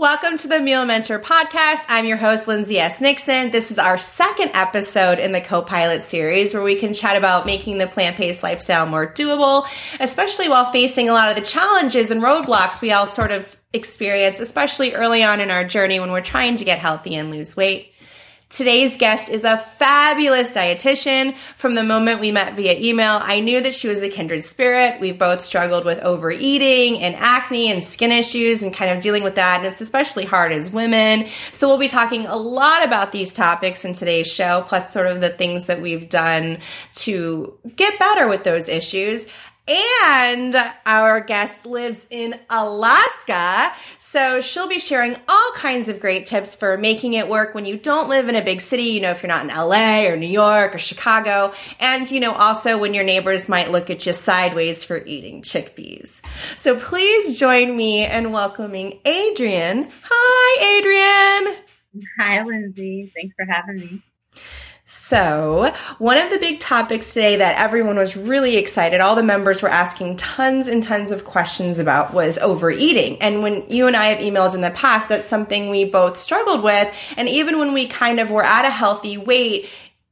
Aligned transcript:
Welcome 0.00 0.38
to 0.38 0.48
the 0.48 0.60
Meal 0.60 0.86
Mentor 0.86 1.18
podcast. 1.18 1.84
I'm 1.90 2.06
your 2.06 2.16
host, 2.16 2.48
Lindsay 2.48 2.78
S. 2.78 3.02
Nixon. 3.02 3.50
This 3.50 3.70
is 3.70 3.78
our 3.78 3.98
second 3.98 4.50
episode 4.54 5.18
in 5.18 5.32
the 5.32 5.42
co-pilot 5.42 6.02
series 6.02 6.54
where 6.54 6.62
we 6.62 6.74
can 6.74 6.94
chat 6.94 7.18
about 7.18 7.44
making 7.44 7.76
the 7.76 7.86
plant-based 7.86 8.42
lifestyle 8.42 8.86
more 8.86 9.06
doable, 9.06 9.66
especially 10.00 10.48
while 10.48 10.72
facing 10.72 11.10
a 11.10 11.12
lot 11.12 11.28
of 11.28 11.36
the 11.36 11.42
challenges 11.42 12.10
and 12.10 12.22
roadblocks 12.22 12.80
we 12.80 12.92
all 12.92 13.06
sort 13.06 13.30
of 13.30 13.54
experience, 13.74 14.40
especially 14.40 14.94
early 14.94 15.22
on 15.22 15.38
in 15.38 15.50
our 15.50 15.64
journey 15.64 16.00
when 16.00 16.10
we're 16.10 16.22
trying 16.22 16.56
to 16.56 16.64
get 16.64 16.78
healthy 16.78 17.14
and 17.14 17.30
lose 17.30 17.54
weight. 17.54 17.89
Today's 18.50 18.98
guest 18.98 19.30
is 19.30 19.44
a 19.44 19.56
fabulous 19.58 20.50
dietitian. 20.50 21.36
From 21.54 21.76
the 21.76 21.84
moment 21.84 22.18
we 22.18 22.32
met 22.32 22.54
via 22.54 22.76
email, 22.76 23.20
I 23.22 23.38
knew 23.38 23.62
that 23.62 23.72
she 23.72 23.86
was 23.86 24.02
a 24.02 24.08
kindred 24.08 24.42
spirit. 24.42 24.98
We've 25.00 25.16
both 25.16 25.40
struggled 25.40 25.84
with 25.84 26.00
overeating 26.00 27.00
and 27.00 27.14
acne 27.14 27.70
and 27.70 27.84
skin 27.84 28.10
issues 28.10 28.64
and 28.64 28.74
kind 28.74 28.90
of 28.90 29.00
dealing 29.00 29.22
with 29.22 29.36
that. 29.36 29.58
And 29.58 29.66
it's 29.66 29.80
especially 29.80 30.24
hard 30.24 30.50
as 30.50 30.68
women. 30.68 31.28
So 31.52 31.68
we'll 31.68 31.78
be 31.78 31.86
talking 31.86 32.26
a 32.26 32.36
lot 32.36 32.84
about 32.84 33.12
these 33.12 33.32
topics 33.32 33.84
in 33.84 33.92
today's 33.92 34.26
show, 34.26 34.64
plus 34.66 34.92
sort 34.92 35.06
of 35.06 35.20
the 35.20 35.28
things 35.28 35.66
that 35.66 35.80
we've 35.80 36.10
done 36.10 36.58
to 36.94 37.56
get 37.76 38.00
better 38.00 38.26
with 38.26 38.42
those 38.42 38.68
issues. 38.68 39.28
And 39.68 40.56
our 40.84 41.20
guest 41.20 41.64
lives 41.64 42.06
in 42.10 42.38
Alaska. 42.50 43.72
So 43.98 44.40
she'll 44.40 44.68
be 44.68 44.80
sharing 44.80 45.16
all 45.28 45.52
kinds 45.54 45.88
of 45.88 46.00
great 46.00 46.26
tips 46.26 46.54
for 46.56 46.76
making 46.76 47.12
it 47.14 47.28
work 47.28 47.54
when 47.54 47.64
you 47.64 47.76
don't 47.76 48.08
live 48.08 48.28
in 48.28 48.34
a 48.34 48.42
big 48.42 48.60
city. 48.60 48.82
You 48.82 49.00
know, 49.00 49.12
if 49.12 49.22
you're 49.22 49.28
not 49.28 49.44
in 49.44 49.56
LA 49.56 50.06
or 50.08 50.16
New 50.16 50.26
York 50.26 50.74
or 50.74 50.78
Chicago. 50.78 51.52
And, 51.78 52.10
you 52.10 52.18
know, 52.18 52.34
also 52.34 52.78
when 52.78 52.94
your 52.94 53.04
neighbors 53.04 53.48
might 53.48 53.70
look 53.70 53.90
at 53.90 54.04
you 54.06 54.12
sideways 54.12 54.82
for 54.82 55.04
eating 55.04 55.42
chickpeas. 55.42 56.20
So 56.56 56.78
please 56.78 57.38
join 57.38 57.76
me 57.76 58.04
in 58.04 58.32
welcoming 58.32 58.98
Adrian. 59.04 59.88
Hi, 60.02 60.78
Adrian. 60.78 61.56
Hi, 62.18 62.42
Lindsay. 62.42 63.12
Thanks 63.14 63.34
for 63.36 63.44
having 63.44 63.76
me. 63.76 64.02
So, 65.10 65.74
one 65.98 66.18
of 66.18 66.30
the 66.30 66.38
big 66.38 66.60
topics 66.60 67.12
today 67.12 67.38
that 67.38 67.58
everyone 67.58 67.96
was 67.96 68.16
really 68.16 68.56
excited, 68.56 69.00
all 69.00 69.16
the 69.16 69.24
members 69.24 69.60
were 69.60 69.68
asking 69.68 70.18
tons 70.18 70.68
and 70.68 70.84
tons 70.84 71.10
of 71.10 71.24
questions 71.24 71.80
about 71.80 72.14
was 72.14 72.38
overeating. 72.38 73.20
And 73.20 73.42
when 73.42 73.68
you 73.68 73.88
and 73.88 73.96
I 73.96 74.04
have 74.04 74.18
emailed 74.18 74.54
in 74.54 74.60
the 74.60 74.70
past, 74.70 75.08
that's 75.08 75.26
something 75.26 75.68
we 75.68 75.84
both 75.84 76.16
struggled 76.16 76.62
with. 76.62 76.94
And 77.16 77.28
even 77.28 77.58
when 77.58 77.72
we 77.72 77.88
kind 77.88 78.20
of 78.20 78.30
were 78.30 78.44
at 78.44 78.64
a 78.64 78.70
healthy 78.70 79.18
weight, 79.18 79.68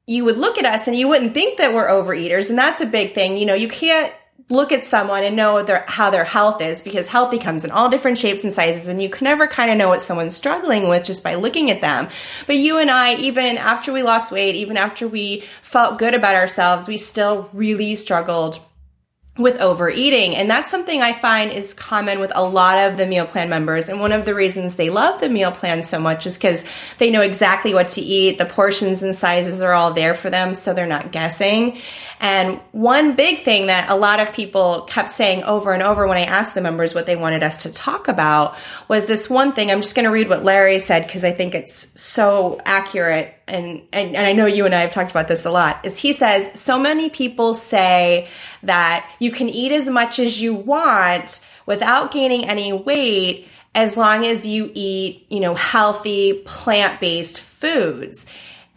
you 0.09 0.25
would 0.25 0.37
look 0.37 0.59
at 0.59 0.65
us 0.65 0.89
and 0.89 0.97
you 0.97 1.07
wouldn't 1.07 1.33
think 1.33 1.59
that 1.59 1.73
we're 1.73 1.89
overeaters. 1.89 2.51
And 2.51 2.59
that's 2.59 2.81
a 2.81 2.87
big 2.87 3.15
thing. 3.15 3.37
You 3.37 3.47
know, 3.47 3.55
you 3.55 3.69
can't 3.69 4.13
look 4.51 4.73
at 4.73 4.87
someone 4.87 5.25
and 5.25 5.37
know 5.37 5.63
their, 5.63 5.85
how 5.87 6.11
their 6.11 6.25
health 6.25 6.63
is 6.63 6.81
because 6.81 7.09
healthy 7.09 7.39
comes 7.39 7.65
in 7.65 7.71
all 7.71 7.91
different 7.91 8.17
shapes 8.17 8.45
and 8.45 8.53
sizes 8.53 8.89
and 8.89 9.03
you 9.03 9.09
can 9.09 9.25
never 9.25 9.47
kind 9.47 9.71
of 9.71 9.77
know 9.77 9.89
what 9.89 10.01
someone's 10.01 10.37
struggling 10.37 10.89
with 10.89 11.05
just 11.05 11.23
by 11.23 11.35
looking 11.35 11.71
at 11.71 11.81
them. 11.81 12.09
But 12.47 12.57
you 12.57 12.79
and 12.79 12.91
I, 12.91 13.15
even 13.17 13.59
after 13.59 13.93
we 13.93 14.03
lost 14.03 14.33
weight, 14.33 14.55
even 14.55 14.77
after 14.77 15.07
we 15.07 15.43
felt 15.63 15.99
good 15.99 16.15
about 16.15 16.35
ourselves, 16.35 16.89
we 16.89 16.97
still 16.97 17.51
really 17.53 17.95
struggled 17.95 18.59
with 19.39 19.61
overeating. 19.61 20.35
And 20.35 20.51
that's 20.51 20.71
something 20.71 21.01
I 21.01 21.13
find 21.13 21.53
is 21.53 21.73
common 21.73 22.19
with 22.19 22.33
a 22.35 22.43
lot 22.43 22.91
of 22.91 22.97
the 22.97 23.07
meal 23.07 23.25
plan 23.25 23.49
members. 23.49 23.89
And 23.89 24.01
one 24.01 24.11
of 24.11 24.25
the 24.25 24.35
reasons 24.35 24.75
they 24.75 24.91
love 24.91 25.21
the 25.21 25.29
meal 25.29 25.53
plan 25.53 25.85
so 25.85 26.01
much 26.01 26.27
is 26.27 26.37
because 26.37 26.65
they 26.99 27.11
know 27.11 27.21
exactly 27.21 27.73
what 27.73 27.89
to 27.89 28.01
eat. 28.01 28.39
The 28.39 28.45
portions 28.45 29.05
and 29.05 29.15
sizes 29.15 29.63
are 29.63 29.73
all 29.73 29.93
there 29.93 30.15
for 30.15 30.29
them, 30.29 30.55
so 30.55 30.75
they're 30.75 30.87
not 30.87 31.13
guessing. 31.13 31.79
And 32.21 32.59
one 32.73 33.15
big 33.15 33.45
thing 33.45 33.67
that 33.67 33.91
a 33.91 33.95
lot 33.95 34.19
of 34.19 34.33
people 34.33 34.83
kept 34.83 35.11
saying 35.11 35.45
over 35.45 35.73
and 35.73 35.83
over 35.83 36.07
when 36.07 36.19
I 36.19 36.25
asked 36.25 36.55
the 36.55 36.61
members 36.61 36.95
what 36.95 37.07
they 37.07 37.15
wanted 37.15 37.43
us 37.43 37.59
to 37.59 37.73
talk 37.73 38.09
about 38.09 38.57
was 38.89 39.07
this 39.07 39.31
one 39.31 39.53
thing. 39.53 39.71
I'm 39.71 39.83
just 39.83 39.95
going 39.95 40.05
to 40.05 40.11
read 40.11 40.29
what 40.29 40.43
Larry 40.43 40.81
said 40.81 41.07
because 41.07 41.25
I 41.25 41.31
think 41.31 41.55
it's 41.55 42.01
so 42.01 42.61
accurate. 42.65 43.35
And, 43.47 43.83
and, 43.93 44.17
and 44.17 44.27
I 44.27 44.33
know 44.33 44.47
you 44.47 44.67
and 44.67 44.75
I 44.75 44.81
have 44.81 44.91
talked 44.91 45.11
about 45.11 45.29
this 45.29 45.45
a 45.45 45.51
lot 45.51 45.85
is 45.85 45.99
he 45.99 46.13
says, 46.13 46.61
so 46.61 46.79
many 46.79 47.09
people 47.09 47.55
say 47.55 48.29
that 48.65 49.09
you 49.21 49.31
can 49.31 49.49
eat 49.49 49.73
as 49.73 49.89
much 49.89 50.19
as 50.19 50.41
you 50.41 50.55
want 50.55 51.47
without 51.67 52.11
gaining 52.11 52.45
any 52.47 52.73
weight 52.73 53.47
as 53.75 53.97
long 53.97 54.27
as 54.27 54.47
you 54.47 54.73
eat, 54.75 55.25
you 55.29 55.39
know, 55.39 55.55
healthy 55.55 56.43
plant-based 56.45 57.41
foods. 57.41 58.27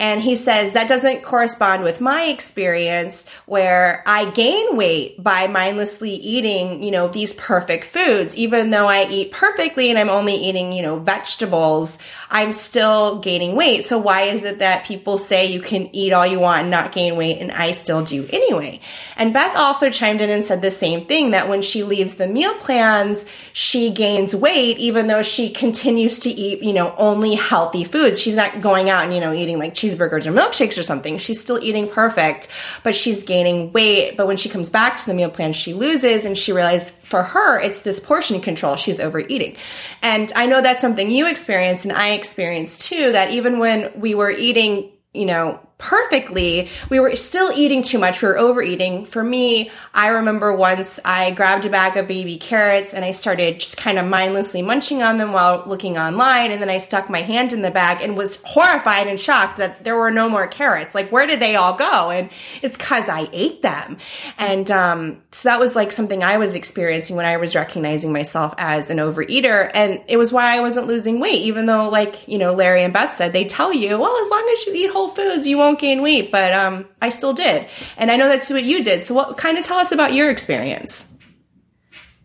And 0.02 0.20
he 0.20 0.36
says 0.36 0.72
that 0.72 0.90
doesn't 0.90 1.22
correspond 1.22 1.84
with 1.84 2.02
my 2.02 2.24
experience 2.24 3.24
where 3.46 4.04
I 4.08 4.32
gain 4.32 4.76
weight 4.76 5.22
by 5.22 5.46
mindlessly 5.46 6.10
eating, 6.10 6.82
you 6.82 6.90
know, 6.90 7.08
these 7.08 7.34
perfect 7.34 7.86
foods. 7.86 8.36
Even 8.36 8.72
though 8.72 8.88
I 8.88 9.06
eat 9.08 9.32
perfectly 9.32 9.92
and 9.92 10.00
I'm 10.00 10.10
only 10.10 10.34
eating, 10.34 10.72
you 10.74 10.82
know, 10.82 10.98
vegetables, 10.98 12.00
I'm 12.32 12.52
still 12.52 13.20
gaining 13.20 13.56
weight. 13.56 13.86
So 13.86 14.00
why 14.00 14.24
is 14.24 14.44
it 14.44 14.58
that 14.58 14.86
people 14.86 15.20
say 15.20 15.46
you 15.46 15.62
can 15.62 15.96
eat 15.96 16.14
all 16.14 16.26
you 16.26 16.40
want 16.40 16.64
and 16.64 16.72
not 16.72 16.94
gain 16.94 17.16
weight 17.16 17.40
and 17.40 17.52
I 17.52 17.74
still 17.74 18.04
do 18.04 18.28
anyway? 18.32 18.80
And 19.18 19.36
Beth 19.36 19.56
also 19.56 19.92
chimed 19.92 20.20
in 20.20 20.32
and 20.32 20.44
said 20.44 20.64
the 20.64 20.72
same 20.72 21.06
thing 21.06 21.30
that 21.30 21.48
when 21.48 21.62
she 21.62 21.84
leaves 21.84 22.16
the 22.16 22.26
meal 22.26 22.56
plans, 22.56 23.28
she 23.54 23.92
gains 23.92 24.36
weight 24.36 24.80
even 24.80 25.06
though 25.06 25.22
she 25.22 25.52
continues 25.52 26.18
to 26.22 26.32
eat, 26.32 26.64
you 26.64 26.74
know, 26.74 26.96
only 26.98 27.36
healthy 27.36 27.84
foods. 27.84 28.20
She's 28.20 28.36
not 28.36 28.62
going 28.62 28.90
out 28.90 29.04
and, 29.04 29.14
you 29.14 29.20
know, 29.20 29.32
eating 29.32 29.60
like 29.60 29.76
cheese 29.76 29.91
cheeseburgers 29.92 30.26
or 30.26 30.32
milkshakes 30.32 30.78
or 30.78 30.84
something. 30.84 31.18
She's 31.18 31.40
still 31.40 31.62
eating 31.62 31.90
perfect, 31.90 32.48
but 32.84 32.96
she's 32.96 33.24
gaining 33.24 33.72
weight. 33.74 34.18
But 34.18 34.28
when 34.28 34.38
she 34.38 34.50
comes 34.50 34.70
back 34.70 34.98
to 34.98 35.06
the 35.06 35.14
meal 35.14 35.30
plan, 35.30 35.54
she 35.54 35.74
loses 35.74 36.26
and 36.26 36.38
she 36.38 36.52
realizes 36.52 36.92
for 36.92 37.24
her, 37.24 37.60
it's 37.60 37.82
this 37.82 38.00
portion 38.00 38.40
control. 38.42 38.76
She's 38.76 39.00
overeating. 39.00 39.58
And 40.02 40.32
I 40.36 40.46
know 40.46 40.62
that's 40.62 40.82
something 40.82 41.12
you 41.12 41.28
experienced 41.28 41.86
and 41.86 41.94
I 41.94 42.12
experienced 42.12 42.84
too, 42.84 43.12
that 43.12 43.32
even 43.32 43.60
when 43.60 43.92
we 44.00 44.16
were 44.16 44.32
eating, 44.32 44.92
you 45.14 45.26
know, 45.26 45.60
perfectly, 45.82 46.70
we 46.90 47.00
were 47.00 47.16
still 47.16 47.52
eating 47.52 47.82
too 47.82 47.98
much. 47.98 48.22
We 48.22 48.28
were 48.28 48.38
overeating. 48.38 49.06
For 49.06 49.24
me, 49.24 49.72
I 49.94 50.10
remember 50.10 50.54
once 50.56 51.00
I 51.04 51.32
grabbed 51.32 51.66
a 51.66 51.70
bag 51.70 51.98
of 51.98 52.08
baby 52.08 52.38
carrots 52.38 52.94
and 52.94 53.04
I 53.04 53.12
started 53.12 53.60
just 53.60 53.78
kind 53.78 53.98
of 53.98 54.06
mindlessly 54.06 54.62
munching 54.62 55.02
on 55.02 55.18
them 55.18 55.34
while 55.34 55.64
looking 55.66 55.98
online. 55.98 56.52
And 56.52 56.62
then 56.62 56.70
I 56.70 56.78
stuck 56.78 57.10
my 57.10 57.22
hand 57.22 57.52
in 57.52 57.64
the 57.64 57.72
bag 57.72 58.02
and 58.02 58.16
was 58.16 58.40
horrified 58.46 59.08
and 59.08 59.20
shocked 59.20 59.58
that 59.58 59.84
there 59.84 59.98
were 59.98 60.12
no 60.12 60.30
more 60.30 60.48
carrots. 60.48 60.94
Like, 60.94 61.12
where 61.12 61.26
did 61.26 61.40
they 61.40 61.56
all 61.56 61.74
go? 61.74 62.12
And 62.12 62.30
it's 62.62 62.78
cause 62.78 63.10
I 63.10 63.28
ate 63.34 63.64
them. 63.64 63.98
And, 64.38 64.70
um, 64.70 65.22
so 65.32 65.50
that 65.50 65.60
was 65.60 65.76
like 65.76 65.92
something 65.92 66.24
I 66.24 66.38
was 66.38 66.56
experiencing 66.56 67.16
when 67.16 67.26
I 67.26 67.38
was 67.38 67.56
recognizing 67.56 68.14
myself 68.14 68.54
as 68.60 68.92
an 68.92 68.98
overeater. 68.98 69.72
And 69.74 70.00
it 70.08 70.18
was 70.18 70.32
why 70.32 70.56
I 70.56 70.60
wasn't 70.60 70.88
losing 70.88 71.20
weight, 71.20 71.42
even 71.42 71.66
though 71.66 71.90
like, 71.90 72.28
you 72.28 72.38
know, 72.38 72.54
Larry 72.54 72.84
and 72.84 72.94
Beth 72.94 73.16
said, 73.16 73.34
they 73.34 73.46
tell 73.46 73.74
you, 73.74 73.98
well, 73.98 74.16
as 74.22 74.30
long 74.30 74.48
as 74.54 74.66
you 74.68 74.74
eat 74.76 74.92
whole 74.92 75.10
foods, 75.10 75.48
you 75.48 75.58
won't 75.58 75.71
won't 75.72 75.80
gain 75.80 76.02
weight, 76.02 76.32
but 76.32 76.54
um, 76.54 76.86
I 77.02 77.10
still 77.10 77.34
did. 77.34 77.68
And 77.98 78.12
I 78.12 78.18
know 78.18 78.28
that's 78.28 78.50
what 78.50 78.64
you 78.64 78.84
did. 78.84 79.04
So, 79.04 79.14
what 79.14 79.38
kind 79.38 79.58
of 79.58 79.66
tell 79.66 79.78
us 79.78 79.92
about 79.92 80.14
your 80.14 80.30
experience? 80.30 81.18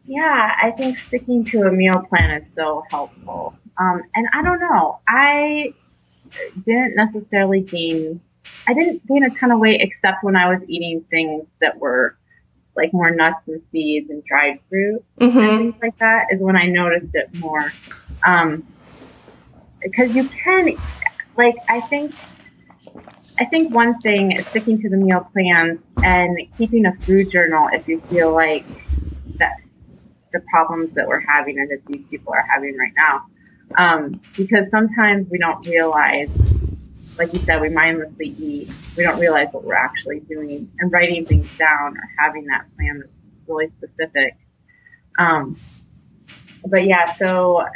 Yeah, 0.05 0.53
I 0.63 0.73
think 0.73 0.99
sticking 0.99 1.45
to 1.47 1.63
a 1.63 1.73
meal 1.73 2.03
plan 2.09 2.43
is 2.43 2.49
so 2.57 2.85
helpful. 2.91 3.57
Um, 3.79 4.03
and 4.15 4.27
I 4.33 4.43
don't 4.43 4.61
know, 4.61 5.01
I 5.07 5.75
didn't 6.65 6.97
necessarily 6.97 7.61
gain, 7.61 8.21
I 8.67 8.75
didn't 8.75 9.07
gain 9.07 9.25
a 9.25 9.31
ton 9.31 9.51
of 9.53 9.59
weight 9.59 9.81
except 9.81 10.25
when 10.25 10.37
I 10.37 10.49
was 10.49 10.63
eating 10.69 11.05
things 11.11 11.45
that 11.61 11.79
were 11.79 12.17
like 12.77 12.93
more 12.93 13.11
nuts 13.11 13.41
and 13.47 13.61
seeds 13.73 14.09
and 14.11 14.25
dried 14.25 14.61
fruit 14.69 15.05
mm-hmm. 15.21 15.39
and 15.39 15.59
things 15.59 15.75
like 15.83 15.99
that 15.99 16.27
is 16.31 16.41
when 16.41 16.57
I 16.57 16.67
noticed 16.67 17.15
it 17.15 17.35
more. 17.35 17.73
Um, 18.25 18.67
because 19.83 20.15
you 20.17 20.25
can, 20.29 20.77
like, 21.37 21.57
I 21.69 21.81
think 21.83 22.15
I 23.39 23.45
think 23.45 23.75
one 23.75 24.01
thing 24.01 24.33
is 24.33 24.47
sticking 24.47 24.81
to 24.81 24.89
the 24.89 24.97
meal 24.97 25.29
plans 25.33 25.81
and 26.03 26.39
keeping 26.57 26.87
a 26.87 26.95
food 27.03 27.31
journal 27.31 27.69
if 27.73 27.87
you 27.87 28.01
feel 28.01 28.33
like 28.33 28.65
that 29.39 29.57
the 30.33 30.41
problems 30.51 30.95
that 30.95 31.07
we're 31.07 31.21
having 31.21 31.59
and 31.59 31.71
that 31.71 31.85
these 31.87 32.05
people 32.09 32.33
are 32.33 32.47
having 32.53 32.77
right 32.77 32.93
now. 32.97 33.27
Um, 33.77 34.21
because 34.37 34.71
sometimes 34.71 35.29
we 35.31 35.39
don't 35.39 35.67
realize, 35.67 36.31
like 37.19 37.33
you 37.33 37.39
said, 37.41 37.61
we 37.61 37.69
mindlessly 37.69 38.35
eat. 38.39 38.71
We 38.97 39.03
don't 39.03 39.19
realize 39.19 39.49
what 39.53 39.65
we're 39.65 39.75
actually 39.75 40.21
doing 40.21 40.71
and 40.79 40.91
writing 40.91 41.27
things 41.27 41.49
down 41.59 41.97
or 41.97 42.11
having 42.19 42.47
that 42.47 42.65
plan 42.77 43.01
that's 43.01 43.13
really 43.47 43.71
specific. 43.79 44.37
Um, 45.19 45.59
but 46.67 46.85
yeah, 46.85 47.15
so 47.17 47.67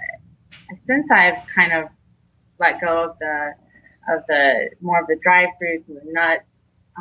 since 0.87 1.07
I've 1.11 1.47
kind 1.55 1.73
of 1.73 1.89
let 2.59 2.81
go 2.81 3.11
of 3.11 3.19
the 3.19 3.55
of 4.11 4.25
the 4.29 4.71
more 4.81 5.01
of 5.01 5.07
the 5.07 5.17
dried 5.23 5.49
fruits 5.59 5.89
and 5.89 5.97
the 5.97 6.13
nuts, 6.13 6.45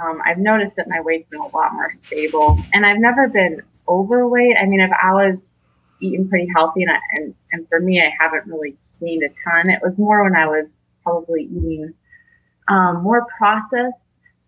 um, 0.01 0.21
I've 0.25 0.37
noticed 0.37 0.75
that 0.77 0.87
my 0.87 1.01
weight's 1.01 1.29
been 1.29 1.39
a 1.39 1.47
lot 1.47 1.73
more 1.73 1.93
stable. 2.05 2.59
And 2.73 2.85
I've 2.85 2.99
never 2.99 3.27
been 3.27 3.61
overweight. 3.87 4.55
I 4.61 4.65
mean, 4.65 4.79
if 4.79 4.91
I 4.91 5.13
was 5.13 5.37
eating 6.01 6.29
pretty 6.29 6.47
healthy, 6.55 6.83
and, 6.83 6.91
I, 6.91 6.99
and 7.13 7.35
and 7.51 7.67
for 7.67 7.79
me, 7.79 8.01
I 8.01 8.11
haven't 8.21 8.45
really 8.47 8.77
gained 8.99 9.23
a 9.23 9.29
ton. 9.43 9.69
It 9.69 9.81
was 9.81 9.97
more 9.97 10.23
when 10.23 10.35
I 10.35 10.47
was 10.47 10.67
probably 11.03 11.43
eating 11.43 11.93
um, 12.67 13.03
more 13.03 13.25
processed 13.37 13.97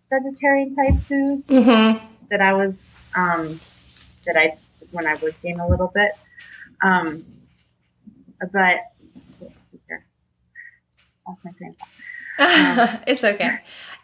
vegetarian 0.10 0.76
type 0.76 1.02
foods 1.08 1.44
mm-hmm. 1.48 2.06
that 2.30 2.42
I 2.42 2.54
was 2.54 2.74
um, 3.16 3.60
that 4.26 4.38
I 4.38 4.58
when 4.92 5.08
I 5.08 5.16
was 5.16 5.34
gaining 5.42 5.60
a 5.60 5.68
little 5.68 5.92
bit. 5.94 6.12
Um, 6.84 7.26
but 8.52 8.92
lost 11.28 11.40
my 11.44 11.52
train 11.52 11.72
of 11.72 11.78
thought. 11.78 11.90
It's 13.08 13.24
okay. 13.24 13.60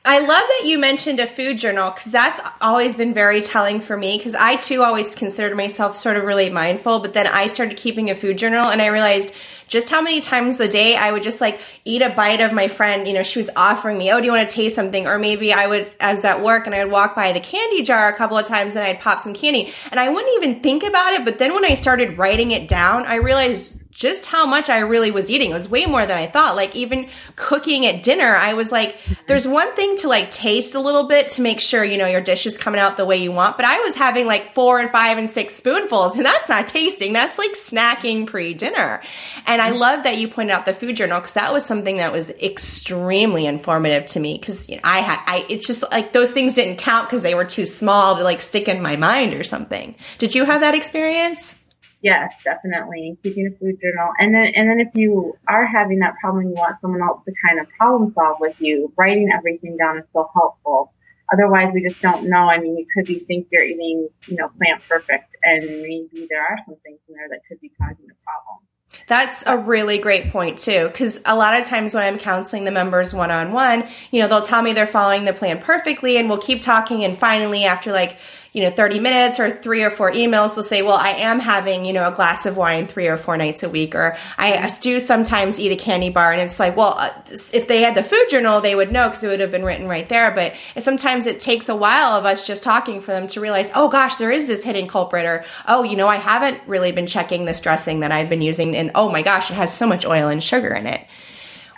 I 0.05 0.19
love 0.19 0.29
that 0.29 0.61
you 0.63 0.79
mentioned 0.79 1.19
a 1.19 1.27
food 1.27 1.57
journal 1.57 1.91
because 1.91 2.13
that's 2.13 2.39
always 2.61 2.95
been 2.95 3.13
very 3.13 3.41
telling 3.41 3.81
for 3.81 3.97
me 3.97 4.17
because 4.17 4.35
I 4.35 4.55
too 4.55 4.81
always 4.81 5.15
considered 5.15 5.57
myself 5.57 5.97
sort 5.97 6.15
of 6.15 6.23
really 6.23 6.49
mindful, 6.49 6.99
but 6.99 7.13
then 7.13 7.27
I 7.27 7.47
started 7.47 7.75
keeping 7.75 8.09
a 8.09 8.15
food 8.15 8.37
journal 8.37 8.67
and 8.67 8.81
I 8.81 8.87
realized 8.87 9.33
just 9.67 9.89
how 9.89 10.01
many 10.01 10.21
times 10.21 10.61
a 10.61 10.67
day 10.69 10.95
I 10.95 11.11
would 11.11 11.23
just 11.23 11.41
like 11.41 11.59
eat 11.83 12.01
a 12.01 12.09
bite 12.09 12.39
of 12.39 12.53
my 12.53 12.69
friend, 12.69 13.05
you 13.05 13.13
know, 13.13 13.23
she 13.23 13.39
was 13.39 13.49
offering 13.57 13.97
me, 13.97 14.09
oh, 14.13 14.19
do 14.21 14.25
you 14.25 14.31
want 14.31 14.47
to 14.47 14.55
taste 14.55 14.75
something? 14.75 15.07
Or 15.07 15.19
maybe 15.19 15.51
I 15.51 15.67
would, 15.67 15.91
I 15.99 16.13
was 16.13 16.23
at 16.23 16.41
work 16.41 16.67
and 16.67 16.75
I 16.75 16.85
would 16.85 16.93
walk 16.93 17.13
by 17.13 17.33
the 17.33 17.41
candy 17.41 17.83
jar 17.83 18.07
a 18.07 18.15
couple 18.15 18.37
of 18.37 18.45
times 18.45 18.77
and 18.77 18.85
I'd 18.85 19.01
pop 19.01 19.19
some 19.19 19.33
candy 19.33 19.73
and 19.91 19.99
I 19.99 20.07
wouldn't 20.07 20.33
even 20.37 20.61
think 20.61 20.83
about 20.83 21.11
it. 21.13 21.25
But 21.25 21.37
then 21.37 21.53
when 21.53 21.65
I 21.65 21.75
started 21.75 22.17
writing 22.17 22.51
it 22.51 22.69
down, 22.69 23.05
I 23.05 23.15
realized 23.15 23.77
just 23.97 24.27
how 24.27 24.45
much 24.45 24.69
I 24.69 24.77
really 24.77 25.09
was 25.09 25.27
eating. 25.27 25.49
It 25.49 25.55
was 25.55 25.67
way 25.67 25.87
more 25.87 26.05
than 26.05 26.19
I 26.19 26.27
thought. 26.27 26.55
Like 26.55 26.75
even 26.75 27.09
cooking 27.35 27.87
at 27.87 28.03
dinner, 28.03 28.35
I 28.35 28.53
was 28.53 28.71
like, 28.71 28.95
there's 29.25 29.47
one 29.47 29.73
thing 29.73 29.97
to 29.97 30.07
like 30.07 30.29
taste 30.29 30.75
a 30.75 30.79
little 30.79 31.07
bit 31.07 31.29
to 31.31 31.41
make 31.41 31.59
sure, 31.59 31.83
you 31.83 31.97
know, 31.97 32.05
your 32.05 32.21
dish 32.21 32.45
is 32.45 32.59
coming 32.59 32.79
out 32.79 32.95
the 32.95 33.05
way 33.05 33.17
you 33.17 33.31
want. 33.31 33.57
But 33.57 33.65
I 33.65 33.79
was 33.79 33.95
having 33.95 34.27
like 34.27 34.53
four 34.53 34.79
and 34.79 34.91
five 34.91 35.17
and 35.17 35.27
six 35.27 35.55
spoonfuls 35.55 36.15
and 36.15 36.27
that's 36.27 36.47
not 36.47 36.67
tasting. 36.67 37.13
That's 37.13 37.39
like 37.39 37.53
snacking 37.53 38.27
pre 38.27 38.53
dinner. 38.53 39.01
And 39.47 39.63
I 39.63 39.71
love 39.71 40.03
that 40.03 40.17
you 40.17 40.27
pointed 40.27 40.53
out 40.53 40.67
the 40.67 40.75
food 40.75 40.95
journal 40.95 41.19
because 41.19 41.33
that 41.33 41.51
was 41.51 41.65
something 41.65 41.97
that 41.97 42.11
was 42.11 42.29
extremely 42.29 43.47
informative 43.47 44.05
to 44.11 44.19
me 44.19 44.37
because 44.37 44.69
you 44.69 44.75
know, 44.75 44.81
I 44.83 44.99
had, 44.99 45.19
I, 45.25 45.43
it's 45.49 45.65
just 45.65 45.83
like 45.91 46.13
those 46.13 46.31
things 46.31 46.53
didn't 46.53 46.77
count 46.77 47.07
because 47.07 47.23
they 47.23 47.33
were 47.33 47.45
too 47.45 47.65
small 47.65 48.17
to 48.17 48.23
like 48.23 48.41
stick 48.41 48.67
in 48.67 48.79
my 48.79 48.95
mind 48.95 49.33
or 49.33 49.43
something. 49.43 49.95
Did 50.19 50.35
you 50.35 50.45
have 50.45 50.61
that 50.61 50.75
experience? 50.75 51.57
Yes, 52.01 52.33
definitely. 52.43 53.17
Keeping 53.23 53.47
a 53.47 53.57
food 53.57 53.79
journal. 53.81 54.11
And 54.19 54.33
then, 54.33 54.51
and 54.55 54.69
then 54.69 54.79
if 54.79 54.89
you 54.93 55.33
are 55.47 55.65
having 55.65 55.99
that 55.99 56.15
problem 56.21 56.47
you 56.47 56.53
want 56.53 56.79
someone 56.79 57.01
else 57.01 57.21
to 57.25 57.33
kind 57.45 57.59
of 57.59 57.67
problem 57.77 58.13
solve 58.13 58.37
with 58.39 58.55
you, 58.61 58.93
writing 58.97 59.29
everything 59.35 59.77
down 59.77 59.97
is 59.97 60.05
so 60.13 60.29
helpful. 60.33 60.93
Otherwise, 61.33 61.71
we 61.73 61.83
just 61.83 62.01
don't 62.01 62.29
know. 62.29 62.49
I 62.49 62.59
mean, 62.59 62.77
you 62.77 62.85
could 62.95 63.05
be 63.05 63.19
think 63.19 63.47
you're 63.51 63.63
eating, 63.63 64.07
you 64.27 64.37
know, 64.37 64.49
plant 64.57 64.81
perfect, 64.87 65.35
and 65.43 65.61
maybe 65.61 66.25
there 66.29 66.41
are 66.41 66.57
some 66.65 66.75
things 66.83 66.99
in 67.09 67.15
there 67.15 67.27
that 67.29 67.39
could 67.49 67.59
be 67.59 67.69
causing 67.77 68.05
a 68.05 68.15
problem. 68.23 68.59
That's 69.07 69.45
a 69.45 69.57
really 69.57 69.97
great 69.97 70.31
point 70.31 70.57
too, 70.57 70.87
because 70.87 71.21
a 71.25 71.35
lot 71.35 71.59
of 71.59 71.67
times 71.67 71.93
when 71.93 72.03
I'm 72.03 72.17
counseling 72.17 72.63
the 72.63 72.71
members 72.71 73.13
one 73.13 73.31
on 73.31 73.51
one, 73.51 73.85
you 74.11 74.21
know, 74.21 74.29
they'll 74.29 74.41
tell 74.41 74.61
me 74.61 74.71
they're 74.71 74.87
following 74.87 75.25
the 75.25 75.33
plan 75.33 75.59
perfectly, 75.59 76.15
and 76.15 76.29
we'll 76.29 76.37
keep 76.37 76.61
talking, 76.61 77.03
and 77.03 77.17
finally, 77.17 77.65
after 77.65 77.91
like 77.91 78.17
you 78.57 78.63
know, 78.63 78.71
30 78.71 78.97
minutes 78.97 79.39
or 79.39 79.51
three 79.51 79.83
or 79.83 79.91
four 79.91 80.11
emails, 80.13 80.55
they'll 80.55 80.63
say, 80.63 80.81
well, 80.81 80.97
I 80.97 81.09
am 81.09 81.39
having, 81.39 81.85
you 81.85 81.93
know, 81.93 82.07
a 82.07 82.11
glass 82.11 82.47
of 82.47 82.57
wine 82.57 82.87
three 82.87 83.05
or 83.05 83.15
four 83.15 83.37
nights 83.37 83.61
a 83.61 83.69
week, 83.69 83.93
or 83.93 84.17
I 84.35 84.67
do 84.81 84.99
sometimes 84.99 85.59
eat 85.59 85.71
a 85.71 85.75
candy 85.75 86.09
bar. 86.09 86.31
And 86.31 86.41
it's 86.41 86.59
like, 86.59 86.75
well, 86.75 86.95
uh, 86.97 87.11
if 87.53 87.67
they 87.67 87.83
had 87.83 87.93
the 87.93 88.01
food 88.01 88.25
journal, 88.31 88.59
they 88.59 88.73
would 88.73 88.91
know 88.91 89.09
because 89.09 89.23
it 89.23 89.27
would 89.27 89.41
have 89.41 89.51
been 89.51 89.63
written 89.63 89.87
right 89.87 90.09
there. 90.09 90.31
But 90.31 90.55
sometimes 90.79 91.27
it 91.27 91.39
takes 91.39 91.69
a 91.69 91.75
while 91.75 92.13
of 92.13 92.25
us 92.25 92.47
just 92.47 92.63
talking 92.63 92.99
for 92.99 93.11
them 93.11 93.27
to 93.27 93.39
realize, 93.39 93.69
oh 93.75 93.89
gosh, 93.89 94.15
there 94.15 94.31
is 94.31 94.47
this 94.47 94.63
hidden 94.63 94.87
culprit, 94.87 95.27
or 95.27 95.45
oh, 95.67 95.83
you 95.83 95.95
know, 95.95 96.07
I 96.07 96.15
haven't 96.15 96.59
really 96.65 96.91
been 96.91 97.05
checking 97.05 97.45
this 97.45 97.61
dressing 97.61 97.99
that 97.99 98.11
I've 98.11 98.27
been 98.27 98.41
using. 98.41 98.75
And 98.75 98.89
oh 98.95 99.11
my 99.11 99.21
gosh, 99.21 99.51
it 99.51 99.53
has 99.53 99.71
so 99.71 99.85
much 99.85 100.03
oil 100.03 100.29
and 100.29 100.43
sugar 100.43 100.73
in 100.73 100.87
it. 100.87 101.05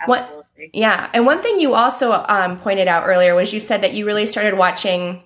Absolutely. 0.00 0.34
What, 0.34 0.46
yeah. 0.72 1.10
And 1.12 1.26
one 1.26 1.42
thing 1.42 1.60
you 1.60 1.74
also 1.74 2.24
um, 2.26 2.58
pointed 2.58 2.88
out 2.88 3.06
earlier 3.06 3.34
was 3.34 3.52
you 3.52 3.60
said 3.60 3.82
that 3.82 3.92
you 3.92 4.06
really 4.06 4.26
started 4.26 4.56
watching 4.56 5.22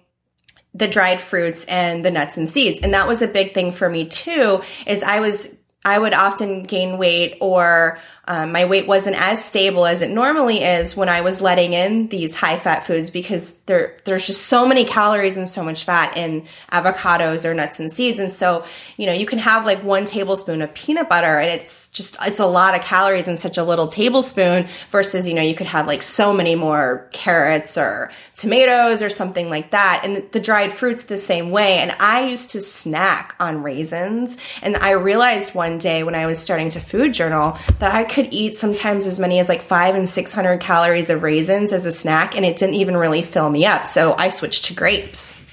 the 0.74 0.88
dried 0.88 1.20
fruits 1.20 1.64
and 1.66 2.04
the 2.04 2.10
nuts 2.10 2.36
and 2.36 2.48
seeds. 2.48 2.80
And 2.80 2.92
that 2.94 3.08
was 3.08 3.22
a 3.22 3.28
big 3.28 3.54
thing 3.54 3.72
for 3.72 3.88
me 3.88 4.06
too, 4.06 4.62
is 4.86 5.02
I 5.02 5.20
was, 5.20 5.56
I 5.84 5.98
would 5.98 6.14
often 6.14 6.64
gain 6.64 6.98
weight 6.98 7.38
or 7.40 8.00
um, 8.26 8.52
my 8.52 8.64
weight 8.64 8.86
wasn't 8.86 9.16
as 9.16 9.44
stable 9.44 9.84
as 9.84 10.00
it 10.00 10.10
normally 10.10 10.62
is 10.62 10.96
when 10.96 11.08
I 11.08 11.20
was 11.20 11.42
letting 11.42 11.74
in 11.74 12.08
these 12.08 12.34
high 12.34 12.58
fat 12.58 12.86
foods 12.86 13.10
because 13.10 13.52
there 13.66 13.96
there's 14.04 14.26
just 14.26 14.46
so 14.46 14.66
many 14.66 14.84
calories 14.84 15.36
and 15.36 15.48
so 15.48 15.62
much 15.62 15.84
fat 15.84 16.16
in 16.16 16.46
avocados 16.72 17.44
or 17.44 17.52
nuts 17.52 17.80
and 17.80 17.90
seeds. 17.92 18.18
And 18.18 18.32
so 18.32 18.64
you 18.96 19.06
know 19.06 19.12
you 19.12 19.26
can 19.26 19.38
have 19.38 19.66
like 19.66 19.82
one 19.82 20.06
tablespoon 20.06 20.62
of 20.62 20.72
peanut 20.72 21.08
butter 21.08 21.38
and 21.38 21.50
it's 21.50 21.90
just 21.90 22.16
it's 22.22 22.40
a 22.40 22.46
lot 22.46 22.74
of 22.74 22.80
calories 22.80 23.28
in 23.28 23.36
such 23.36 23.58
a 23.58 23.64
little 23.64 23.88
tablespoon 23.88 24.68
versus 24.90 25.28
you 25.28 25.34
know 25.34 25.42
you 25.42 25.54
could 25.54 25.66
have 25.66 25.86
like 25.86 26.02
so 26.02 26.32
many 26.32 26.54
more 26.54 27.08
carrots 27.12 27.76
or 27.76 28.10
tomatoes 28.34 29.02
or 29.02 29.08
something 29.08 29.48
like 29.48 29.70
that. 29.70 30.02
And 30.04 30.30
the 30.32 30.40
dried 30.40 30.72
fruits 30.72 31.04
the 31.04 31.16
same 31.16 31.50
way. 31.50 31.78
And 31.78 31.92
I 32.00 32.26
used 32.26 32.50
to 32.50 32.60
snack 32.60 33.34
on 33.38 33.62
raisins. 33.62 34.38
And 34.62 34.76
I 34.76 34.90
realized 34.90 35.54
one 35.54 35.78
day 35.78 36.02
when 36.02 36.14
I 36.14 36.26
was 36.26 36.38
starting 36.38 36.70
to 36.70 36.80
food 36.80 37.14
journal 37.14 37.56
that 37.78 37.94
I 37.94 38.04
could 38.14 38.32
eat 38.32 38.54
sometimes 38.54 39.06
as 39.08 39.18
many 39.18 39.40
as 39.40 39.48
like 39.48 39.60
five 39.60 39.96
and 39.96 40.08
600 40.08 40.60
calories 40.60 41.10
of 41.10 41.22
raisins 41.22 41.72
as 41.72 41.84
a 41.84 41.92
snack, 41.92 42.36
and 42.36 42.44
it 42.44 42.56
didn't 42.56 42.76
even 42.76 42.96
really 42.96 43.22
fill 43.22 43.50
me 43.50 43.66
up. 43.66 43.86
So 43.86 44.14
I 44.14 44.28
switched 44.28 44.66
to 44.66 44.74
grapes. 44.74 45.44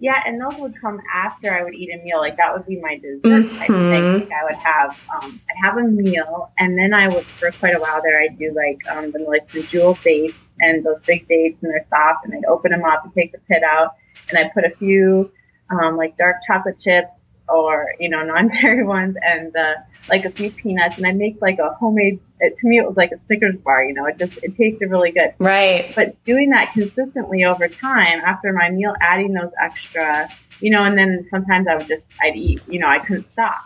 Yeah, 0.00 0.20
and 0.26 0.40
those 0.40 0.58
would 0.58 0.80
come 0.80 1.00
after 1.14 1.56
I 1.56 1.62
would 1.62 1.74
eat 1.74 1.90
a 1.94 2.02
meal. 2.02 2.18
Like 2.18 2.36
that 2.38 2.52
would 2.52 2.66
be 2.66 2.80
my 2.80 2.96
dessert 2.96 3.22
mm-hmm. 3.22 3.56
type 3.58 3.68
thing. 3.68 4.12
Like 4.14 4.32
I 4.32 4.44
would 4.44 4.54
have, 4.54 4.98
um, 5.14 5.40
I'd 5.48 5.64
have 5.64 5.76
a 5.76 5.82
meal, 5.82 6.50
and 6.58 6.76
then 6.76 6.94
I 6.94 7.08
would 7.08 7.24
for 7.24 7.52
quite 7.52 7.76
a 7.76 7.78
while 7.78 8.02
there. 8.02 8.20
I'd 8.20 8.38
do 8.38 8.52
like 8.52 8.78
um, 8.90 9.12
the 9.12 9.20
like 9.20 9.48
the 9.52 9.62
Medjool 9.62 10.02
dates 10.02 10.34
and 10.60 10.84
those 10.84 11.00
big 11.06 11.28
dates, 11.28 11.62
and 11.62 11.70
they're 11.70 11.86
soft, 11.90 12.24
and 12.24 12.34
I'd 12.34 12.46
open 12.46 12.72
them 12.72 12.84
up 12.84 13.04
and 13.04 13.14
take 13.14 13.30
the 13.30 13.38
pit 13.48 13.62
out, 13.62 13.94
and 14.30 14.38
I'd 14.38 14.52
put 14.54 14.64
a 14.64 14.74
few 14.76 15.30
um, 15.70 15.96
like 15.96 16.16
dark 16.16 16.36
chocolate 16.46 16.80
chips 16.80 17.10
or 17.48 17.88
you 18.00 18.08
know 18.08 18.24
non-dairy 18.24 18.84
ones, 18.98 19.16
and 19.22 19.54
uh, 19.54 19.74
like 20.08 20.24
a 20.24 20.30
few 20.30 20.50
peanuts 20.50 20.96
and 20.96 21.06
I 21.06 21.12
make 21.12 21.36
like 21.40 21.58
a 21.58 21.74
homemade, 21.74 22.20
it, 22.40 22.58
to 22.58 22.68
me 22.68 22.78
it 22.78 22.86
was 22.86 22.96
like 22.96 23.12
a 23.12 23.20
Snickers 23.26 23.56
bar, 23.56 23.84
you 23.84 23.94
know, 23.94 24.06
it 24.06 24.18
just, 24.18 24.36
it 24.42 24.56
tasted 24.56 24.90
really 24.90 25.12
good. 25.12 25.34
Right. 25.38 25.92
But 25.94 26.22
doing 26.24 26.50
that 26.50 26.72
consistently 26.72 27.44
over 27.44 27.68
time 27.68 28.20
after 28.20 28.52
my 28.52 28.70
meal, 28.70 28.94
adding 29.00 29.32
those 29.32 29.50
extra, 29.60 30.28
you 30.60 30.70
know, 30.70 30.82
and 30.82 30.98
then 30.98 31.26
sometimes 31.30 31.66
I 31.68 31.76
would 31.76 31.88
just, 31.88 32.02
I'd 32.20 32.36
eat, 32.36 32.60
you 32.68 32.78
know, 32.78 32.88
I 32.88 32.98
couldn't 32.98 33.30
stop. 33.30 33.62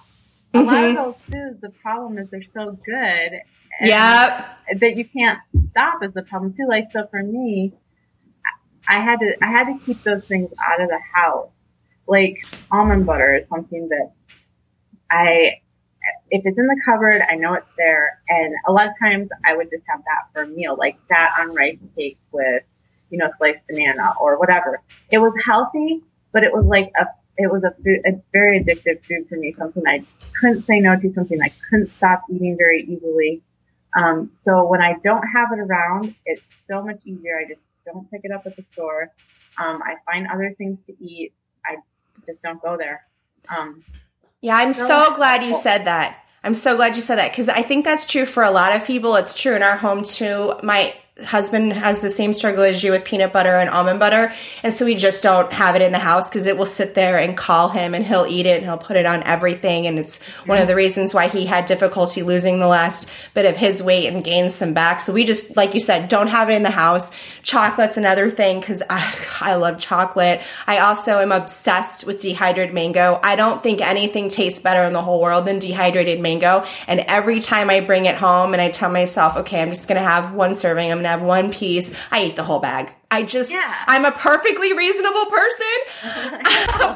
A 0.55 0.59
mm-hmm. 0.59 0.67
lot 0.67 0.77
of 0.77 0.83
mm-hmm. 0.83 0.97
those 0.97 1.15
foods, 1.17 1.61
the 1.61 1.71
problem 1.71 2.19
is 2.19 2.29
they're 2.31 2.43
so 2.55 2.79
good. 2.85 3.41
Yeah. 3.81 4.47
That 4.79 4.97
you 4.97 5.05
can't 5.05 5.39
stop 5.71 6.03
is 6.03 6.13
the 6.15 6.23
problem 6.23 6.55
too. 6.55 6.67
Like, 6.69 6.93
so 6.93 7.07
for 7.11 7.23
me, 7.23 7.73
I 8.89 9.01
had 9.01 9.21
to, 9.21 9.35
I 9.43 9.51
had 9.51 9.65
to 9.65 9.85
keep 9.85 10.03
those 10.03 10.27
things 10.27 10.51
out 10.67 10.81
of 10.81 10.89
the 10.89 11.01
house. 11.15 11.51
Like 12.07 12.47
almond 12.71 13.05
butter 13.05 13.35
is 13.35 13.49
something 13.49 13.89
that 13.89 14.13
I 15.11 15.61
if 16.31 16.43
it's 16.45 16.59
in 16.59 16.67
the 16.67 16.81
cupboard, 16.85 17.23
I 17.29 17.37
know 17.37 17.55
it's 17.55 17.67
there. 17.77 18.21
And 18.29 18.55
a 18.67 18.73
lot 18.73 18.89
of 18.89 18.93
times 19.01 19.29
I 19.45 19.57
would 19.57 19.71
just 19.71 19.85
have 19.89 20.01
that 20.01 20.33
for 20.33 20.43
a 20.43 20.49
meal, 20.49 20.77
like 20.77 20.99
that 21.09 21.37
on 21.39 21.55
rice 21.55 21.79
cake 21.97 22.19
with, 22.33 22.63
you 23.11 23.19
know, 23.19 23.31
sliced 23.39 23.67
banana 23.69 24.15
or 24.21 24.39
whatever. 24.39 24.81
It 25.11 25.19
was 25.19 25.33
healthy, 25.45 26.03
but 26.33 26.43
it 26.43 26.53
was 26.53 26.65
like 26.67 26.91
a, 27.01 27.07
it 27.39 27.53
was 27.53 27.63
a 27.65 27.71
food, 27.83 28.01
a 28.07 28.21
very 28.33 28.63
addictive 28.63 29.05
food 29.05 29.29
for 29.29 29.37
me, 29.37 29.55
something 29.59 29.83
I 29.87 30.05
couldn't 30.41 30.63
say 30.63 30.81
no 30.81 30.99
to, 30.99 31.13
something 31.13 31.41
I 31.41 31.51
couldn't 31.69 31.95
stop 31.97 32.23
eating 32.31 32.57
very 32.57 32.83
easily. 32.83 33.43
Um, 33.97 34.31
so 34.45 34.67
when 34.67 34.83
I 34.83 34.95
don't 35.05 35.25
have 35.35 35.53
it 35.53 35.61
around, 35.61 36.15
it's 36.25 36.43
so 36.69 36.83
much 36.83 36.99
easier. 37.05 37.39
I 37.39 37.49
just 37.49 37.61
don't 37.85 38.11
pick 38.11 38.23
it 38.25 38.33
up 38.33 38.47
at 38.47 38.57
the 38.57 38.65
store. 38.73 39.13
Um, 39.59 39.83
I 39.83 39.95
find 40.05 40.27
other 40.27 40.55
things 40.59 40.79
to 40.87 40.93
eat. 41.03 41.33
I 41.65 41.77
just 42.27 42.43
don't 42.43 42.61
go 42.61 42.77
there. 42.77 43.07
Um, 43.49 43.85
yeah, 44.47 44.59
I'm 44.59 44.73
so 44.73 45.13
glad 45.17 45.43
you 45.43 45.55
said 45.55 45.87
that. 45.87 46.23
I'm 46.45 46.55
so 46.55 46.77
glad 46.77 46.95
you 46.95 47.03
said 47.03 47.17
that 47.17 47.33
because 47.33 47.49
I 47.49 47.63
think 47.63 47.85
that's 47.85 48.07
true 48.07 48.25
for 48.25 48.45
a 48.45 48.51
lot 48.53 48.77
of 48.77 48.85
people. 48.85 49.17
It's 49.17 49.35
true 49.35 49.57
in 49.57 49.63
our 49.65 49.77
home 49.77 50.05
too. 50.05 50.55
My 50.63 50.95
husband 51.25 51.73
has 51.73 52.01
the 52.01 52.11
same 52.11 52.35
struggle 52.35 52.63
as 52.63 52.83
you 52.85 52.91
with 52.91 53.03
peanut 53.03 53.33
butter 53.33 53.57
and 53.57 53.71
almond 53.71 53.99
butter. 53.99 54.35
And 54.63 54.73
so 54.73 54.85
we 54.85 54.95
just 54.95 55.23
don't 55.23 55.51
have 55.51 55.75
it 55.75 55.81
in 55.81 55.93
the 55.93 55.99
house 55.99 56.29
because 56.29 56.45
it 56.45 56.59
will 56.59 56.67
sit 56.67 56.95
there 56.95 57.19
and 57.19 57.35
call 57.35 57.71
him 57.71 57.95
and 57.95 58.05
he'll 58.05 58.27
eat 58.27 58.45
it 58.45 58.59
and 58.59 58.65
he'll 58.65 58.77
put 58.77 58.97
it 58.97 59.07
on 59.07 59.23
everything. 59.23 59.87
And 59.87 59.99
it's 59.99 60.23
one 60.45 60.59
of 60.59 60.69
the 60.69 60.75
reasons 60.75 61.15
why 61.15 61.29
he 61.29 61.47
had 61.47 61.65
difficulty 61.65 62.23
losing 62.23 62.59
the 62.59 62.67
last 62.67 63.09
bit 63.33 63.47
of 63.47 63.57
his 63.57 63.83
weight 63.83 64.13
and 64.13 64.23
gained 64.23 64.53
some 64.53 64.75
back. 64.75 65.01
So 65.01 65.15
we 65.15 65.25
just, 65.25 65.57
like 65.57 65.73
you 65.73 65.81
said, 65.81 66.11
don't 66.11 66.27
have 66.27 66.51
it 66.51 66.55
in 66.55 66.63
the 66.63 66.71
house. 66.71 67.11
Chocolate's 67.43 67.97
another 67.97 68.31
thing 68.31 68.61
because 68.61 68.83
I, 68.91 69.15
I 69.41 69.55
love 69.55 69.79
chocolate. 69.79 70.43
I 70.67 70.79
also 70.79 71.21
am 71.21 71.33
obsessed 71.33 72.05
with 72.05 72.21
dehydrated 72.21 72.75
mango. 72.75 73.21
I 73.23 73.37
don't 73.37 73.63
think 73.63 73.81
anything 73.81 74.29
tastes 74.29 74.61
better 74.61 74.83
in 74.83 74.93
the 74.93 75.03
whole 75.03 75.23
world 75.23 75.47
than 75.47 75.61
dehydrated 75.61 76.21
mango. 76.21 76.67
And 76.87 77.01
every 77.01 77.41
time 77.41 77.71
I 77.71 77.81
bring 77.81 78.05
it 78.05 78.17
home 78.17 78.53
and 78.53 78.61
I 78.61 78.71
tell 78.71 78.93
myself, 78.93 79.39
okay, 79.39 79.63
I'm 79.63 79.71
just 79.71 79.89
going 79.89 80.01
to 80.01 80.07
have 80.07 80.35
one 80.35 80.55
serving, 80.55 80.93
I'm 80.93 81.06
have 81.09 81.23
one 81.23 81.51
piece. 81.51 81.95
I 82.11 82.25
eat 82.25 82.37
the 82.37 82.45
whole 82.45 82.61
bag. 82.61 82.93
I 83.11 83.23
just, 83.23 83.53
yeah. 83.53 83.75
I'm 83.87 84.05
a 84.05 84.13
perfectly 84.13 84.73
reasonable 84.73 85.27
person, 85.27 85.77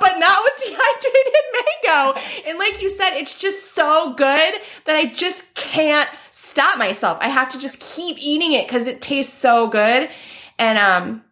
but 0.01 0.19
not 0.19 0.39
with 0.45 0.63
dehydrated 0.65 1.45
mango. 1.55 2.21
And 2.49 2.59
like 2.59 2.83
you 2.83 2.91
said, 2.91 3.17
it's 3.17 3.39
just 3.39 3.75
so 3.75 4.13
good 4.15 4.55
that 4.85 4.97
I 4.97 5.07
just 5.07 5.55
can't 5.55 6.09
stop 6.33 6.79
myself. 6.79 7.19
I 7.21 7.29
have 7.29 7.49
to 7.51 7.59
just 7.59 7.81
keep 7.81 8.17
eating 8.21 8.53
it 8.53 8.67
because 8.67 8.87
it 8.87 9.01
tastes 9.01 9.33
so 9.33 9.69
good. 9.69 10.11
And, 10.59 10.79
um, 10.79 11.25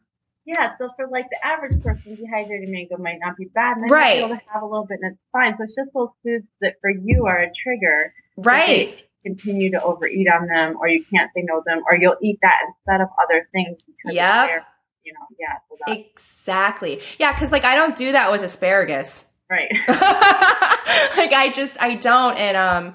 yeah, 0.48 0.70
so 0.78 0.88
for 0.96 1.06
like 1.08 1.26
the 1.28 1.46
average 1.46 1.82
person, 1.82 2.14
dehydrated 2.14 2.70
mango 2.70 2.96
might 2.96 3.18
not 3.20 3.36
be 3.36 3.44
bad, 3.54 3.76
and 3.76 3.90
right. 3.90 4.14
be 4.14 4.24
able 4.24 4.36
to 4.36 4.40
have 4.50 4.62
a 4.62 4.66
little 4.66 4.86
bit, 4.86 4.98
and 5.02 5.12
it's 5.12 5.20
fine. 5.30 5.54
So 5.58 5.64
it's 5.64 5.74
just 5.74 5.90
those 5.92 6.08
foods 6.24 6.46
that 6.62 6.76
for 6.80 6.88
you 6.90 7.26
are 7.26 7.40
a 7.40 7.50
trigger, 7.62 8.14
right? 8.38 8.98
Continue 9.24 9.70
to 9.72 9.82
overeat 9.82 10.26
on 10.28 10.46
them 10.46 10.76
or 10.80 10.88
you 10.88 11.04
can't 11.12 11.30
say 11.34 11.42
no 11.44 11.58
to 11.58 11.62
them 11.66 11.82
or 11.90 11.96
you'll 11.96 12.16
eat 12.22 12.38
that 12.42 12.58
instead 12.68 13.00
of 13.00 13.08
other 13.22 13.48
things 13.52 13.76
because 13.86 14.14
Yep. 14.14 14.66
you 15.04 15.12
know, 15.12 15.26
yeah. 15.38 15.54
So 15.68 15.92
Exactly. 15.92 17.00
Yeah, 17.18 17.32
because 17.32 17.52
like 17.52 17.64
I 17.64 17.74
don't 17.74 17.96
do 17.96 18.12
that 18.12 18.30
with 18.32 18.42
asparagus. 18.42 19.26
right. 19.50 19.70
like 19.88 21.32
I 21.32 21.50
just 21.54 21.80
I 21.82 21.94
don't 21.96 22.36
and 22.38 22.56
um 22.56 22.94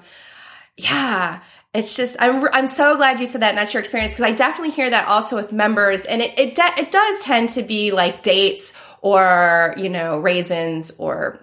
yeah 0.76 1.40
it's 1.74 1.96
just 1.96 2.16
I'm 2.20 2.48
I'm 2.52 2.66
so 2.66 2.96
glad 2.96 3.20
you 3.20 3.26
said 3.26 3.42
that 3.42 3.50
and 3.50 3.58
that's 3.58 3.74
your 3.74 3.80
experience 3.80 4.14
because 4.14 4.26
I 4.26 4.32
definitely 4.32 4.70
hear 4.70 4.88
that 4.90 5.08
also 5.08 5.36
with 5.36 5.52
members 5.52 6.04
and 6.04 6.22
it 6.22 6.38
it, 6.38 6.54
de- 6.54 6.80
it 6.82 6.90
does 6.90 7.20
tend 7.20 7.50
to 7.50 7.62
be 7.62 7.90
like 7.90 8.22
dates 8.22 8.72
or 9.02 9.74
you 9.76 9.88
know 9.88 10.18
raisins 10.18 10.92
or 10.98 11.38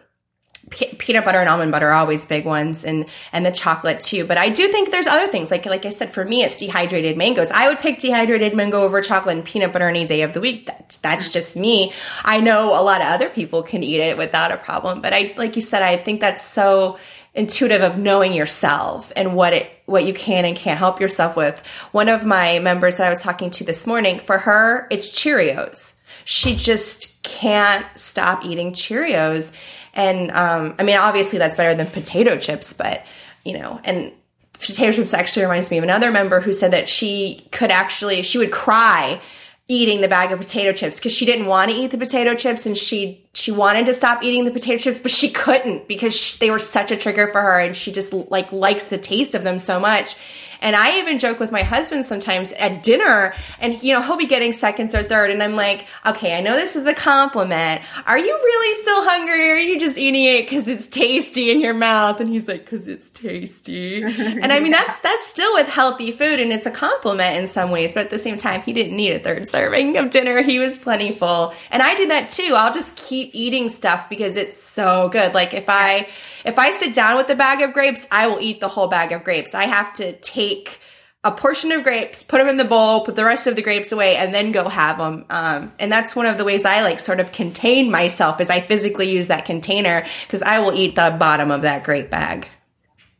pe- 0.71 0.95
peanut 0.95 1.23
butter 1.23 1.39
and 1.39 1.47
almond 1.47 1.71
butter 1.71 1.89
are 1.89 1.93
always 1.93 2.25
big 2.25 2.45
ones 2.45 2.83
and 2.83 3.05
and 3.31 3.45
the 3.45 3.51
chocolate 3.51 3.99
too. 3.99 4.25
But 4.25 4.37
i 4.37 4.49
do 4.49 4.67
think 4.69 4.89
there's 4.89 5.07
other 5.07 5.27
things 5.27 5.51
like 5.51 5.65
like 5.65 5.85
i 5.85 5.89
said 5.89 6.11
for 6.11 6.25
me 6.25 6.43
it's 6.43 6.57
dehydrated 6.57 7.17
mangoes. 7.17 7.51
I 7.51 7.69
would 7.69 7.79
pick 7.79 7.99
dehydrated 7.99 8.55
mango 8.55 8.81
over 8.81 9.01
chocolate 9.01 9.37
and 9.37 9.45
peanut 9.45 9.71
butter 9.71 9.87
any 9.87 10.05
day 10.05 10.23
of 10.23 10.33
the 10.33 10.41
week. 10.41 10.65
That, 10.65 10.97
that's 11.01 11.29
just 11.31 11.55
me. 11.55 11.93
I 12.23 12.39
know 12.39 12.69
a 12.69 12.81
lot 12.81 13.01
of 13.01 13.07
other 13.07 13.29
people 13.29 13.61
can 13.61 13.83
eat 13.83 13.99
it 13.99 14.17
without 14.17 14.51
a 14.51 14.57
problem 14.57 15.01
but 15.01 15.13
i 15.13 15.33
like 15.37 15.55
you 15.55 15.61
said 15.61 15.81
i 15.83 15.97
think 15.97 16.21
that's 16.21 16.43
so 16.43 16.97
intuitive 17.33 17.81
of 17.81 17.97
knowing 17.97 18.33
yourself 18.33 19.11
and 19.15 19.35
what 19.35 19.53
it 19.53 19.71
what 19.85 20.05
you 20.05 20.13
can 20.13 20.45
and 20.45 20.55
can't 20.55 20.79
help 20.79 20.99
yourself 20.99 21.35
with. 21.35 21.65
One 21.91 22.09
of 22.09 22.25
my 22.25 22.59
members 22.59 22.97
that 22.97 23.07
i 23.07 23.09
was 23.09 23.21
talking 23.21 23.49
to 23.51 23.63
this 23.63 23.87
morning 23.87 24.19
for 24.19 24.39
her 24.39 24.87
it's 24.91 25.11
cheerios. 25.11 25.95
She 26.25 26.55
just 26.55 27.23
can't 27.23 27.85
stop 27.95 28.45
eating 28.45 28.73
cheerios 28.73 29.53
and 29.93 30.31
um, 30.31 30.75
I 30.79 30.83
mean, 30.83 30.97
obviously 30.97 31.39
that's 31.39 31.55
better 31.55 31.75
than 31.75 31.87
potato 31.87 32.37
chips, 32.37 32.73
but 32.73 33.05
you 33.43 33.57
know, 33.57 33.79
and 33.83 34.11
potato 34.53 34.91
chips 34.91 35.13
actually 35.13 35.43
reminds 35.43 35.71
me 35.71 35.77
of 35.77 35.83
another 35.83 36.11
member 36.11 36.39
who 36.39 36.53
said 36.53 36.71
that 36.71 36.87
she 36.87 37.47
could 37.51 37.71
actually 37.71 38.21
she 38.21 38.37
would 38.37 38.51
cry 38.51 39.19
eating 39.67 40.01
the 40.01 40.07
bag 40.07 40.31
of 40.31 40.39
potato 40.39 40.73
chips 40.73 40.99
because 40.99 41.13
she 41.13 41.25
didn't 41.25 41.45
want 41.45 41.71
to 41.71 41.77
eat 41.77 41.91
the 41.91 41.97
potato 41.97 42.35
chips 42.35 42.65
and 42.65 42.77
she 42.77 43.25
she 43.33 43.51
wanted 43.51 43.85
to 43.85 43.93
stop 43.93 44.21
eating 44.23 44.43
the 44.45 44.51
potato 44.51 44.77
chips 44.77 44.99
but 44.99 45.09
she 45.09 45.29
couldn't 45.29 45.87
because 45.87 46.13
she, 46.13 46.37
they 46.39 46.51
were 46.51 46.59
such 46.59 46.91
a 46.91 46.97
trigger 46.97 47.27
for 47.31 47.41
her 47.41 47.59
and 47.59 47.75
she 47.75 47.91
just 47.91 48.13
like 48.13 48.51
likes 48.51 48.85
the 48.85 48.97
taste 48.97 49.33
of 49.33 49.43
them 49.43 49.59
so 49.59 49.79
much 49.79 50.15
and 50.61 50.75
I 50.75 50.99
even 50.99 51.19
joke 51.19 51.39
with 51.39 51.51
my 51.51 51.63
husband 51.63 52.05
sometimes 52.05 52.51
at 52.53 52.83
dinner, 52.83 53.33
and 53.59 53.81
you 53.81 53.93
know, 53.93 54.01
he'll 54.01 54.17
be 54.17 54.25
getting 54.25 54.53
seconds 54.53 54.93
or 54.95 55.03
third, 55.03 55.31
and 55.31 55.41
I'm 55.41 55.55
like, 55.55 55.87
okay, 56.05 56.37
I 56.37 56.41
know 56.41 56.55
this 56.55 56.75
is 56.75 56.87
a 56.87 56.93
compliment. 56.93 57.81
Are 58.05 58.17
you 58.17 58.33
really 58.33 58.81
still 58.81 59.03
hungry, 59.03 59.49
or 59.49 59.53
are 59.53 59.57
you 59.57 59.79
just 59.79 59.97
eating 59.97 60.23
it 60.23 60.43
because 60.43 60.67
it's 60.67 60.87
tasty 60.87 61.51
in 61.51 61.59
your 61.59 61.73
mouth? 61.73 62.19
And 62.19 62.29
he's 62.29 62.47
like, 62.47 62.65
because 62.65 62.87
it's 62.87 63.09
tasty. 63.09 64.03
and 64.03 64.51
I 64.51 64.59
mean, 64.59 64.71
that's 64.71 64.99
that's 65.01 65.27
still 65.27 65.53
with 65.53 65.67
healthy 65.67 66.11
food, 66.11 66.39
and 66.39 66.51
it's 66.51 66.65
a 66.65 66.71
compliment 66.71 67.37
in 67.37 67.47
some 67.47 67.71
ways, 67.71 67.93
but 67.93 68.05
at 68.05 68.09
the 68.09 68.19
same 68.19 68.37
time, 68.37 68.61
he 68.61 68.73
didn't 68.73 68.95
need 68.95 69.13
a 69.13 69.19
third 69.19 69.49
serving 69.49 69.97
of 69.97 70.09
dinner. 70.09 70.41
He 70.41 70.59
was 70.59 70.77
plenty 70.77 71.15
full, 71.15 71.53
and 71.69 71.81
I 71.81 71.95
do 71.95 72.07
that 72.07 72.29
too. 72.29 72.53
I'll 72.55 72.73
just 72.73 72.95
keep 72.95 73.31
eating 73.33 73.69
stuff 73.69 74.09
because 74.09 74.37
it's 74.37 74.61
so 74.61 75.09
good. 75.09 75.33
Like 75.33 75.53
if 75.53 75.65
I 75.67 76.07
if 76.45 76.57
I 76.57 76.71
sit 76.71 76.93
down 76.93 77.17
with 77.17 77.29
a 77.29 77.35
bag 77.35 77.61
of 77.61 77.73
grapes, 77.73 78.07
I 78.11 78.27
will 78.27 78.39
eat 78.39 78.59
the 78.59 78.67
whole 78.67 78.87
bag 78.87 79.11
of 79.11 79.23
grapes. 79.23 79.55
I 79.55 79.63
have 79.63 79.93
to 79.95 80.13
take 80.13 80.79
a 81.23 81.31
portion 81.31 81.71
of 81.71 81.83
grapes, 81.83 82.23
put 82.23 82.39
them 82.39 82.47
in 82.47 82.57
the 82.57 82.65
bowl, 82.65 83.05
put 83.05 83.15
the 83.15 83.23
rest 83.23 83.45
of 83.45 83.55
the 83.55 83.61
grapes 83.61 83.91
away, 83.91 84.15
and 84.15 84.33
then 84.33 84.51
go 84.51 84.67
have 84.67 84.97
them. 84.97 85.25
Um, 85.29 85.71
and 85.77 85.91
that's 85.91 86.15
one 86.15 86.25
of 86.25 86.37
the 86.37 86.43
ways 86.43 86.65
I 86.65 86.81
like 86.81 86.99
sort 86.99 87.19
of 87.19 87.31
contain 87.31 87.91
myself 87.91 88.41
is 88.41 88.49
I 88.49 88.59
physically 88.59 89.11
use 89.11 89.27
that 89.27 89.45
container 89.45 90.05
because 90.23 90.41
I 90.41 90.59
will 90.59 90.73
eat 90.73 90.95
the 90.95 91.15
bottom 91.19 91.51
of 91.51 91.61
that 91.61 91.83
grape 91.83 92.09
bag. 92.09 92.47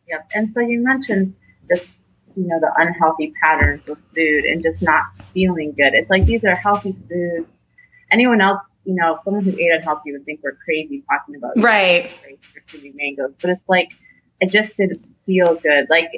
Yep. 0.08 0.30
And 0.34 0.52
so 0.54 0.62
you 0.62 0.84
mentioned 0.84 1.36
just 1.70 1.88
you 2.36 2.48
know, 2.48 2.60
the 2.60 2.72
unhealthy 2.78 3.34
patterns 3.42 3.86
with 3.86 4.00
food 4.16 4.46
and 4.46 4.64
just 4.64 4.82
not 4.82 5.04
feeling 5.34 5.74
good. 5.74 5.94
It's 5.94 6.10
like 6.10 6.26
these 6.26 6.44
are 6.44 6.56
healthy 6.56 6.96
foods. 7.10 7.48
Anyone 8.12 8.42
else, 8.42 8.62
you 8.84 8.96
know, 8.96 9.20
someone 9.24 9.44
who 9.44 9.52
ate 9.52 9.72
unhealthy 9.72 10.12
would 10.12 10.26
think 10.26 10.42
we're 10.44 10.58
crazy 10.66 11.04
talking 11.10 11.36
about 11.36 11.52
Right. 11.58 12.12
grapes 12.24 12.96
mangoes, 12.96 13.34
but 13.42 13.52
it's 13.52 13.70
like 13.70 13.90
it 14.40 14.52
just 14.52 14.76
didn't 14.76 15.06
feel 15.26 15.56
good. 15.56 15.88
Like 15.90 16.10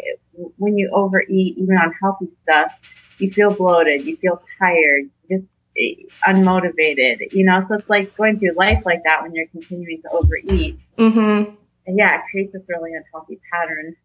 when 0.57 0.77
you 0.77 0.89
overeat, 0.93 1.57
even 1.57 1.75
on 1.75 1.93
healthy 2.01 2.29
stuff, 2.43 2.71
you 3.17 3.31
feel 3.31 3.53
bloated, 3.53 4.05
you 4.05 4.15
feel 4.17 4.41
tired, 4.59 5.09
just 5.29 5.43
eh, 5.77 6.03
unmotivated. 6.25 7.33
You 7.33 7.45
know, 7.45 7.65
so 7.67 7.75
it's 7.75 7.89
like 7.89 8.15
going 8.15 8.39
through 8.39 8.53
life 8.53 8.83
like 8.85 9.03
that 9.03 9.21
when 9.21 9.35
you're 9.35 9.47
continuing 9.47 10.01
to 10.03 10.09
overeat. 10.11 10.79
Mm-hmm. 10.97 11.55
And 11.85 11.97
yeah, 11.97 12.15
it 12.15 12.21
creates 12.31 12.53
this 12.53 12.63
really 12.69 12.91
unhealthy 12.93 13.39
pattern. 13.51 13.95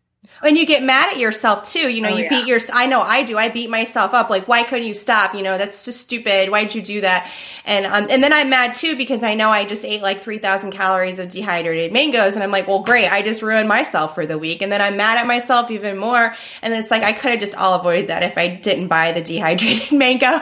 And 0.43 0.57
you 0.57 0.67
get 0.67 0.83
mad 0.85 1.13
at 1.13 1.19
yourself 1.19 1.69
too. 1.69 1.89
You 1.91 2.01
know, 2.01 2.11
Oh, 2.11 2.17
you 2.17 2.25
yeah. 2.25 2.29
beat 2.29 2.47
your, 2.47 2.61
I 2.73 2.87
know 2.87 3.01
I 3.01 3.23
do. 3.25 3.37
I 3.37 3.49
beat 3.49 3.71
myself 3.71 4.15
up. 4.15 4.31
Like, 4.31 4.47
why 4.47 4.63
couldn't 4.63 4.87
you 4.87 4.95
stop? 4.95 5.35
You 5.35 5.43
know, 5.43 5.59
that's 5.59 5.85
just 5.85 6.01
stupid. 6.01 6.51
Why'd 6.51 6.75
you 6.75 6.83
do 6.83 7.01
that? 7.01 7.31
And, 7.65 7.87
um, 7.87 8.07
and 8.11 8.23
then 8.23 8.33
I'm 8.33 8.49
mad 8.49 8.75
too 8.75 8.97
because 8.97 9.23
I 9.25 9.35
know 9.35 9.51
I 9.51 9.65
just 9.65 9.85
ate 9.85 10.01
like 10.03 10.23
3,000 10.23 10.71
calories 10.73 11.19
of 11.19 11.29
dehydrated 11.29 11.93
mangoes. 11.93 12.35
And 12.35 12.43
I'm 12.45 12.51
like, 12.53 12.69
well, 12.69 12.83
great. 12.83 13.11
I 13.11 13.23
just 13.23 13.43
ruined 13.43 13.69
myself 13.69 14.15
for 14.15 14.27
the 14.27 14.39
week. 14.39 14.63
And 14.63 14.71
then 14.71 14.81
I'm 14.81 14.97
mad 14.97 15.19
at 15.19 15.27
myself 15.27 15.71
even 15.71 15.97
more. 15.99 16.35
And 16.63 16.73
it's 16.75 16.91
like, 16.91 17.03
I 17.03 17.13
could 17.13 17.33
have 17.33 17.41
just 17.41 17.57
all 17.57 17.75
avoided 17.75 18.09
that 18.09 18.23
if 18.23 18.39
I 18.39 18.49
didn't 18.55 18.89
buy 18.89 19.13
the 19.13 19.23
dehydrated 19.23 19.93
mango. 19.99 20.39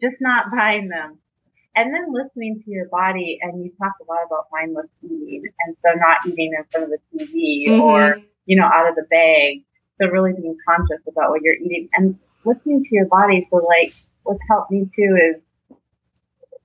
Just 0.00 0.16
not 0.20 0.46
buying 0.52 0.88
them. 0.88 1.18
And 1.74 1.94
then 1.94 2.12
listening 2.12 2.62
to 2.64 2.70
your 2.70 2.88
body, 2.88 3.38
and 3.42 3.62
you 3.62 3.70
talk 3.78 3.92
a 4.00 4.10
lot 4.10 4.20
about 4.26 4.46
mindless 4.50 4.86
eating, 5.04 5.42
and 5.66 5.76
so 5.84 5.90
not 5.98 6.18
eating 6.26 6.52
in 6.56 6.64
front 6.72 6.84
of 6.84 6.90
the 6.90 7.26
TV 7.26 7.66
Mhm. 7.68 7.80
or 7.80 8.18
you 8.46 8.56
know, 8.56 8.64
out 8.64 8.88
of 8.88 8.94
the 8.94 9.04
bag. 9.10 9.62
So 10.00 10.08
really 10.08 10.32
being 10.32 10.56
conscious 10.66 11.00
about 11.08 11.30
what 11.30 11.42
you're 11.42 11.54
eating 11.54 11.88
and 11.94 12.18
listening 12.44 12.84
to 12.84 12.88
your 12.92 13.06
body. 13.06 13.46
So 13.50 13.56
like 13.58 13.94
what's 14.24 14.40
helped 14.48 14.70
me 14.70 14.88
too 14.96 15.16
is 15.30 15.42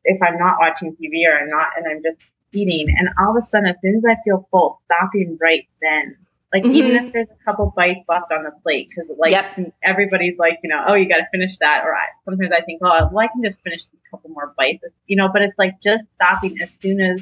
if 0.04 0.22
I'm 0.22 0.38
not 0.38 0.58
watching 0.60 0.96
TV 0.96 1.26
or 1.28 1.38
I'm 1.38 1.50
not 1.50 1.68
and 1.78 1.86
I'm 1.88 2.02
just 2.04 2.20
eating 2.54 2.88
and 2.98 3.10
all 3.20 3.38
of 3.38 3.44
a 3.44 3.48
sudden 3.50 3.68
as 3.68 3.76
soon 3.82 3.96
as 3.98 4.04
I 4.06 4.16
feel 4.24 4.48
full, 4.52 4.82
stopping 4.86 5.38
right 5.42 5.68
then. 5.82 6.18
Like 6.54 6.66
even 6.74 6.92
Mhm. 6.92 7.06
if 7.06 7.14
there's 7.14 7.28
a 7.30 7.44
couple 7.46 7.72
bites 7.78 8.02
left 8.10 8.30
on 8.32 8.44
the 8.44 8.52
plate, 8.62 8.90
because 8.90 9.10
like 9.18 9.32
Yep. 9.32 9.72
everybody's 9.84 10.38
like, 10.38 10.60
you 10.64 10.70
know, 10.70 10.84
oh, 10.86 10.96
you 10.96 11.08
got 11.08 11.18
to 11.18 11.28
finish 11.32 11.58
that, 11.60 11.86
or 11.86 11.96
I, 11.96 12.08
sometimes 12.26 12.52
I 12.52 12.62
think, 12.62 12.82
oh, 12.84 13.08
well, 13.10 13.20
I 13.20 13.28
can 13.28 13.42
just 13.42 13.58
finish 13.64 13.80
a 13.94 14.10
couple 14.10 14.32
more 14.32 14.54
bites, 14.58 14.84
you 15.08 15.16
know. 15.16 15.30
But 15.32 15.44
it's 15.44 15.58
like 15.58 15.76
just 15.82 16.04
stopping 16.16 16.58
as 16.62 16.68
soon 16.82 17.00
as 17.00 17.22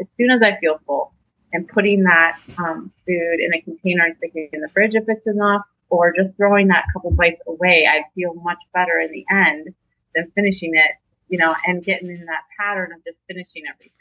as 0.00 0.06
soon 0.18 0.30
as 0.30 0.42
I 0.42 0.58
feel 0.60 0.78
full, 0.86 1.14
and 1.52 1.68
putting 1.68 2.04
that 2.04 2.38
um, 2.58 2.92
food 3.06 3.40
in 3.40 3.52
a 3.54 3.60
container 3.62 4.04
and 4.04 4.16
sticking 4.16 4.48
it 4.50 4.56
in 4.56 4.60
the 4.62 4.68
fridge 4.68 4.92
if 4.94 5.04
it's 5.06 5.26
enough, 5.26 5.62
or 5.90 6.12
just 6.12 6.36
throwing 6.36 6.68
that 6.68 6.84
couple 6.92 7.10
bites 7.10 7.42
away. 7.46 7.86
I 7.90 8.02
feel 8.14 8.34
much 8.34 8.58
better 8.72 8.98
in 8.98 9.12
the 9.12 9.24
end 9.30 9.74
than 10.14 10.30
finishing 10.34 10.72
it, 10.74 10.92
you 11.28 11.38
know, 11.38 11.54
and 11.66 11.84
getting 11.84 12.08
in 12.08 12.24
that 12.26 12.42
pattern 12.58 12.92
of 12.92 13.04
just 13.04 13.18
finishing 13.28 13.62
everything. 13.72 13.92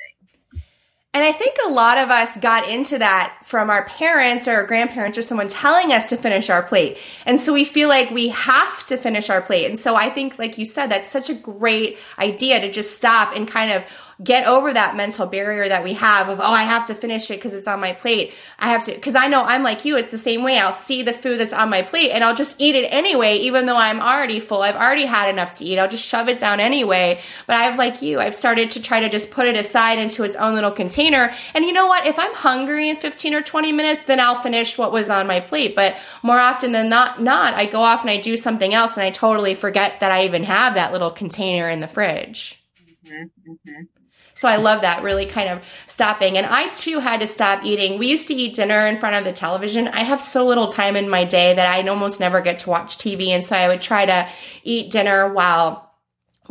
And 1.13 1.25
I 1.25 1.33
think 1.33 1.57
a 1.65 1.69
lot 1.69 1.97
of 1.97 2.09
us 2.09 2.37
got 2.37 2.69
into 2.69 2.97
that 2.99 3.37
from 3.43 3.69
our 3.69 3.83
parents 3.83 4.47
or 4.47 4.53
our 4.53 4.63
grandparents 4.63 5.17
or 5.17 5.21
someone 5.21 5.49
telling 5.49 5.91
us 5.91 6.05
to 6.05 6.15
finish 6.15 6.49
our 6.49 6.61
plate. 6.61 6.97
And 7.25 7.41
so 7.41 7.51
we 7.51 7.65
feel 7.65 7.89
like 7.89 8.11
we 8.11 8.29
have 8.29 8.85
to 8.85 8.95
finish 8.95 9.29
our 9.29 9.41
plate. 9.41 9.65
And 9.65 9.77
so 9.77 9.97
I 9.97 10.09
think, 10.09 10.39
like 10.39 10.57
you 10.57 10.65
said, 10.65 10.87
that's 10.87 11.09
such 11.09 11.29
a 11.29 11.33
great 11.33 11.97
idea 12.17 12.61
to 12.61 12.71
just 12.71 12.95
stop 12.95 13.35
and 13.35 13.45
kind 13.45 13.73
of 13.73 13.83
get 14.23 14.45
over 14.45 14.71
that 14.71 14.95
mental 14.95 15.25
barrier 15.25 15.67
that 15.67 15.83
we 15.83 15.93
have 15.93 16.29
of, 16.29 16.39
oh, 16.39 16.51
I 16.51 16.63
have 16.63 16.87
to 16.87 16.95
finish 16.95 17.31
it 17.31 17.35
because 17.35 17.55
it's 17.55 17.67
on 17.67 17.79
my 17.79 17.93
plate. 17.93 18.33
I 18.59 18.69
have 18.69 18.83
to, 18.85 18.93
because 18.93 19.15
I 19.15 19.27
know 19.27 19.41
I'm 19.43 19.63
like 19.63 19.83
you, 19.83 19.97
it's 19.97 20.11
the 20.11 20.17
same 20.17 20.43
way. 20.43 20.59
I'll 20.59 20.73
see 20.73 21.01
the 21.01 21.13
food 21.13 21.39
that's 21.39 21.53
on 21.53 21.69
my 21.69 21.81
plate 21.81 22.11
and 22.11 22.23
I'll 22.23 22.35
just 22.35 22.61
eat 22.61 22.75
it 22.75 22.87
anyway, 22.93 23.37
even 23.37 23.65
though 23.65 23.77
I'm 23.77 23.99
already 23.99 24.39
full. 24.39 24.61
I've 24.61 24.75
already 24.75 25.05
had 25.05 25.29
enough 25.29 25.57
to 25.57 25.65
eat. 25.65 25.79
I'll 25.79 25.89
just 25.89 26.05
shove 26.05 26.29
it 26.29 26.39
down 26.39 26.59
anyway. 26.59 27.19
But 27.47 27.55
I've, 27.55 27.79
like 27.79 28.01
you, 28.01 28.19
I've 28.19 28.35
started 28.35 28.71
to 28.71 28.81
try 28.81 28.99
to 28.99 29.09
just 29.09 29.31
put 29.31 29.47
it 29.47 29.55
aside 29.55 29.97
into 29.97 30.23
its 30.23 30.35
own 30.35 30.53
little 30.53 30.71
container. 30.71 31.33
And 31.55 31.65
you 31.65 31.73
know 31.73 31.87
what? 31.87 32.05
If 32.05 32.19
I'm 32.19 32.33
hungry 32.33 32.89
in 32.89 32.97
15 32.97 33.33
or 33.33 33.41
20 33.41 33.71
minutes, 33.71 34.01
then 34.05 34.19
I'll 34.19 34.41
finish 34.41 34.77
what 34.77 34.91
was 34.91 35.09
on 35.09 35.25
my 35.25 35.39
plate. 35.39 35.75
But 35.75 35.97
more 36.21 36.39
often 36.39 36.73
than 36.73 36.89
not, 36.89 37.21
not, 37.21 37.55
I 37.55 37.65
go 37.65 37.81
off 37.81 38.01
and 38.01 38.09
I 38.09 38.17
do 38.17 38.37
something 38.37 38.73
else 38.73 38.97
and 38.97 39.03
I 39.03 39.09
totally 39.09 39.55
forget 39.55 39.99
that 40.01 40.11
I 40.11 40.25
even 40.25 40.43
have 40.43 40.75
that 40.75 40.91
little 40.91 41.11
container 41.11 41.69
in 41.69 41.79
the 41.79 41.87
fridge. 41.87 42.63
Mm-hmm, 43.03 43.51
mm-hmm. 43.51 44.00
So 44.33 44.47
I 44.47 44.57
love 44.57 44.81
that 44.81 45.03
really 45.03 45.25
kind 45.25 45.49
of 45.49 45.63
stopping. 45.87 46.37
And 46.37 46.45
I 46.45 46.69
too 46.73 46.99
had 46.99 47.21
to 47.21 47.27
stop 47.27 47.63
eating. 47.65 47.99
We 47.99 48.07
used 48.07 48.27
to 48.29 48.33
eat 48.33 48.55
dinner 48.55 48.87
in 48.87 48.99
front 48.99 49.15
of 49.15 49.23
the 49.23 49.33
television. 49.33 49.87
I 49.87 50.01
have 50.01 50.21
so 50.21 50.45
little 50.45 50.67
time 50.67 50.95
in 50.95 51.09
my 51.09 51.23
day 51.23 51.53
that 51.53 51.67
I 51.67 51.87
almost 51.87 52.19
never 52.19 52.41
get 52.41 52.59
to 52.61 52.69
watch 52.69 52.97
TV. 52.97 53.29
And 53.29 53.43
so 53.43 53.55
I 53.55 53.67
would 53.67 53.81
try 53.81 54.05
to 54.05 54.27
eat 54.63 54.91
dinner 54.91 55.31
while 55.31 55.91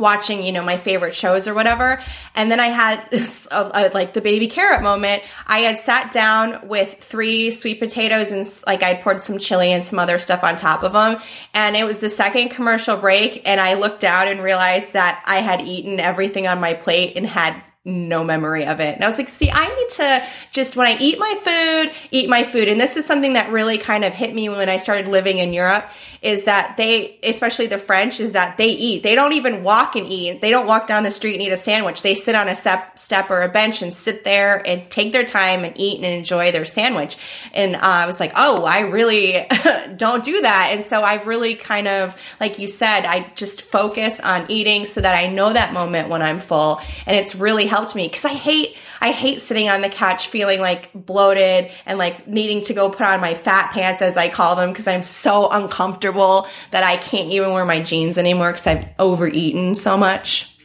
watching, 0.01 0.43
you 0.43 0.51
know, 0.51 0.63
my 0.63 0.75
favorite 0.75 1.15
shows 1.15 1.47
or 1.47 1.53
whatever. 1.53 2.01
And 2.35 2.51
then 2.51 2.59
I 2.59 2.67
had 2.67 3.07
a, 3.13 3.17
a, 3.17 3.55
uh, 3.55 3.71
uh, 3.73 3.89
like 3.93 4.13
the 4.13 4.21
baby 4.21 4.47
carrot 4.47 4.81
moment. 4.81 5.23
I 5.47 5.59
had 5.59 5.79
sat 5.79 6.11
down 6.11 6.67
with 6.67 6.95
three 6.95 7.51
sweet 7.51 7.79
potatoes 7.79 8.31
and 8.31 8.45
like 8.67 8.83
I 8.83 8.95
poured 8.95 9.21
some 9.21 9.39
chili 9.39 9.71
and 9.71 9.85
some 9.85 9.99
other 9.99 10.19
stuff 10.19 10.43
on 10.43 10.57
top 10.57 10.83
of 10.83 10.93
them. 10.93 11.21
And 11.53 11.77
it 11.77 11.85
was 11.85 11.99
the 11.99 12.09
second 12.09 12.49
commercial 12.49 12.97
break. 12.97 13.47
And 13.47 13.61
I 13.61 13.75
looked 13.75 14.01
down 14.01 14.27
and 14.27 14.41
realized 14.41 14.93
that 14.93 15.23
I 15.25 15.37
had 15.37 15.61
eaten 15.61 15.99
everything 15.99 16.47
on 16.47 16.59
my 16.59 16.73
plate 16.73 17.13
and 17.15 17.25
had 17.25 17.61
no 17.83 18.23
memory 18.23 18.65
of 18.65 18.79
it. 18.79 18.93
And 18.93 19.03
I 19.03 19.07
was 19.07 19.17
like, 19.17 19.27
see, 19.27 19.49
I 19.51 19.67
need 19.67 19.89
to 19.89 20.23
just, 20.51 20.75
when 20.75 20.85
I 20.85 20.97
eat 20.99 21.17
my 21.17 21.33
food, 21.43 21.95
eat 22.11 22.29
my 22.29 22.43
food. 22.43 22.67
And 22.67 22.79
this 22.79 22.95
is 22.95 23.07
something 23.07 23.33
that 23.33 23.51
really 23.51 23.79
kind 23.79 24.05
of 24.05 24.13
hit 24.13 24.35
me 24.35 24.49
when 24.49 24.69
I 24.69 24.77
started 24.77 25.07
living 25.07 25.39
in 25.39 25.51
Europe 25.51 25.89
is 26.21 26.43
that 26.43 26.77
they, 26.77 27.17
especially 27.23 27.65
the 27.65 27.79
French, 27.79 28.19
is 28.19 28.33
that 28.33 28.55
they 28.57 28.67
eat. 28.67 29.01
They 29.01 29.15
don't 29.15 29.33
even 29.33 29.63
walk 29.63 29.95
and 29.95 30.05
eat. 30.05 30.39
They 30.41 30.51
don't 30.51 30.67
walk 30.67 30.87
down 30.87 31.01
the 31.01 31.09
street 31.09 31.33
and 31.33 31.41
eat 31.41 31.51
a 31.51 31.57
sandwich. 31.57 32.03
They 32.03 32.13
sit 32.13 32.35
on 32.35 32.47
a 32.47 32.55
step, 32.55 32.99
step 32.99 33.31
or 33.31 33.41
a 33.41 33.49
bench 33.49 33.81
and 33.81 33.91
sit 33.91 34.23
there 34.23 34.61
and 34.67 34.87
take 34.91 35.11
their 35.11 35.25
time 35.25 35.63
and 35.63 35.73
eat 35.79 35.95
and 35.95 36.05
enjoy 36.05 36.51
their 36.51 36.65
sandwich. 36.65 37.17
And 37.51 37.75
uh, 37.75 37.79
I 37.81 38.05
was 38.05 38.19
like, 38.19 38.33
oh, 38.35 38.63
I 38.63 38.81
really 38.81 39.47
don't 39.97 40.23
do 40.23 40.41
that. 40.41 40.69
And 40.73 40.83
so 40.83 41.01
I've 41.01 41.25
really 41.25 41.55
kind 41.55 41.87
of, 41.87 42.15
like 42.39 42.59
you 42.59 42.67
said, 42.67 43.07
I 43.07 43.31
just 43.33 43.63
focus 43.63 44.19
on 44.19 44.45
eating 44.49 44.85
so 44.85 45.01
that 45.01 45.17
I 45.17 45.27
know 45.27 45.51
that 45.51 45.73
moment 45.73 46.09
when 46.09 46.21
I'm 46.21 46.39
full. 46.39 46.79
And 47.07 47.17
it's 47.17 47.33
really 47.33 47.65
helped 47.71 47.95
me 47.95 48.05
because 48.05 48.25
I 48.25 48.33
hate 48.33 48.75
I 48.99 49.11
hate 49.11 49.39
sitting 49.39 49.69
on 49.69 49.81
the 49.81 49.87
couch 49.87 50.27
feeling 50.27 50.59
like 50.59 50.91
bloated 50.93 51.71
and 51.85 51.97
like 51.97 52.27
needing 52.27 52.61
to 52.65 52.73
go 52.73 52.89
put 52.89 53.01
on 53.01 53.21
my 53.21 53.33
fat 53.33 53.71
pants 53.71 54.01
as 54.01 54.17
I 54.17 54.27
call 54.27 54.57
them 54.57 54.69
because 54.69 54.87
I'm 54.87 55.03
so 55.03 55.49
uncomfortable 55.49 56.47
that 56.71 56.83
I 56.83 56.97
can't 56.97 57.31
even 57.31 57.51
wear 57.51 57.63
my 57.63 57.81
jeans 57.81 58.17
anymore 58.17 58.51
because 58.51 58.67
I've 58.67 58.89
overeaten 58.99 59.73
so 59.73 59.97
much. 59.97 60.57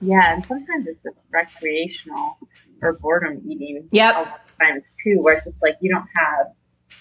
Yeah, 0.00 0.34
and 0.34 0.44
sometimes 0.44 0.88
it's 0.88 1.02
just 1.02 1.16
recreational 1.32 2.38
or 2.82 2.94
boredom 2.94 3.40
eating. 3.48 3.88
Yep. 3.92 4.48
Times 4.58 4.82
too, 5.04 5.18
where 5.20 5.36
it's 5.36 5.44
just 5.44 5.62
like 5.62 5.76
you 5.80 5.92
don't 5.92 6.08
have 6.16 6.48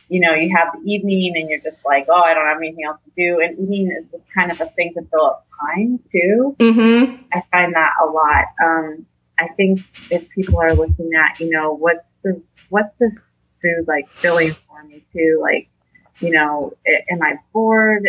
you 0.10 0.20
know, 0.20 0.34
you 0.34 0.54
have 0.56 0.74
the 0.74 0.92
evening 0.92 1.34
and 1.36 1.50
you're 1.50 1.62
just 1.62 1.84
like, 1.86 2.08
oh, 2.10 2.22
I 2.22 2.34
don't 2.34 2.46
have 2.46 2.58
anything 2.58 2.84
else 2.84 2.98
to 3.06 3.12
do. 3.16 3.40
And 3.42 3.58
eating 3.60 3.92
is 3.92 4.06
just 4.12 4.24
kind 4.34 4.52
of 4.52 4.60
a 4.60 4.66
thing 4.72 4.94
to 4.96 5.06
fill 5.10 5.26
up 5.26 5.48
time 5.62 6.00
too. 6.12 6.56
Mm-hmm. 6.60 7.24
I 7.34 7.44
find 7.52 7.74
that 7.76 7.94
a 8.02 8.06
lot. 8.08 8.46
Um, 8.64 9.06
I 9.38 9.48
think 9.56 9.82
if 10.10 10.28
people 10.30 10.60
are 10.60 10.74
looking 10.74 11.12
at, 11.14 11.40
you 11.40 11.52
know, 11.52 11.76
what's 11.76 12.06
the, 12.24 12.42
what's 12.70 12.94
this 13.00 13.14
food 13.62 13.88
like 13.88 14.10
filling 14.10 14.52
for 14.52 14.84
me 14.84 15.04
too? 15.14 15.40
Like, 15.42 15.70
you 16.22 16.32
know, 16.32 16.74
am 17.12 17.22
I 17.22 17.36
bored? 17.54 18.04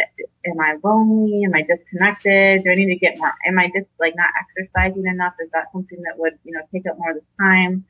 Am 0.47 0.59
I 0.59 0.79
lonely? 0.83 1.43
Am 1.45 1.55
I 1.55 1.63
disconnected? 1.63 2.65
Do 2.65 2.71
I 2.71 2.75
need 2.75 2.93
to 2.93 2.97
get 2.97 3.19
more? 3.19 3.33
Am 3.47 3.59
I 3.59 3.67
just 3.67 3.89
like 4.01 4.15
not 4.17 4.31
exercising 4.41 5.07
enough? 5.07 5.35
Is 5.41 5.51
that 5.53 5.67
something 5.73 6.01
that 6.03 6.19
would, 6.19 6.39
you 6.45 6.53
know, 6.53 6.61
take 6.73 6.87
up 6.91 6.99
more 6.99 7.11
of 7.11 7.17
the 7.19 7.23
time? 7.39 7.85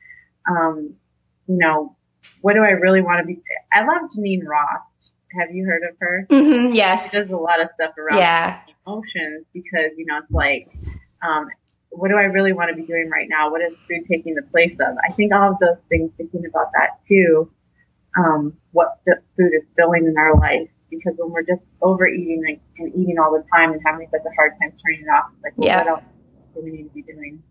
Um, 0.47 0.95
you 1.47 1.57
know, 1.57 1.95
what 2.41 2.53
do 2.53 2.61
I 2.61 2.71
really 2.71 3.01
want 3.01 3.21
to 3.21 3.25
be? 3.25 3.41
I 3.71 3.85
love 3.85 4.11
Geneen 4.15 4.45
Roth. 4.45 4.83
Have 5.39 5.55
you 5.55 5.65
heard 5.65 5.83
of 5.89 5.95
her? 5.99 6.27
Mm-hmm, 6.29 6.75
yes. 6.75 7.11
She 7.11 7.17
does 7.17 7.29
a 7.29 7.37
lot 7.37 7.61
of 7.61 7.69
stuff 7.75 7.97
around 7.97 8.17
yeah. 8.17 8.59
emotions 8.85 9.45
because, 9.53 9.91
you 9.95 10.05
know, 10.05 10.17
it's 10.17 10.31
like, 10.31 10.69
um, 11.21 11.47
what 11.89 12.09
do 12.09 12.15
I 12.15 12.23
really 12.23 12.51
want 12.51 12.69
to 12.69 12.75
be 12.75 12.85
doing 12.85 13.09
right 13.09 13.27
now? 13.29 13.49
What 13.49 13.61
is 13.61 13.73
food 13.87 14.05
taking 14.09 14.35
the 14.35 14.41
place 14.43 14.73
of? 14.73 14.97
I 15.07 15.13
think 15.13 15.33
all 15.33 15.51
of 15.53 15.59
those 15.59 15.77
things, 15.87 16.11
thinking 16.17 16.45
about 16.45 16.71
that 16.73 16.99
too, 17.07 17.49
um, 18.17 18.53
what 18.71 18.99
the 19.05 19.21
food 19.37 19.51
is 19.55 19.63
filling 19.77 20.05
in 20.05 20.17
our 20.17 20.37
life. 20.37 20.67
Because 20.89 21.13
when 21.17 21.31
we're 21.31 21.43
just 21.43 21.61
overeating 21.81 22.43
and, 22.45 22.59
and 22.77 22.95
eating 22.95 23.17
all 23.17 23.31
the 23.31 23.45
time 23.53 23.71
and 23.71 23.81
having 23.85 24.07
such 24.11 24.21
a 24.25 24.35
hard 24.35 24.51
time 24.61 24.73
turning 24.85 25.01
it 25.01 25.09
off, 25.09 25.31
it's 25.33 25.43
like, 25.43 25.53
well, 25.55 25.67
yeah. 25.67 25.77
what 25.77 25.87
else 25.87 26.03
do 26.53 26.61
we 26.61 26.71
need 26.71 26.83
to 26.83 26.89
be 26.89 27.01
doing? 27.03 27.41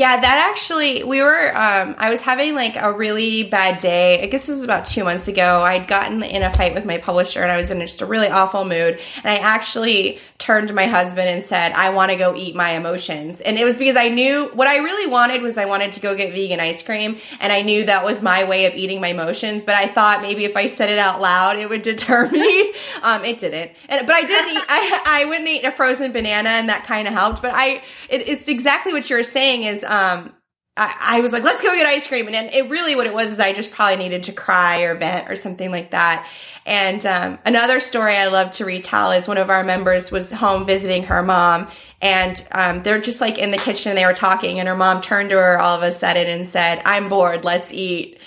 Yeah, 0.00 0.20
that 0.20 0.50
actually, 0.50 1.02
we 1.02 1.20
were, 1.20 1.48
um, 1.48 1.94
I 1.98 2.10
was 2.10 2.22
having 2.22 2.54
like 2.54 2.76
a 2.80 2.92
really 2.92 3.42
bad 3.42 3.78
day. 3.78 4.22
I 4.22 4.28
guess 4.28 4.46
this 4.46 4.56
was 4.56 4.64
about 4.64 4.86
two 4.86 5.04
months 5.04 5.28
ago. 5.28 5.60
I'd 5.60 5.88
gotten 5.88 6.22
in 6.22 6.42
a 6.42 6.50
fight 6.50 6.74
with 6.74 6.86
my 6.86 6.96
publisher 6.98 7.42
and 7.42 7.50
I 7.50 7.56
was 7.56 7.70
in 7.70 7.80
just 7.80 8.00
a 8.00 8.06
really 8.06 8.28
awful 8.28 8.64
mood. 8.64 9.00
And 9.16 9.26
I 9.26 9.36
actually 9.36 10.20
turned 10.38 10.68
to 10.68 10.74
my 10.74 10.86
husband 10.86 11.28
and 11.28 11.42
said, 11.42 11.72
I 11.72 11.90
want 11.90 12.12
to 12.12 12.16
go 12.16 12.34
eat 12.34 12.54
my 12.54 12.70
emotions. 12.70 13.40
And 13.40 13.58
it 13.58 13.64
was 13.64 13.76
because 13.76 13.96
I 13.96 14.08
knew 14.08 14.46
what 14.54 14.68
I 14.68 14.78
really 14.78 15.06
wanted 15.06 15.42
was 15.42 15.58
I 15.58 15.66
wanted 15.66 15.92
to 15.92 16.00
go 16.00 16.16
get 16.16 16.32
vegan 16.32 16.60
ice 16.60 16.82
cream. 16.82 17.18
And 17.40 17.52
I 17.52 17.62
knew 17.62 17.84
that 17.84 18.04
was 18.04 18.22
my 18.22 18.44
way 18.44 18.66
of 18.66 18.74
eating 18.74 19.00
my 19.00 19.08
emotions. 19.08 19.64
But 19.64 19.74
I 19.74 19.86
thought 19.86 20.22
maybe 20.22 20.44
if 20.44 20.56
I 20.56 20.68
said 20.68 20.88
it 20.88 20.98
out 20.98 21.20
loud, 21.20 21.58
it 21.58 21.68
would 21.68 21.82
deter 21.82 22.30
me. 22.30 22.72
um, 23.02 23.24
it 23.24 23.40
didn't. 23.40 23.72
And, 23.88 24.06
but 24.06 24.14
I 24.14 24.22
did 24.22 24.48
eat, 24.48 24.64
I, 24.68 25.02
I 25.04 25.24
wouldn't 25.26 25.48
eat 25.48 25.64
a 25.64 25.72
frozen 25.72 26.12
banana 26.12 26.48
and 26.48 26.68
that 26.68 26.84
kind 26.84 27.08
of 27.08 27.12
helped. 27.12 27.42
But 27.42 27.52
I, 27.54 27.82
it, 28.08 28.28
it's 28.28 28.46
exactly 28.46 28.92
what 28.92 29.10
you're 29.10 29.24
saying 29.24 29.49
is, 29.58 29.84
um, 29.84 30.34
I, 30.76 31.16
I 31.18 31.20
was 31.20 31.32
like, 31.32 31.42
let's 31.42 31.62
go 31.62 31.74
get 31.74 31.86
ice 31.86 32.06
cream. 32.06 32.26
And 32.26 32.34
then 32.34 32.48
it 32.48 32.70
really 32.70 32.94
what 32.94 33.06
it 33.06 33.12
was 33.12 33.32
is 33.32 33.40
I 33.40 33.52
just 33.52 33.72
probably 33.72 33.96
needed 33.96 34.24
to 34.24 34.32
cry 34.32 34.82
or 34.82 34.94
vent 34.94 35.30
or 35.30 35.36
something 35.36 35.70
like 35.70 35.90
that. 35.90 36.26
And 36.66 37.04
um, 37.06 37.38
another 37.44 37.80
story 37.80 38.16
I 38.16 38.28
love 38.28 38.52
to 38.52 38.64
retell 38.64 39.12
is 39.12 39.26
one 39.26 39.38
of 39.38 39.50
our 39.50 39.64
members 39.64 40.10
was 40.10 40.30
home 40.30 40.66
visiting 40.66 41.04
her 41.04 41.22
mom, 41.22 41.68
and 42.02 42.46
um, 42.52 42.82
they're 42.82 43.00
just 43.00 43.20
like 43.20 43.38
in 43.38 43.50
the 43.50 43.58
kitchen 43.58 43.90
and 43.90 43.98
they 43.98 44.06
were 44.06 44.12
talking, 44.12 44.58
and 44.58 44.68
her 44.68 44.76
mom 44.76 45.00
turned 45.00 45.30
to 45.30 45.36
her 45.36 45.58
all 45.58 45.76
of 45.76 45.82
a 45.82 45.90
sudden 45.90 46.26
and 46.28 46.46
said, 46.46 46.82
"I'm 46.84 47.08
bored. 47.08 47.44
Let's 47.44 47.72
eat." 47.72 48.18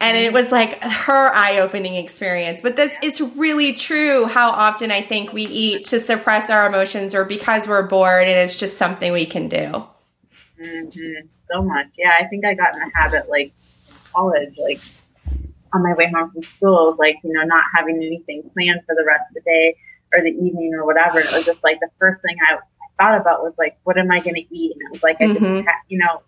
And 0.00 0.16
it 0.16 0.32
was 0.32 0.52
like 0.52 0.82
her 0.84 1.34
eye-opening 1.34 1.96
experience. 1.96 2.60
But 2.60 2.76
that's 2.76 2.96
it's 3.02 3.20
really 3.20 3.72
true 3.72 4.26
how 4.26 4.50
often 4.50 4.90
I 4.90 5.00
think 5.00 5.32
we 5.32 5.44
eat 5.46 5.86
to 5.86 5.98
suppress 5.98 6.50
our 6.50 6.68
emotions 6.68 7.14
or 7.14 7.24
because 7.24 7.66
we're 7.66 7.86
bored, 7.86 8.28
and 8.28 8.38
it's 8.38 8.58
just 8.58 8.76
something 8.76 9.12
we 9.12 9.26
can 9.26 9.48
do. 9.48 9.86
Mm-hmm. 10.60 11.26
So 11.50 11.62
much, 11.62 11.86
yeah. 11.96 12.12
I 12.20 12.26
think 12.26 12.44
I 12.44 12.54
got 12.54 12.74
in 12.74 12.80
the 12.80 12.90
habit 12.94 13.28
like 13.28 13.52
college, 14.12 14.56
like 14.58 14.80
on 15.72 15.82
my 15.82 15.94
way 15.94 16.10
home 16.14 16.30
from 16.30 16.42
school, 16.42 16.96
like, 16.98 17.16
you 17.22 17.32
know, 17.32 17.42
not 17.42 17.64
having 17.74 17.96
anything 17.96 18.42
planned 18.54 18.80
for 18.86 18.94
the 18.94 19.04
rest 19.06 19.24
of 19.30 19.34
the 19.34 19.40
day 19.42 19.76
or 20.12 20.22
the 20.22 20.30
evening 20.30 20.72
or 20.74 20.84
whatever. 20.84 21.20
It 21.20 21.30
was 21.32 21.44
just 21.44 21.62
like 21.62 21.78
the 21.80 21.90
first 21.98 22.22
thing 22.22 22.36
I, 22.50 22.56
I 22.56 22.58
thought 23.02 23.20
about 23.20 23.42
was 23.42 23.54
like, 23.58 23.78
what 23.84 23.98
am 23.98 24.10
I 24.10 24.20
going 24.20 24.34
to 24.34 24.54
eat? 24.54 24.72
And 24.72 24.82
it 24.82 24.92
was 24.92 25.02
like, 25.02 25.16
I 25.20 25.24
mm-hmm. 25.24 25.44
just, 25.44 25.66
ha- 25.66 25.82
you 25.88 25.98
know, 25.98 26.22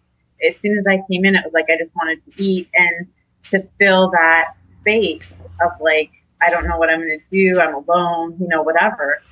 as 0.48 0.54
soon 0.62 0.78
as 0.78 0.84
I 0.86 1.02
came 1.10 1.24
in, 1.24 1.34
it 1.34 1.44
was 1.44 1.52
like, 1.52 1.66
I 1.68 1.82
just 1.82 1.94
wanted 1.96 2.24
to 2.24 2.42
eat 2.42 2.68
and 2.74 3.06
to 3.50 3.66
fill 3.78 4.10
that 4.10 4.54
space 4.80 5.22
of 5.62 5.72
like, 5.80 6.10
I 6.42 6.48
don't 6.48 6.66
know 6.66 6.78
what 6.78 6.88
I'm 6.88 7.00
going 7.00 7.18
to 7.18 7.24
do. 7.30 7.60
I'm 7.60 7.74
alone, 7.74 8.36
you 8.40 8.48
know, 8.48 8.62
whatever. 8.62 9.22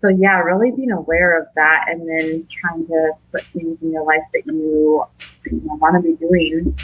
So 0.00 0.08
yeah, 0.08 0.38
really 0.38 0.70
being 0.70 0.92
aware 0.92 1.38
of 1.40 1.48
that 1.56 1.86
and 1.88 2.08
then 2.08 2.48
trying 2.60 2.86
to 2.86 3.12
put 3.32 3.44
things 3.52 3.76
in 3.82 3.92
your 3.92 4.04
life 4.04 4.22
that 4.32 4.46
you, 4.46 5.04
you 5.44 5.60
know, 5.64 5.74
want 5.74 5.96
to 5.96 6.00
be 6.00 6.16
doing 6.16 6.74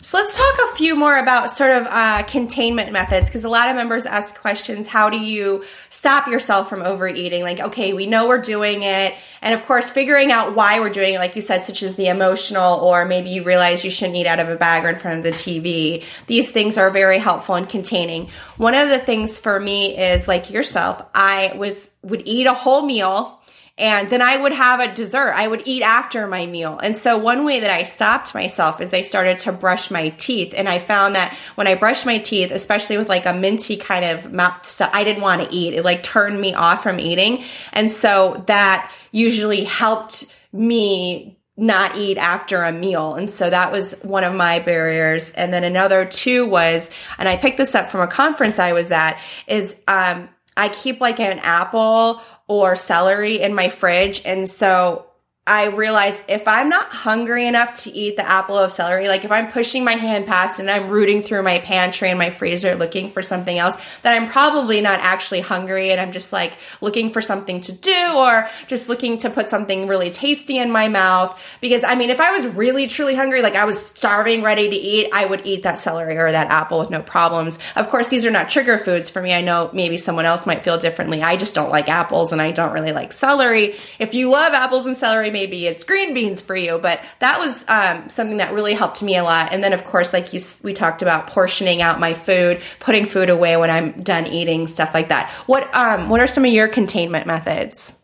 so 0.00 0.16
let's 0.16 0.36
talk 0.36 0.70
a 0.70 0.76
few 0.76 0.94
more 0.94 1.18
about 1.18 1.50
sort 1.50 1.72
of 1.72 1.86
uh, 1.88 2.22
containment 2.24 2.92
methods 2.92 3.28
because 3.28 3.44
a 3.44 3.48
lot 3.48 3.68
of 3.68 3.76
members 3.76 4.06
ask 4.06 4.38
questions. 4.38 4.86
How 4.86 5.10
do 5.10 5.18
you 5.18 5.64
stop 5.90 6.28
yourself 6.28 6.68
from 6.68 6.82
overeating? 6.82 7.42
Like, 7.42 7.60
okay, 7.60 7.92
we 7.92 8.06
know 8.06 8.28
we're 8.28 8.40
doing 8.40 8.82
it. 8.82 9.14
And 9.42 9.54
of 9.54 9.64
course, 9.66 9.90
figuring 9.90 10.30
out 10.30 10.54
why 10.54 10.78
we're 10.80 10.90
doing 10.90 11.14
it, 11.14 11.18
like 11.18 11.34
you 11.36 11.42
said, 11.42 11.64
such 11.64 11.82
as 11.82 11.96
the 11.96 12.06
emotional, 12.06 12.80
or 12.80 13.04
maybe 13.04 13.30
you 13.30 13.42
realize 13.42 13.84
you 13.84 13.90
shouldn't 13.90 14.16
eat 14.16 14.26
out 14.26 14.38
of 14.38 14.48
a 14.48 14.56
bag 14.56 14.84
or 14.84 14.88
in 14.88 14.96
front 14.96 15.18
of 15.18 15.24
the 15.24 15.30
TV. 15.30 16.04
These 16.26 16.50
things 16.50 16.78
are 16.78 16.90
very 16.90 17.18
helpful 17.18 17.56
in 17.56 17.66
containing. 17.66 18.28
One 18.56 18.74
of 18.74 18.88
the 18.88 18.98
things 18.98 19.38
for 19.38 19.58
me 19.58 19.98
is 19.98 20.28
like 20.28 20.50
yourself, 20.50 21.02
I 21.14 21.54
was, 21.56 21.90
would 22.02 22.22
eat 22.24 22.46
a 22.46 22.54
whole 22.54 22.82
meal 22.82 23.37
and 23.78 24.10
then 24.10 24.20
I 24.20 24.36
would 24.36 24.52
have 24.52 24.80
a 24.80 24.92
dessert. 24.92 25.32
I 25.34 25.46
would 25.46 25.62
eat 25.64 25.82
after 25.82 26.26
my 26.26 26.46
meal. 26.46 26.78
And 26.82 26.96
so 26.96 27.16
one 27.16 27.44
way 27.44 27.60
that 27.60 27.70
I 27.70 27.84
stopped 27.84 28.34
myself 28.34 28.80
is 28.80 28.92
I 28.92 29.02
started 29.02 29.38
to 29.38 29.52
brush 29.52 29.90
my 29.90 30.08
teeth. 30.10 30.52
And 30.56 30.68
I 30.68 30.80
found 30.80 31.14
that 31.14 31.36
when 31.54 31.68
I 31.68 31.76
brushed 31.76 32.04
my 32.04 32.18
teeth, 32.18 32.50
especially 32.50 32.98
with 32.98 33.08
like 33.08 33.24
a 33.24 33.32
minty 33.32 33.76
kind 33.76 34.04
of 34.04 34.32
mouth, 34.32 34.66
so 34.66 34.88
I 34.92 35.04
didn't 35.04 35.22
want 35.22 35.42
to 35.42 35.54
eat. 35.54 35.74
It 35.74 35.84
like 35.84 36.02
turned 36.02 36.40
me 36.40 36.54
off 36.54 36.82
from 36.82 36.98
eating. 36.98 37.44
And 37.72 37.92
so 37.92 38.42
that 38.48 38.92
usually 39.12 39.64
helped 39.64 40.36
me 40.52 41.38
not 41.56 41.96
eat 41.96 42.18
after 42.18 42.62
a 42.62 42.72
meal. 42.72 43.14
And 43.14 43.30
so 43.30 43.48
that 43.48 43.70
was 43.70 43.94
one 44.02 44.24
of 44.24 44.34
my 44.34 44.58
barriers. 44.58 45.32
And 45.32 45.52
then 45.52 45.64
another 45.64 46.04
two 46.04 46.46
was, 46.46 46.90
and 47.16 47.28
I 47.28 47.36
picked 47.36 47.58
this 47.58 47.74
up 47.74 47.90
from 47.90 48.00
a 48.00 48.06
conference 48.06 48.58
I 48.58 48.72
was 48.72 48.90
at, 48.90 49.20
is 49.46 49.80
um, 49.86 50.28
I 50.56 50.68
keep 50.68 51.00
like 51.00 51.20
an 51.20 51.38
apple 51.40 52.20
or 52.48 52.74
celery 52.74 53.40
in 53.40 53.54
my 53.54 53.68
fridge. 53.68 54.22
And 54.24 54.48
so 54.48 55.07
I 55.48 55.66
realize 55.68 56.22
if 56.28 56.46
I'm 56.46 56.68
not 56.68 56.92
hungry 56.92 57.46
enough 57.46 57.72
to 57.84 57.90
eat 57.90 58.16
the 58.16 58.28
apple 58.28 58.56
of 58.56 58.70
celery, 58.70 59.08
like 59.08 59.24
if 59.24 59.32
I'm 59.32 59.50
pushing 59.50 59.82
my 59.82 59.94
hand 59.94 60.26
past 60.26 60.60
and 60.60 60.70
I'm 60.70 60.88
rooting 60.88 61.22
through 61.22 61.42
my 61.42 61.58
pantry 61.60 62.10
and 62.10 62.18
my 62.18 62.28
freezer 62.28 62.74
looking 62.74 63.10
for 63.12 63.22
something 63.22 63.58
else, 63.58 63.76
then 64.02 64.20
I'm 64.20 64.28
probably 64.28 64.82
not 64.82 65.00
actually 65.00 65.40
hungry 65.40 65.90
and 65.90 65.98
I'm 65.98 66.12
just 66.12 66.34
like 66.34 66.52
looking 66.82 67.10
for 67.10 67.22
something 67.22 67.62
to 67.62 67.72
do 67.72 68.12
or 68.14 68.48
just 68.66 68.90
looking 68.90 69.16
to 69.18 69.30
put 69.30 69.48
something 69.48 69.88
really 69.88 70.10
tasty 70.10 70.58
in 70.58 70.70
my 70.70 70.88
mouth. 70.88 71.42
Because 71.62 71.82
I 71.82 71.94
mean, 71.94 72.10
if 72.10 72.20
I 72.20 72.30
was 72.30 72.46
really 72.48 72.86
truly 72.86 73.14
hungry, 73.14 73.40
like 73.40 73.54
I 73.54 73.64
was 73.64 73.84
starving, 73.84 74.42
ready 74.42 74.68
to 74.68 74.76
eat, 74.76 75.08
I 75.14 75.24
would 75.24 75.46
eat 75.46 75.62
that 75.62 75.78
celery 75.78 76.18
or 76.18 76.30
that 76.30 76.50
apple 76.50 76.78
with 76.78 76.90
no 76.90 77.00
problems. 77.00 77.58
Of 77.74 77.88
course, 77.88 78.08
these 78.08 78.26
are 78.26 78.30
not 78.30 78.50
trigger 78.50 78.76
foods 78.76 79.08
for 79.08 79.22
me. 79.22 79.32
I 79.32 79.40
know 79.40 79.70
maybe 79.72 79.96
someone 79.96 80.26
else 80.26 80.44
might 80.44 80.62
feel 80.62 80.76
differently. 80.76 81.22
I 81.22 81.36
just 81.36 81.54
don't 81.54 81.70
like 81.70 81.88
apples 81.88 82.32
and 82.32 82.42
I 82.42 82.50
don't 82.50 82.74
really 82.74 82.92
like 82.92 83.14
celery. 83.14 83.76
If 83.98 84.12
you 84.12 84.28
love 84.28 84.52
apples 84.52 84.86
and 84.86 84.94
celery, 84.94 85.30
maybe 85.38 85.66
it's 85.66 85.84
green 85.84 86.14
beans 86.14 86.40
for 86.40 86.56
you. 86.56 86.78
But 86.78 87.00
that 87.20 87.38
was 87.38 87.64
um, 87.68 88.08
something 88.08 88.38
that 88.38 88.52
really 88.52 88.74
helped 88.74 89.02
me 89.02 89.16
a 89.16 89.22
lot. 89.22 89.52
And 89.52 89.62
then, 89.62 89.72
of 89.72 89.84
course, 89.84 90.12
like 90.12 90.32
you, 90.32 90.40
we 90.64 90.72
talked 90.72 91.02
about 91.02 91.28
portioning 91.28 91.80
out 91.80 92.00
my 92.00 92.14
food, 92.14 92.60
putting 92.80 93.06
food 93.06 93.30
away 93.30 93.56
when 93.56 93.70
I'm 93.70 94.00
done 94.02 94.26
eating, 94.26 94.66
stuff 94.66 94.94
like 94.94 95.08
that. 95.08 95.30
What 95.46 95.72
um, 95.74 96.08
what 96.08 96.20
are 96.20 96.26
some 96.26 96.44
of 96.44 96.52
your 96.52 96.68
containment 96.68 97.26
methods? 97.26 97.98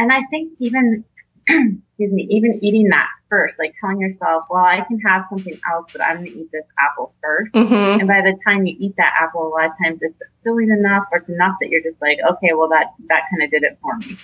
and 0.00 0.10
I 0.10 0.22
think 0.30 0.54
even, 0.58 1.04
excuse 1.46 2.10
me, 2.10 2.26
even 2.30 2.58
eating 2.64 2.88
that 2.88 3.06
first, 3.28 3.54
like 3.58 3.74
telling 3.78 4.00
yourself, 4.00 4.44
well, 4.48 4.64
I 4.64 4.80
can 4.88 4.98
have 5.00 5.26
something 5.28 5.60
else, 5.70 5.92
but 5.92 6.02
I'm 6.02 6.16
going 6.16 6.32
to 6.32 6.38
eat 6.40 6.50
this 6.50 6.64
apple 6.78 7.14
1st 7.22 7.50
Mm-hmm. 7.52 8.00
And 8.00 8.08
by 8.08 8.22
the 8.22 8.34
time 8.42 8.64
you 8.64 8.74
eat 8.78 8.94
that 8.96 9.12
apple, 9.20 9.46
a 9.46 9.50
lot 9.50 9.66
of 9.66 9.72
times 9.84 9.98
it's 10.00 10.16
filling 10.42 10.70
enough 10.70 11.04
or 11.12 11.18
it's 11.18 11.28
enough 11.28 11.56
that 11.60 11.68
you're 11.68 11.82
just 11.82 12.00
like, 12.00 12.18
okay, 12.32 12.54
well, 12.54 12.70
that, 12.70 12.94
that 13.08 13.24
kind 13.30 13.42
of 13.42 13.50
did 13.50 13.62
it 13.62 13.78
for 13.82 13.96
me. 13.98 14.16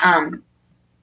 Um, 0.00 0.44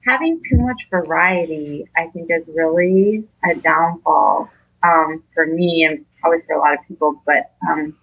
having 0.04 0.40
too 0.48 0.58
much 0.58 0.86
variety, 0.90 1.86
I 1.96 2.06
think 2.08 2.30
is 2.30 2.44
really 2.54 3.24
a 3.44 3.54
downfall, 3.54 4.50
um, 4.82 5.22
for 5.34 5.46
me 5.46 5.84
and 5.84 6.04
probably 6.20 6.40
for 6.46 6.54
a 6.54 6.58
lot 6.58 6.74
of 6.74 6.80
people. 6.86 7.22
But, 7.26 7.52
um, 7.68 7.96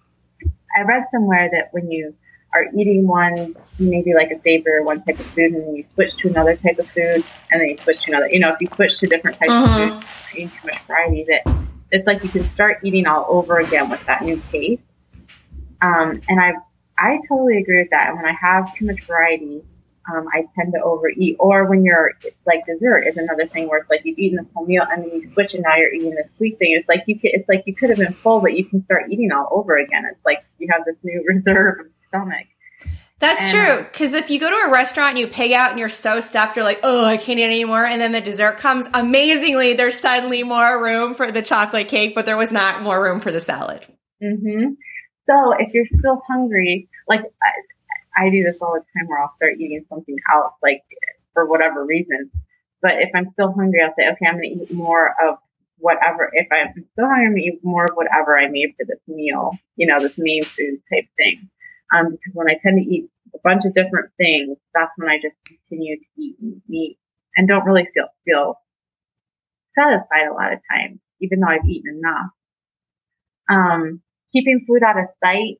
I 0.76 0.82
read 0.82 1.06
somewhere 1.12 1.50
that 1.52 1.68
when 1.72 1.90
you 1.90 2.14
are 2.54 2.64
eating 2.76 3.06
one, 3.06 3.54
maybe 3.78 4.14
like 4.14 4.30
a 4.30 4.40
savor, 4.42 4.82
one 4.82 5.02
type 5.02 5.18
of 5.18 5.26
food, 5.26 5.52
and 5.52 5.62
then 5.62 5.76
you 5.76 5.84
switch 5.94 6.14
to 6.18 6.28
another 6.28 6.56
type 6.56 6.78
of 6.78 6.86
food, 6.88 7.24
and 7.50 7.60
then 7.60 7.68
you 7.68 7.78
switch 7.82 8.00
to 8.04 8.10
another, 8.10 8.28
you 8.30 8.40
know, 8.40 8.50
if 8.50 8.60
you 8.60 8.68
switch 8.74 8.98
to 8.98 9.06
different 9.06 9.38
types 9.38 9.52
Mhm. 9.52 9.64
of 9.64 9.74
food, 9.74 10.04
eating 10.34 10.50
too 10.50 10.66
much 10.66 10.80
variety, 10.86 11.24
that 11.28 11.50
it's 11.90 12.06
like 12.06 12.22
you 12.22 12.30
can 12.30 12.44
start 12.44 12.78
eating 12.82 13.06
all 13.06 13.26
over 13.28 13.58
again 13.58 13.88
with 13.90 14.04
that 14.06 14.22
new 14.22 14.40
taste. 14.50 14.82
Um, 15.82 16.12
and 16.28 16.40
I, 16.40 16.54
I 16.98 17.20
totally 17.28 17.58
agree 17.58 17.80
with 17.82 17.90
that. 17.90 18.08
And 18.08 18.16
when 18.16 18.26
I 18.26 18.32
have 18.32 18.74
too 18.76 18.86
much 18.86 19.02
variety, 19.06 19.62
um, 20.10 20.26
I 20.32 20.44
tend 20.56 20.72
to 20.74 20.82
overeat. 20.82 21.36
Or 21.38 21.66
when 21.68 21.84
you're 21.84 22.12
like 22.46 22.64
dessert 22.66 23.04
is 23.06 23.16
another 23.16 23.46
thing 23.46 23.68
where 23.68 23.78
it's 23.80 23.90
like 23.90 24.00
you've 24.04 24.18
eaten 24.18 24.38
this 24.38 24.46
whole 24.54 24.66
meal 24.66 24.84
and 24.90 25.02
then 25.04 25.10
you 25.20 25.32
switch 25.32 25.54
and 25.54 25.62
now 25.62 25.76
you're 25.76 25.92
eating 25.94 26.10
this 26.14 26.26
sweet 26.36 26.58
thing. 26.58 26.76
It's 26.78 26.88
like 26.88 27.04
you 27.06 27.18
could, 27.18 27.30
it's 27.34 27.48
like 27.48 27.62
you 27.66 27.74
could 27.74 27.90
have 27.90 27.98
been 27.98 28.14
full, 28.14 28.40
but 28.40 28.54
you 28.56 28.64
can 28.64 28.84
start 28.84 29.10
eating 29.10 29.30
all 29.32 29.48
over 29.52 29.76
again. 29.78 30.04
It's 30.10 30.24
like 30.24 30.44
you 30.58 30.68
have 30.70 30.84
this 30.84 30.96
new 31.02 31.24
reserve 31.28 31.80
of 31.80 31.86
stomach. 32.08 32.46
That's 33.18 33.42
And, 33.42 33.52
true. 33.52 33.78
uh, 33.78 33.82
Because 33.84 34.14
if 34.14 34.30
you 34.30 34.40
go 34.40 34.50
to 34.50 34.68
a 34.68 34.72
restaurant 34.72 35.10
and 35.10 35.18
you 35.20 35.28
pig 35.28 35.52
out 35.52 35.70
and 35.70 35.78
you're 35.78 35.88
so 35.88 36.18
stuffed, 36.20 36.56
you're 36.56 36.64
like, 36.64 36.80
oh, 36.82 37.04
I 37.04 37.16
can't 37.16 37.38
eat 37.38 37.44
anymore. 37.44 37.84
And 37.84 38.00
then 38.00 38.10
the 38.10 38.20
dessert 38.20 38.58
comes. 38.58 38.88
Amazingly, 38.92 39.74
there's 39.74 39.96
suddenly 40.00 40.42
more 40.42 40.82
room 40.82 41.14
for 41.14 41.30
the 41.30 41.40
chocolate 41.42 41.86
cake, 41.86 42.16
but 42.16 42.26
there 42.26 42.36
was 42.36 42.50
not 42.52 42.82
more 42.82 43.00
room 43.00 43.20
for 43.20 43.30
the 43.30 43.40
salad. 43.40 43.86
hmm 44.20 44.70
So 45.28 45.52
if 45.60 45.72
you're 45.72 45.86
still 45.98 46.20
hungry, 46.26 46.88
like 47.08 47.20
I, 48.16 48.30
do 48.30 48.42
this 48.42 48.58
all 48.60 48.74
the 48.74 48.80
time 48.80 49.08
where 49.08 49.20
I'll 49.20 49.34
start 49.36 49.54
eating 49.58 49.84
something 49.88 50.16
else, 50.34 50.54
like 50.62 50.82
for 51.34 51.46
whatever 51.46 51.84
reason. 51.84 52.30
But 52.80 52.94
if 53.00 53.10
I'm 53.14 53.30
still 53.32 53.52
hungry, 53.52 53.80
I'll 53.82 53.94
say, 53.96 54.08
okay, 54.08 54.26
I'm 54.26 54.36
going 54.36 54.58
to 54.58 54.64
eat 54.64 54.72
more 54.72 55.14
of 55.22 55.38
whatever. 55.78 56.30
If 56.32 56.48
I'm 56.50 56.72
still 56.92 57.06
hungry, 57.06 57.26
I'm 57.26 57.32
going 57.32 57.42
to 57.42 57.48
eat 57.56 57.64
more 57.64 57.84
of 57.84 57.94
whatever 57.94 58.38
I 58.38 58.48
made 58.48 58.74
for 58.76 58.84
this 58.84 59.00
meal, 59.06 59.52
you 59.76 59.86
know, 59.86 60.00
this 60.00 60.18
main 60.18 60.42
food 60.42 60.80
type 60.92 61.06
thing. 61.16 61.48
Um, 61.94 62.12
because 62.12 62.34
when 62.34 62.48
I 62.48 62.58
tend 62.62 62.78
to 62.78 62.88
eat 62.88 63.10
a 63.34 63.38
bunch 63.44 63.64
of 63.64 63.74
different 63.74 64.10
things, 64.16 64.56
that's 64.74 64.92
when 64.96 65.08
I 65.08 65.16
just 65.16 65.36
continue 65.46 65.98
to 65.98 66.04
eat 66.20 66.36
meat 66.68 66.98
and 67.36 67.48
don't 67.48 67.64
really 67.64 67.88
feel, 67.94 68.08
feel 68.24 68.56
satisfied 69.78 70.28
a 70.30 70.34
lot 70.34 70.52
of 70.52 70.60
times, 70.70 71.00
even 71.20 71.40
though 71.40 71.48
I've 71.48 71.68
eaten 71.68 71.98
enough. 71.98 72.30
Um, 73.48 74.00
keeping 74.32 74.64
food 74.66 74.82
out 74.82 74.98
of 74.98 75.06
sight, 75.22 75.58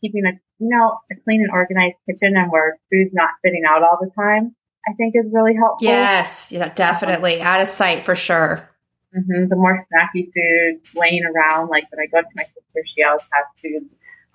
keeping 0.00 0.24
a, 0.26 0.32
you 0.58 0.68
know, 0.68 0.98
a 1.10 1.14
clean 1.24 1.42
and 1.42 1.50
organized 1.50 1.96
kitchen 2.08 2.36
and 2.36 2.50
where 2.50 2.78
food's 2.90 3.12
not 3.12 3.30
spitting 3.38 3.62
out 3.68 3.82
all 3.82 3.98
the 4.00 4.10
time, 4.10 4.54
I 4.88 4.92
think 4.94 5.14
is 5.16 5.26
really 5.32 5.54
helpful. 5.54 5.86
Yes, 5.86 6.50
yeah, 6.52 6.72
definitely. 6.74 7.40
Out 7.40 7.60
of 7.60 7.68
sight 7.68 8.04
for 8.04 8.14
sure. 8.14 8.68
hmm 9.12 9.48
The 9.48 9.56
more 9.56 9.86
snacky 9.92 10.30
food 10.32 10.80
laying 10.94 11.24
around, 11.24 11.68
like 11.68 11.84
when 11.90 12.00
I 12.00 12.06
go 12.06 12.20
to 12.20 12.28
my 12.34 12.44
sister, 12.44 12.82
she 12.94 13.02
always 13.02 13.22
has 13.32 13.46
food 13.62 13.88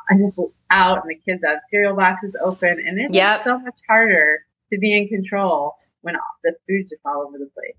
I 0.09 0.15
just 0.17 0.37
out 0.69 1.01
and 1.05 1.09
the 1.09 1.15
kids 1.15 1.41
have 1.45 1.59
cereal 1.69 1.95
boxes 1.95 2.35
open 2.41 2.69
and 2.85 2.99
it's 2.99 3.13
Yep. 3.15 3.43
so 3.43 3.59
much 3.59 3.75
harder 3.87 4.39
to 4.71 4.77
be 4.79 4.97
in 4.97 5.07
control 5.07 5.75
when 6.01 6.15
the 6.43 6.55
food's 6.67 6.89
just 6.89 7.01
all 7.05 7.23
over 7.27 7.37
the 7.37 7.49
place. 7.53 7.75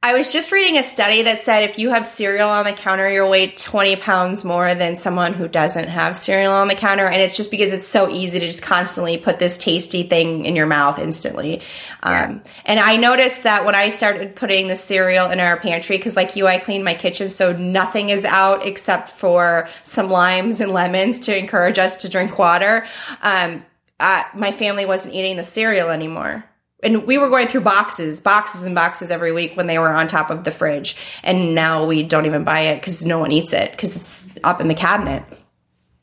I 0.00 0.14
was 0.14 0.32
just 0.32 0.52
reading 0.52 0.78
a 0.78 0.84
study 0.84 1.22
that 1.22 1.40
said 1.40 1.64
if 1.64 1.76
you 1.76 1.90
have 1.90 2.06
cereal 2.06 2.48
on 2.48 2.66
the 2.66 2.72
counter, 2.72 3.10
you'll 3.10 3.30
weigh 3.30 3.48
20 3.48 3.96
pounds 3.96 4.44
more 4.44 4.72
than 4.76 4.94
someone 4.94 5.32
who 5.34 5.48
doesn't 5.48 5.88
have 5.88 6.16
cereal 6.16 6.52
on 6.52 6.68
the 6.68 6.76
counter. 6.76 7.04
And 7.04 7.20
it's 7.20 7.36
just 7.36 7.50
because 7.50 7.72
it's 7.72 7.88
so 7.88 8.08
easy 8.08 8.38
to 8.38 8.46
just 8.46 8.62
constantly 8.62 9.18
put 9.18 9.40
this 9.40 9.58
tasty 9.58 10.04
thing 10.04 10.44
in 10.44 10.54
your 10.54 10.66
mouth 10.66 11.00
instantly. 11.00 11.62
Um, 12.04 12.42
and 12.64 12.78
I 12.78 12.94
noticed 12.96 13.42
that 13.42 13.64
when 13.64 13.74
I 13.74 13.90
started 13.90 14.36
putting 14.36 14.68
the 14.68 14.76
cereal 14.76 15.32
in 15.32 15.40
our 15.40 15.56
pantry, 15.56 15.96
because 15.96 16.14
like 16.14 16.36
you, 16.36 16.46
I 16.46 16.58
cleaned 16.58 16.84
my 16.84 16.94
kitchen 16.94 17.28
so 17.28 17.52
nothing 17.52 18.10
is 18.10 18.24
out 18.24 18.64
except 18.64 19.08
for 19.08 19.68
some 19.82 20.10
limes 20.10 20.60
and 20.60 20.72
lemons 20.72 21.18
to 21.20 21.36
encourage 21.36 21.80
us 21.80 21.96
to 22.02 22.08
drink 22.08 22.38
water. 22.38 22.86
Um, 23.20 23.66
uh, 23.98 24.22
my 24.32 24.52
family 24.52 24.86
wasn't 24.86 25.16
eating 25.16 25.36
the 25.36 25.44
cereal 25.44 25.90
anymore 25.90 26.44
and 26.82 27.06
we 27.06 27.18
were 27.18 27.28
going 27.28 27.48
through 27.48 27.62
boxes, 27.62 28.20
boxes 28.20 28.64
and 28.64 28.74
boxes 28.74 29.10
every 29.10 29.32
week 29.32 29.56
when 29.56 29.66
they 29.66 29.78
were 29.78 29.92
on 29.92 30.06
top 30.06 30.30
of 30.30 30.44
the 30.44 30.52
fridge. 30.52 30.96
And 31.24 31.54
now 31.54 31.84
we 31.84 32.02
don't 32.02 32.26
even 32.26 32.44
buy 32.44 32.60
it 32.60 32.76
because 32.76 33.04
no 33.04 33.18
one 33.18 33.32
eats 33.32 33.52
it 33.52 33.72
because 33.72 33.96
it's 33.96 34.38
up 34.44 34.60
in 34.60 34.68
the 34.68 34.74
cabinet. 34.74 35.24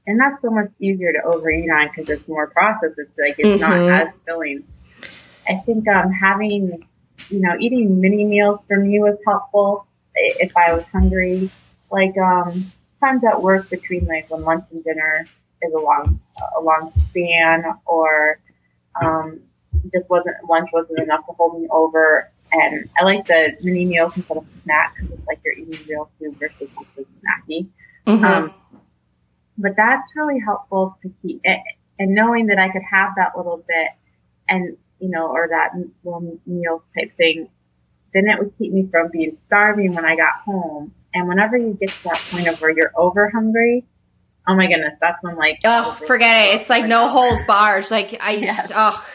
And 0.07 0.19
that's 0.19 0.41
so 0.41 0.51
much 0.51 0.69
easier 0.79 1.13
to 1.13 1.23
overeat 1.23 1.69
on 1.71 1.87
because 1.87 2.09
it's 2.09 2.27
more 2.27 2.47
processed. 2.47 2.95
It's 2.97 3.17
like 3.17 3.35
it's 3.39 3.59
not 3.59 3.71
Mhm. 3.71 3.89
as 3.89 4.13
filling. 4.25 4.63
I 5.47 5.55
think 5.65 5.87
um, 5.87 6.11
having, 6.11 6.85
you 7.29 7.39
know, 7.39 7.55
eating 7.59 8.01
mini 8.01 8.25
meals 8.25 8.59
for 8.67 8.77
me 8.77 8.99
was 8.99 9.17
helpful 9.25 9.87
if 10.13 10.55
I 10.57 10.73
was 10.73 10.83
hungry. 10.91 11.49
Like 11.89 12.17
um, 12.17 12.65
times 12.99 13.23
at 13.23 13.41
work 13.41 13.69
between 13.69 14.05
like 14.05 14.29
when 14.29 14.43
lunch 14.43 14.65
and 14.71 14.83
dinner 14.83 15.25
is 15.61 15.73
a 15.73 15.79
long, 15.79 16.19
a 16.57 16.61
long 16.61 16.91
span, 16.99 17.63
or 17.85 18.39
um, 19.01 19.39
just 19.93 20.09
wasn't 20.09 20.35
lunch 20.49 20.69
wasn't 20.73 20.99
enough 20.99 21.25
to 21.27 21.33
hold 21.33 21.59
me 21.61 21.67
over. 21.71 22.29
And 22.51 22.87
I 22.99 23.03
like 23.03 23.25
the 23.27 23.57
mini 23.61 23.85
meals 23.85 24.15
instead 24.15 24.37
of 24.37 24.45
snack 24.63 24.95
because 24.95 25.11
it's 25.17 25.27
like 25.27 25.39
you're 25.43 25.55
eating 25.55 25.79
real 25.87 26.09
food 26.19 26.37
versus 26.39 26.69
something 26.75 27.05
snacky. 27.23 27.67
Mhm. 28.05 28.23
Um, 28.23 28.53
but 29.57 29.75
that's 29.75 30.11
really 30.15 30.39
helpful 30.39 30.97
to 31.01 31.11
keep 31.21 31.41
it, 31.43 31.59
and 31.97 32.13
knowing 32.13 32.47
that 32.47 32.59
I 32.59 32.69
could 32.69 32.83
have 32.89 33.13
that 33.15 33.37
little 33.37 33.63
bit 33.67 33.87
and, 34.49 34.77
you 34.99 35.09
know, 35.09 35.27
or 35.27 35.47
that 35.49 35.71
little 36.03 36.37
meal 36.45 36.83
type 36.97 37.15
thing, 37.17 37.49
then 38.13 38.27
it 38.27 38.37
would 38.37 38.53
keep 38.57 38.71
me 38.73 38.87
from 38.91 39.09
being 39.11 39.37
starving 39.47 39.93
when 39.93 40.05
I 40.05 40.15
got 40.15 40.35
home. 40.45 40.93
And 41.13 41.27
whenever 41.27 41.57
you 41.57 41.77
get 41.79 41.89
to 41.89 42.03
that 42.05 42.19
point 42.31 42.47
of 42.47 42.61
where 42.61 42.71
you're 42.71 42.91
over 42.95 43.29
hungry, 43.29 43.85
oh 44.47 44.55
my 44.55 44.67
goodness, 44.67 44.93
that's 45.01 45.21
when 45.23 45.35
like, 45.37 45.59
oh, 45.65 45.91
forget 46.05 46.49
it. 46.53 46.59
It's 46.59 46.69
like 46.69 46.85
no 46.85 47.07
holds 47.07 47.41
barred. 47.47 47.89
Like 47.89 48.17
I 48.21 48.31
Yes. 48.35 48.55
just, 48.57 48.71
oh, 48.75 49.05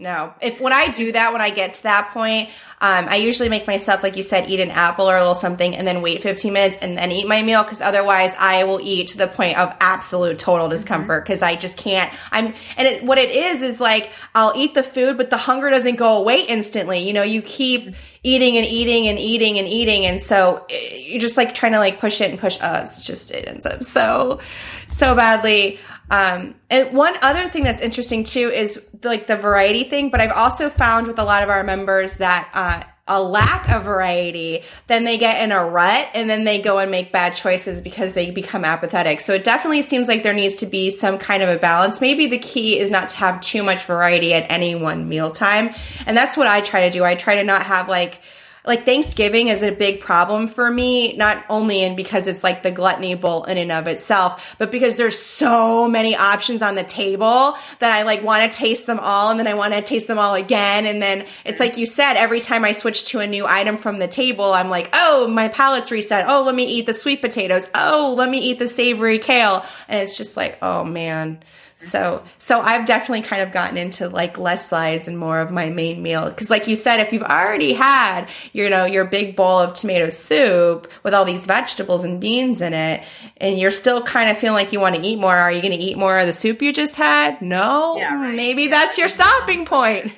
no. 0.00 0.32
If 0.40 0.60
when 0.60 0.72
I 0.72 0.88
do 0.88 1.12
that, 1.12 1.32
when 1.32 1.42
I 1.42 1.50
get 1.50 1.74
to 1.74 1.82
that 1.84 2.10
point, 2.12 2.48
um, 2.80 3.06
I 3.08 3.16
usually 3.16 3.50
make 3.50 3.66
myself, 3.66 4.02
like 4.02 4.16
you 4.16 4.22
said, 4.22 4.48
eat 4.48 4.58
an 4.58 4.70
apple 4.70 5.10
or 5.10 5.14
a 5.14 5.20
little 5.20 5.34
something 5.34 5.76
and 5.76 5.86
then 5.86 6.00
wait 6.00 6.22
15 6.22 6.50
minutes 6.50 6.78
and 6.78 6.96
then 6.96 7.12
eat 7.12 7.28
my 7.28 7.42
meal 7.42 7.62
because 7.62 7.82
otherwise 7.82 8.34
I 8.38 8.64
will 8.64 8.80
eat 8.80 9.08
to 9.08 9.18
the 9.18 9.26
point 9.26 9.58
of 9.58 9.76
absolute 9.80 10.38
total 10.38 10.70
discomfort 10.70 11.24
because 11.24 11.42
I 11.42 11.56
just 11.56 11.76
can't. 11.76 12.10
I'm, 12.32 12.54
and 12.78 12.88
it, 12.88 13.04
what 13.04 13.18
it 13.18 13.30
is 13.30 13.60
is 13.60 13.78
like 13.78 14.10
I'll 14.34 14.54
eat 14.56 14.72
the 14.72 14.82
food, 14.82 15.18
but 15.18 15.28
the 15.28 15.36
hunger 15.36 15.68
doesn't 15.68 15.96
go 15.96 16.16
away 16.16 16.46
instantly. 16.48 17.00
You 17.00 17.12
know, 17.12 17.22
you 17.22 17.42
keep 17.42 17.94
eating 18.22 18.56
and 18.56 18.66
eating 18.66 19.08
and 19.08 19.18
eating 19.18 19.58
and 19.58 19.68
eating. 19.68 20.06
And 20.06 20.20
so 20.20 20.64
eh, 20.70 20.96
you're 21.08 21.20
just 21.20 21.36
like 21.36 21.54
trying 21.54 21.72
to 21.72 21.78
like 21.78 22.00
push 22.00 22.22
it 22.22 22.30
and 22.30 22.40
push, 22.40 22.56
oh, 22.62 22.82
it's 22.82 23.04
just, 23.04 23.30
it 23.30 23.46
ends 23.46 23.66
up 23.66 23.84
so, 23.84 24.40
so 24.88 25.14
badly. 25.14 25.78
Um, 26.10 26.56
and 26.68 26.94
one 26.94 27.14
other 27.22 27.48
thing 27.48 27.64
that's 27.64 27.80
interesting 27.80 28.24
too 28.24 28.50
is 28.50 28.84
like 29.02 29.26
the 29.26 29.36
variety 29.36 29.84
thing, 29.84 30.10
but 30.10 30.20
I've 30.20 30.32
also 30.32 30.68
found 30.68 31.06
with 31.06 31.18
a 31.18 31.24
lot 31.24 31.42
of 31.42 31.48
our 31.48 31.62
members 31.62 32.16
that, 32.16 32.50
uh, 32.52 32.82
a 33.10 33.20
lack 33.20 33.68
of 33.68 33.84
variety, 33.84 34.62
then 34.86 35.02
they 35.02 35.18
get 35.18 35.42
in 35.42 35.50
a 35.50 35.64
rut 35.64 36.08
and 36.14 36.30
then 36.30 36.44
they 36.44 36.62
go 36.62 36.78
and 36.78 36.92
make 36.92 37.10
bad 37.10 37.34
choices 37.34 37.82
because 37.82 38.12
they 38.12 38.30
become 38.30 38.64
apathetic. 38.64 39.20
So 39.20 39.34
it 39.34 39.42
definitely 39.42 39.82
seems 39.82 40.06
like 40.06 40.22
there 40.22 40.32
needs 40.32 40.54
to 40.56 40.66
be 40.66 40.90
some 40.90 41.18
kind 41.18 41.42
of 41.42 41.48
a 41.48 41.58
balance. 41.58 42.00
Maybe 42.00 42.28
the 42.28 42.38
key 42.38 42.78
is 42.78 42.88
not 42.88 43.08
to 43.08 43.16
have 43.16 43.40
too 43.40 43.64
much 43.64 43.84
variety 43.84 44.32
at 44.32 44.46
any 44.48 44.76
one 44.76 45.08
mealtime. 45.08 45.74
And 46.06 46.16
that's 46.16 46.36
what 46.36 46.46
I 46.46 46.60
try 46.60 46.82
to 46.82 46.90
do. 46.90 47.04
I 47.04 47.16
try 47.16 47.34
to 47.34 47.44
not 47.44 47.64
have 47.64 47.88
like, 47.88 48.20
like 48.64 48.84
Thanksgiving 48.84 49.48
is 49.48 49.62
a 49.62 49.70
big 49.70 50.00
problem 50.00 50.48
for 50.48 50.70
me, 50.70 51.16
not 51.16 51.44
only 51.48 51.82
in 51.82 51.96
because 51.96 52.26
it's 52.26 52.44
like 52.44 52.62
the 52.62 52.70
gluttony 52.70 53.14
bowl 53.14 53.44
in 53.44 53.58
and 53.58 53.72
of 53.72 53.86
itself, 53.86 54.54
but 54.58 54.70
because 54.70 54.96
there's 54.96 55.18
so 55.18 55.88
many 55.88 56.14
options 56.14 56.62
on 56.62 56.74
the 56.74 56.84
table 56.84 57.56
that 57.78 57.92
I 57.92 58.02
like 58.02 58.22
want 58.22 58.50
to 58.50 58.58
taste 58.58 58.86
them 58.86 59.00
all 59.00 59.30
and 59.30 59.38
then 59.38 59.46
I 59.46 59.54
want 59.54 59.74
to 59.74 59.82
taste 59.82 60.06
them 60.06 60.18
all 60.18 60.34
again. 60.34 60.86
And 60.86 61.00
then 61.00 61.26
it's 61.44 61.60
like 61.60 61.76
you 61.76 61.86
said, 61.86 62.14
every 62.14 62.40
time 62.40 62.64
I 62.64 62.72
switch 62.72 63.06
to 63.06 63.20
a 63.20 63.26
new 63.26 63.46
item 63.46 63.76
from 63.76 63.98
the 63.98 64.08
table, 64.08 64.52
I'm 64.52 64.68
like, 64.68 64.90
oh, 64.92 65.26
my 65.28 65.48
palate's 65.48 65.90
reset. 65.90 66.26
Oh, 66.28 66.42
let 66.42 66.54
me 66.54 66.64
eat 66.64 66.86
the 66.86 66.94
sweet 66.94 67.20
potatoes. 67.20 67.68
Oh, 67.74 68.14
let 68.16 68.28
me 68.28 68.38
eat 68.38 68.58
the 68.58 68.68
savory 68.68 69.18
kale. 69.18 69.64
And 69.88 70.00
it's 70.00 70.16
just 70.16 70.36
like, 70.36 70.58
oh 70.62 70.84
man. 70.84 71.40
So, 71.82 72.22
so 72.38 72.60
I've 72.60 72.84
definitely 72.84 73.22
kind 73.22 73.40
of 73.40 73.52
gotten 73.52 73.78
into 73.78 74.08
like 74.08 74.38
less 74.38 74.68
slides 74.68 75.08
and 75.08 75.18
more 75.18 75.40
of 75.40 75.50
my 75.50 75.70
main 75.70 76.02
meal. 76.02 76.30
Cause 76.30 76.50
like 76.50 76.68
you 76.68 76.76
said, 76.76 77.00
if 77.00 77.10
you've 77.10 77.22
already 77.22 77.72
had, 77.72 78.28
you 78.52 78.68
know, 78.68 78.84
your 78.84 79.06
big 79.06 79.34
bowl 79.34 79.58
of 79.58 79.72
tomato 79.72 80.10
soup 80.10 80.92
with 81.02 81.14
all 81.14 81.24
these 81.24 81.46
vegetables 81.46 82.04
and 82.04 82.20
beans 82.20 82.60
in 82.60 82.74
it, 82.74 83.02
and 83.38 83.58
you're 83.58 83.70
still 83.70 84.02
kind 84.02 84.30
of 84.30 84.36
feeling 84.36 84.62
like 84.62 84.72
you 84.74 84.80
want 84.80 84.94
to 84.96 85.02
eat 85.02 85.18
more, 85.18 85.34
are 85.34 85.50
you 85.50 85.62
going 85.62 85.72
to 85.72 85.78
eat 85.78 85.96
more 85.96 86.18
of 86.18 86.26
the 86.26 86.34
soup 86.34 86.60
you 86.60 86.72
just 86.72 86.96
had? 86.96 87.40
No. 87.40 87.96
Yeah, 87.96 88.14
right. 88.14 88.34
Maybe 88.36 88.66
that's 88.66 88.98
your 88.98 89.08
stopping 89.08 89.64
point. 89.64 90.12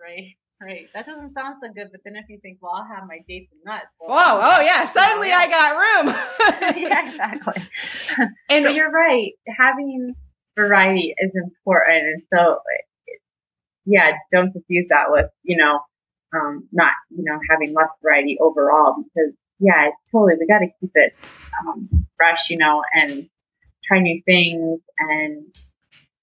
right? 0.00 0.36
Right. 0.62 0.86
That 0.94 1.06
doesn't 1.06 1.34
sound 1.34 1.56
so 1.60 1.72
good, 1.72 1.88
but 1.90 2.02
then 2.04 2.16
if 2.16 2.26
you 2.28 2.38
think, 2.40 2.58
well, 2.60 2.72
I'll 2.72 2.84
have 2.86 3.08
my 3.08 3.18
dates 3.26 3.50
and 3.50 3.62
nuts. 3.64 3.86
Well, 3.98 4.10
Whoa, 4.10 4.40
oh 4.44 4.60
yeah, 4.60 4.84
suddenly 4.86 5.28
yeah. 5.30 5.38
I 5.38 5.48
got 5.48 6.76
room. 6.76 6.82
yeah, 6.88 7.08
exactly. 7.08 7.68
and 8.50 8.64
but 8.66 8.74
you're 8.74 8.90
right. 8.90 9.32
Having 9.58 10.14
variety 10.66 11.14
is 11.18 11.30
important. 11.34 12.06
And 12.06 12.22
so, 12.32 12.58
yeah, 13.84 14.12
don't 14.32 14.52
confuse 14.52 14.86
that 14.90 15.10
with, 15.10 15.26
you 15.42 15.56
know, 15.56 15.80
um, 16.34 16.68
not, 16.72 16.92
you 17.10 17.24
know, 17.24 17.38
having 17.50 17.74
less 17.74 17.88
variety 18.02 18.38
overall 18.40 19.02
because 19.02 19.32
yeah, 19.58 19.88
it's 19.88 19.96
totally, 20.10 20.34
we 20.38 20.46
got 20.46 20.60
to 20.60 20.68
keep 20.80 20.90
it, 20.94 21.14
um, 21.66 22.06
fresh, 22.16 22.38
you 22.48 22.56
know, 22.56 22.82
and 22.94 23.28
try 23.86 24.00
new 24.00 24.22
things 24.24 24.80
and 24.98 25.44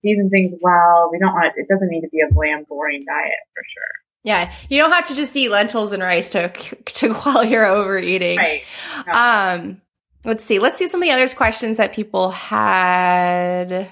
season 0.02 0.30
things 0.30 0.54
well. 0.62 1.10
We 1.12 1.19
don't 1.19 1.34
want 1.34 1.54
it, 1.56 1.62
it 1.62 1.67
doesn't 1.67 1.89
need 1.89 2.02
to 2.02 2.10
be 2.10 2.21
a 2.21 2.34
bland, 2.34 2.67
boring 2.67 3.06
diet 3.06 3.39
for 3.54 3.63
sure. 3.73 3.91
Yeah, 4.23 4.54
you 4.69 4.82
don't 4.82 4.91
have 4.91 5.06
to 5.06 5.15
just 5.15 5.36
eat 5.38 5.50
lentils 5.50 5.93
and 5.93 6.04
rice 6.04 6.32
to 6.32 6.50
to 6.50 7.13
while 7.13 7.45
you're 7.45 7.65
overeating. 7.65 8.38
Right. 8.38 8.63
No. 9.06 9.13
Um, 9.13 9.82
let's 10.26 10.43
see. 10.43 10.60
Let's 10.60 10.78
see 10.78 10.88
some 10.88 11.02
of 11.02 11.08
the 11.08 11.13
other 11.13 11.28
questions 11.34 11.78
that 11.78 11.93
people 11.93 12.32
had. 12.32 13.91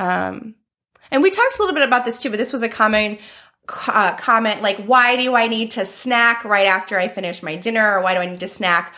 Um, 0.00 0.54
and 1.10 1.22
we 1.22 1.30
talked 1.30 1.58
a 1.58 1.62
little 1.62 1.74
bit 1.74 1.86
about 1.86 2.04
this 2.04 2.20
too, 2.20 2.30
but 2.30 2.38
this 2.38 2.52
was 2.52 2.62
a 2.62 2.68
common 2.68 3.18
uh, 3.86 4.16
comment 4.16 4.62
like, 4.62 4.78
why 4.78 5.16
do 5.16 5.36
I 5.36 5.46
need 5.46 5.72
to 5.72 5.84
snack 5.84 6.44
right 6.44 6.66
after 6.66 6.98
I 6.98 7.08
finish 7.08 7.42
my 7.42 7.56
dinner? 7.56 7.96
Or 7.96 8.02
why 8.02 8.14
do 8.14 8.20
I 8.20 8.26
need 8.26 8.40
to 8.40 8.48
snack 8.48 8.94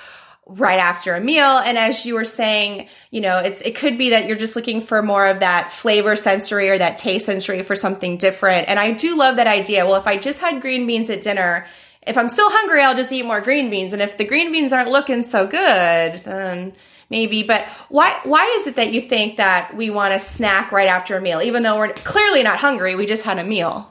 right 0.46 0.78
after 0.78 1.14
a 1.14 1.20
meal? 1.20 1.58
And 1.58 1.76
as 1.76 2.06
you 2.06 2.14
were 2.14 2.24
saying, 2.24 2.88
you 3.10 3.20
know, 3.20 3.38
it's, 3.38 3.60
it 3.62 3.74
could 3.74 3.98
be 3.98 4.10
that 4.10 4.26
you're 4.26 4.36
just 4.36 4.54
looking 4.54 4.80
for 4.80 5.02
more 5.02 5.26
of 5.26 5.40
that 5.40 5.72
flavor 5.72 6.14
sensory 6.14 6.70
or 6.70 6.78
that 6.78 6.96
taste 6.96 7.26
sensory 7.26 7.62
for 7.62 7.74
something 7.74 8.16
different. 8.16 8.68
And 8.68 8.78
I 8.78 8.92
do 8.92 9.16
love 9.16 9.36
that 9.36 9.46
idea. 9.48 9.84
Well, 9.84 9.96
if 9.96 10.06
I 10.06 10.18
just 10.18 10.40
had 10.40 10.62
green 10.62 10.86
beans 10.86 11.10
at 11.10 11.22
dinner, 11.22 11.66
if 12.06 12.16
I'm 12.16 12.28
still 12.28 12.48
hungry, 12.48 12.82
I'll 12.82 12.96
just 12.96 13.12
eat 13.12 13.24
more 13.24 13.40
green 13.40 13.70
beans. 13.70 13.92
And 13.92 14.02
if 14.02 14.16
the 14.16 14.24
green 14.24 14.52
beans 14.52 14.72
aren't 14.72 14.90
looking 14.90 15.22
so 15.22 15.46
good, 15.46 16.24
then 16.24 16.74
maybe. 17.12 17.44
But 17.44 17.68
why 17.88 18.18
why 18.24 18.44
is 18.58 18.66
it 18.66 18.74
that 18.74 18.92
you 18.92 19.00
think 19.00 19.36
that 19.36 19.76
we 19.76 19.90
want 19.90 20.14
to 20.14 20.18
snack 20.18 20.72
right 20.72 20.88
after 20.88 21.16
a 21.16 21.20
meal, 21.20 21.40
even 21.40 21.62
though 21.62 21.76
we're 21.76 21.92
clearly 21.92 22.42
not 22.42 22.58
hungry? 22.58 22.96
We 22.96 23.06
just 23.06 23.22
had 23.22 23.38
a 23.38 23.44
meal. 23.44 23.88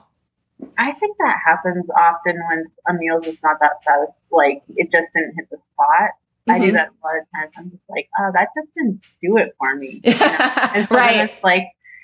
I 0.78 0.92
think 1.00 1.18
that 1.18 1.38
happens 1.46 1.86
often 1.90 2.36
when 2.50 2.66
a 2.90 2.94
meal 2.94 3.20
is 3.20 3.26
just 3.26 3.44
not 3.44 3.58
that 3.62 3.80
satisfying. 3.86 4.12
Like 4.32 4.64
it 4.76 4.92
just 4.92 5.08
didn't 5.16 5.36
hit 5.38 5.50
the 5.50 5.58
spot. 5.72 6.12
Mm-hmm. 6.50 6.52
I 6.52 6.60
do 6.60 6.66
mm-hmm. 6.68 6.76
that 6.76 6.90
a 6.90 7.00
lot 7.06 7.18
of 7.22 7.26
times. 7.34 7.54
I'm 7.58 7.72
just 7.72 7.84
like, 7.90 8.10
oh, 8.20 8.32
that 8.34 8.50
just 8.58 8.74
didn't 8.76 9.02
do 9.22 9.38
it 9.38 9.56
for 9.58 9.76
me. 9.76 10.02
You 10.12 10.12
know? 10.12 10.28
and 10.76 10.88
so 10.90 10.96
right. 10.96 11.30
it's 11.30 11.44
like 11.44 11.64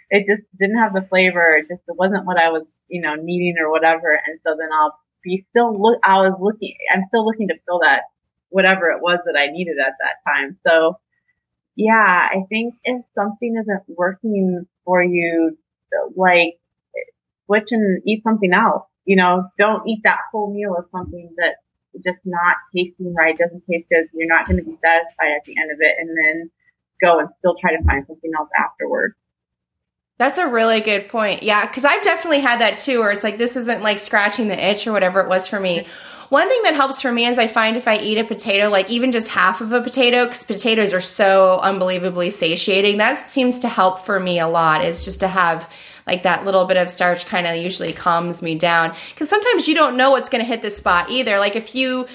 it 0.09 0.25
just 0.29 0.47
didn't 0.59 0.77
have 0.77 0.93
the 0.93 1.01
flavor. 1.01 1.57
It 1.57 1.67
just 1.67 1.81
it 1.87 1.97
wasn't 1.97 2.25
what 2.25 2.37
I 2.37 2.49
was, 2.49 2.63
you 2.87 3.01
know, 3.01 3.15
needing 3.15 3.55
or 3.59 3.71
whatever. 3.71 4.13
And 4.13 4.39
so 4.45 4.55
then 4.57 4.69
I'll 4.71 4.97
be 5.23 5.45
still 5.49 5.73
look. 5.73 5.99
I 6.03 6.17
was 6.21 6.37
looking. 6.39 6.75
I'm 6.93 7.05
still 7.09 7.25
looking 7.25 7.47
to 7.49 7.55
fill 7.65 7.79
that 7.79 8.03
whatever 8.49 8.89
it 8.91 9.01
was 9.01 9.19
that 9.25 9.35
I 9.37 9.51
needed 9.51 9.77
at 9.79 9.93
that 9.99 10.23
time. 10.25 10.57
So 10.65 10.97
yeah, 11.77 12.27
I 12.31 12.41
think 12.49 12.73
if 12.83 13.05
something 13.13 13.55
isn't 13.55 13.83
working 13.87 14.65
for 14.83 15.03
you, 15.03 15.55
like 16.15 16.57
switch 17.45 17.67
and 17.69 18.01
eat 18.03 18.23
something 18.23 18.51
else. 18.51 18.83
You 19.05 19.15
know, 19.15 19.47
don't 19.59 19.87
eat 19.87 20.01
that 20.03 20.17
whole 20.31 20.51
meal 20.51 20.75
of 20.75 20.85
something 20.91 21.29
that 21.37 21.57
just 22.03 22.17
not 22.25 22.55
tasting 22.75 23.13
right, 23.13 23.37
doesn't 23.37 23.63
taste 23.69 23.87
good. 23.89 24.09
You're 24.11 24.27
not 24.27 24.47
going 24.47 24.57
to 24.57 24.63
be 24.63 24.75
satisfied 24.81 25.37
at 25.37 25.45
the 25.45 25.55
end 25.61 25.71
of 25.71 25.77
it 25.79 25.95
and 25.99 26.09
then 26.09 26.51
go 26.99 27.19
and 27.19 27.29
still 27.39 27.55
try 27.61 27.75
to 27.77 27.83
find 27.83 28.05
something 28.07 28.31
else 28.35 28.49
afterwards. 28.57 29.15
That's 30.17 30.39
a 30.39 30.47
really 30.47 30.79
good 30.79 31.09
point. 31.09 31.43
Yeah, 31.43 31.65
because 31.67 31.85
I've 31.85 32.03
definitely 32.03 32.39
had 32.39 32.61
that 32.61 32.79
too, 32.79 32.99
where 32.99 33.11
it's 33.11 33.23
like 33.23 33.37
this 33.37 33.55
isn't 33.55 33.83
like 33.83 33.99
scratching 33.99 34.47
the 34.47 34.71
itch 34.71 34.87
or 34.87 34.91
whatever 34.91 35.21
it 35.21 35.29
was 35.29 35.47
for 35.47 35.59
me. 35.59 35.85
One 36.29 36.49
thing 36.49 36.63
that 36.63 36.73
helps 36.73 37.01
for 37.01 37.11
me 37.11 37.25
is 37.25 37.37
I 37.37 37.47
find 37.47 37.77
if 37.77 37.87
I 37.87 37.97
eat 37.97 38.17
a 38.17 38.23
potato, 38.23 38.69
like 38.69 38.89
even 38.89 39.11
just 39.11 39.29
half 39.29 39.61
of 39.61 39.71
a 39.71 39.81
potato, 39.81 40.25
because 40.25 40.43
potatoes 40.43 40.93
are 40.93 41.01
so 41.01 41.59
unbelievably 41.61 42.31
satiating, 42.31 42.97
that 42.97 43.29
seems 43.29 43.59
to 43.59 43.69
help 43.69 43.99
for 43.99 44.19
me 44.19 44.39
a 44.39 44.47
lot, 44.47 44.83
is 44.83 45.05
just 45.05 45.21
to 45.21 45.27
have 45.27 45.71
like 46.05 46.23
that 46.23 46.45
little 46.45 46.65
bit 46.65 46.77
of 46.77 46.89
starch 46.89 47.25
kind 47.27 47.47
of 47.47 47.55
usually 47.55 47.93
calms 47.93 48.41
me 48.41 48.55
down. 48.55 48.93
Because 49.09 49.29
sometimes 49.29 49.67
you 49.67 49.75
don't 49.75 49.97
know 49.97 50.11
what's 50.11 50.29
going 50.29 50.43
to 50.43 50.47
hit 50.47 50.61
the 50.61 50.71
spot 50.71 51.09
either. 51.09 51.37
Like 51.37 51.55
if 51.55 51.75
you 51.75 52.07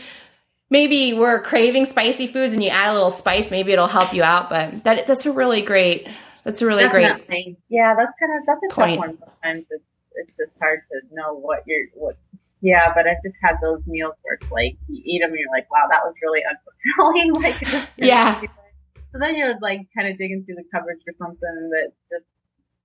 maybe 0.71 1.15
were 1.15 1.41
craving 1.41 1.85
spicy 1.85 2.27
foods 2.27 2.53
and 2.53 2.63
you 2.63 2.71
add 2.71 2.91
a 2.91 2.95
little 2.95 3.11
spice, 3.11 3.51
maybe 3.51 3.73
it'll 3.73 3.87
help 3.87 4.13
you 4.13 4.23
out. 4.23 4.51
But 4.51 4.85
that 4.85 5.07
that's 5.07 5.25
a 5.25 5.33
really 5.33 5.63
great. 5.63 6.09
That's 6.45 6.61
a 6.61 6.67
really 6.67 6.83
Definitely. 6.85 7.27
great. 7.27 7.57
Yeah, 7.69 7.95
that's 7.95 8.13
kind 8.19 8.39
of 8.39 8.47
that's 8.47 8.61
a 8.71 8.75
point. 8.75 9.01
tough 9.01 9.09
one. 9.09 9.19
Sometimes 9.19 9.67
it's 9.71 9.85
it's 10.15 10.37
just 10.37 10.51
hard 10.61 10.81
to 10.91 11.15
know 11.15 11.35
what 11.35 11.63
you're 11.67 11.87
what. 11.95 12.17
Yeah, 12.61 12.93
but 12.95 13.07
I've 13.07 13.23
just 13.25 13.35
had 13.43 13.57
those 13.61 13.81
meals 13.87 14.15
where 14.23 14.39
it's 14.41 14.51
like 14.51 14.77
you 14.89 15.03
eat 15.05 15.21
them 15.21 15.31
and 15.31 15.39
you're 15.39 15.51
like, 15.51 15.69
wow, 15.71 15.87
that 15.91 16.03
was 16.05 16.15
really 16.23 16.43
unfulfilling. 16.47 17.43
like, 17.43 17.89
yeah. 17.97 18.41
So 19.11 19.19
then 19.19 19.37
you're 19.37 19.59
like 19.61 19.81
kind 19.97 20.09
of 20.09 20.17
digging 20.17 20.45
through 20.45 20.57
the 20.57 20.65
cupboards 20.73 21.03
for 21.05 21.13
something 21.19 21.71
that 21.71 21.93
just 22.11 22.25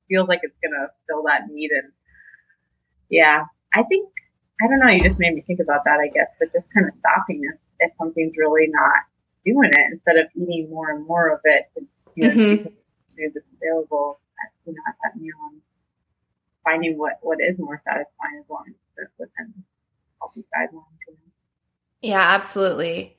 feels 0.10 0.28
like 0.28 0.42
it's 0.44 0.58
gonna 0.64 0.88
fill 1.08 1.24
that 1.24 1.48
need. 1.50 1.72
And 1.72 1.92
yeah, 3.10 3.46
I 3.74 3.84
think 3.84 4.10
I 4.62 4.68
don't 4.68 4.80
know. 4.80 4.90
You 4.90 5.00
just 5.00 5.20
made 5.20 5.34
me 5.34 5.42
think 5.42 5.60
about 5.60 5.84
that. 5.86 6.00
I 6.00 6.08
guess, 6.08 6.28
but 6.40 6.52
just 6.54 6.66
kind 6.74 6.88
of 6.88 6.94
stopping 7.00 7.42
if, 7.44 7.60
if 7.80 7.92
something's 7.98 8.34
really 8.38 8.68
not 8.68 9.06
doing 9.46 9.70
it 9.72 9.94
instead 9.94 10.18
of 10.18 10.28
eating 10.36 10.70
more 10.70 10.90
and 10.90 11.06
more 11.08 11.30
of 11.30 11.40
it. 11.44 11.64
You 12.16 12.28
know, 12.28 12.34
mm-hmm. 12.34 12.68
Food 13.18 13.32
that's 13.34 13.46
available 13.60 14.20
at, 14.40 14.52
you 14.66 14.74
know, 14.74 14.82
at 14.88 14.96
that 15.04 15.20
meal 15.20 15.36
and 15.52 15.62
finding 16.64 16.98
what 16.98 17.14
what 17.22 17.40
is 17.42 17.58
more 17.58 17.82
satisfying 17.84 18.40
as 18.40 18.46
long 18.50 18.66
as 18.68 18.76
it's 18.98 19.12
within 19.18 19.54
healthy 20.20 20.46
guidelines. 20.56 21.18
Yeah, 22.02 22.22
absolutely. 22.22 23.18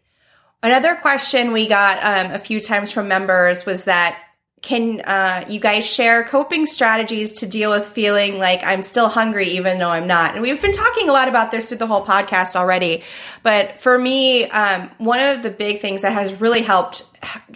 Another 0.62 0.94
question 0.94 1.52
we 1.52 1.66
got 1.66 1.98
um, 2.02 2.32
a 2.32 2.38
few 2.38 2.60
times 2.60 2.90
from 2.90 3.08
members 3.08 3.66
was 3.66 3.84
that 3.84 4.27
can 4.62 5.00
uh, 5.02 5.44
you 5.48 5.60
guys 5.60 5.86
share 5.86 6.24
coping 6.24 6.66
strategies 6.66 7.34
to 7.34 7.46
deal 7.46 7.70
with 7.70 7.86
feeling 7.86 8.38
like 8.38 8.60
I'm 8.64 8.82
still 8.82 9.08
hungry 9.08 9.48
even 9.50 9.78
though 9.78 9.90
I'm 9.90 10.06
not? 10.06 10.34
And 10.34 10.42
we've 10.42 10.60
been 10.60 10.72
talking 10.72 11.08
a 11.08 11.12
lot 11.12 11.28
about 11.28 11.50
this 11.50 11.68
through 11.68 11.78
the 11.78 11.86
whole 11.86 12.04
podcast 12.04 12.56
already. 12.56 13.02
But 13.42 13.78
for 13.78 13.98
me, 13.98 14.44
um, 14.46 14.90
one 14.98 15.20
of 15.20 15.42
the 15.42 15.50
big 15.50 15.80
things 15.80 16.02
that 16.02 16.12
has 16.12 16.40
really 16.40 16.62
helped 16.62 17.04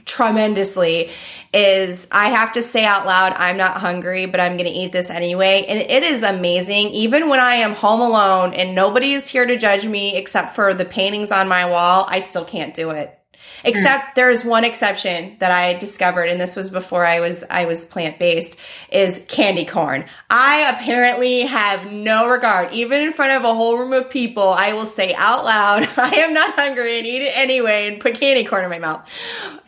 tremendously 0.05 1.11
is 1.53 2.09
I 2.11 2.31
have 2.31 2.53
to 2.55 2.63
say 2.63 2.85
out 2.85 3.07
loud, 3.07 3.35
I'm 3.37 3.57
not 3.57 3.79
hungry, 3.79 4.27
but 4.27 4.41
I'm 4.41 4.57
going 4.57 4.71
to 4.71 4.77
eat 4.77 4.93
this 4.93 5.11
anyway. 5.11 5.65
And 5.69 5.79
it 5.79 6.03
is 6.03 6.23
amazing. 6.23 6.89
Even 6.89 7.29
when 7.29 7.41
I 7.41 7.57
am 7.57 7.75
home 7.75 8.01
alone 8.01 8.55
and 8.55 8.75
nobody 8.75 9.13
is 9.13 9.29
here 9.29 9.45
to 9.45 9.59
judge 9.59 9.87
me 9.87 10.17
except 10.17 10.55
for 10.55 10.73
the 10.73 10.85
paintings 10.85 11.31
on 11.31 11.49
my 11.49 11.69
wall, 11.69 12.07
I 12.09 12.21
still 12.21 12.45
can't 12.45 12.75
do 12.75 12.91
it. 12.91 13.19
Except 13.65 14.15
there 14.15 14.31
is 14.31 14.45
one 14.45 14.65
exception 14.65 15.37
that 15.39 15.51
I 15.51 15.75
discovered, 15.75 16.29
and 16.29 16.41
this 16.41 16.57
was 16.57 16.71
before 16.71 17.05
I 17.07 17.21
was 17.21 17.45
I 17.49 17.67
was 17.67 17.85
plant 17.85 18.19
based, 18.19 18.57
is 18.91 19.25
candy 19.29 19.65
corn. 19.65 20.05
I 20.29 20.71
apparently 20.75 21.43
have 21.43 21.93
no 21.93 22.29
regard, 22.29 22.73
even 22.73 23.01
in 23.01 23.13
front 23.13 23.33
of 23.33 23.45
a 23.45 23.55
whole 23.55 23.79
room 23.79 23.93
of 23.93 24.11
people. 24.11 24.49
I 24.49 24.73
will 24.73 24.87
say 24.87 25.15
out 25.17 25.45
loud, 25.45 25.89
"I 25.97 26.17
am 26.17 26.35
not 26.35 26.55
hungry," 26.55 26.99
and 26.99 27.07
eat 27.07 27.23
it 27.23 27.37
anyway, 27.37 27.89
and 27.89 28.01
put 28.01 28.15
candy 28.15 28.45
corn 28.45 28.65
in 28.65 28.71
my 28.71 28.79
mouth. 28.79 29.09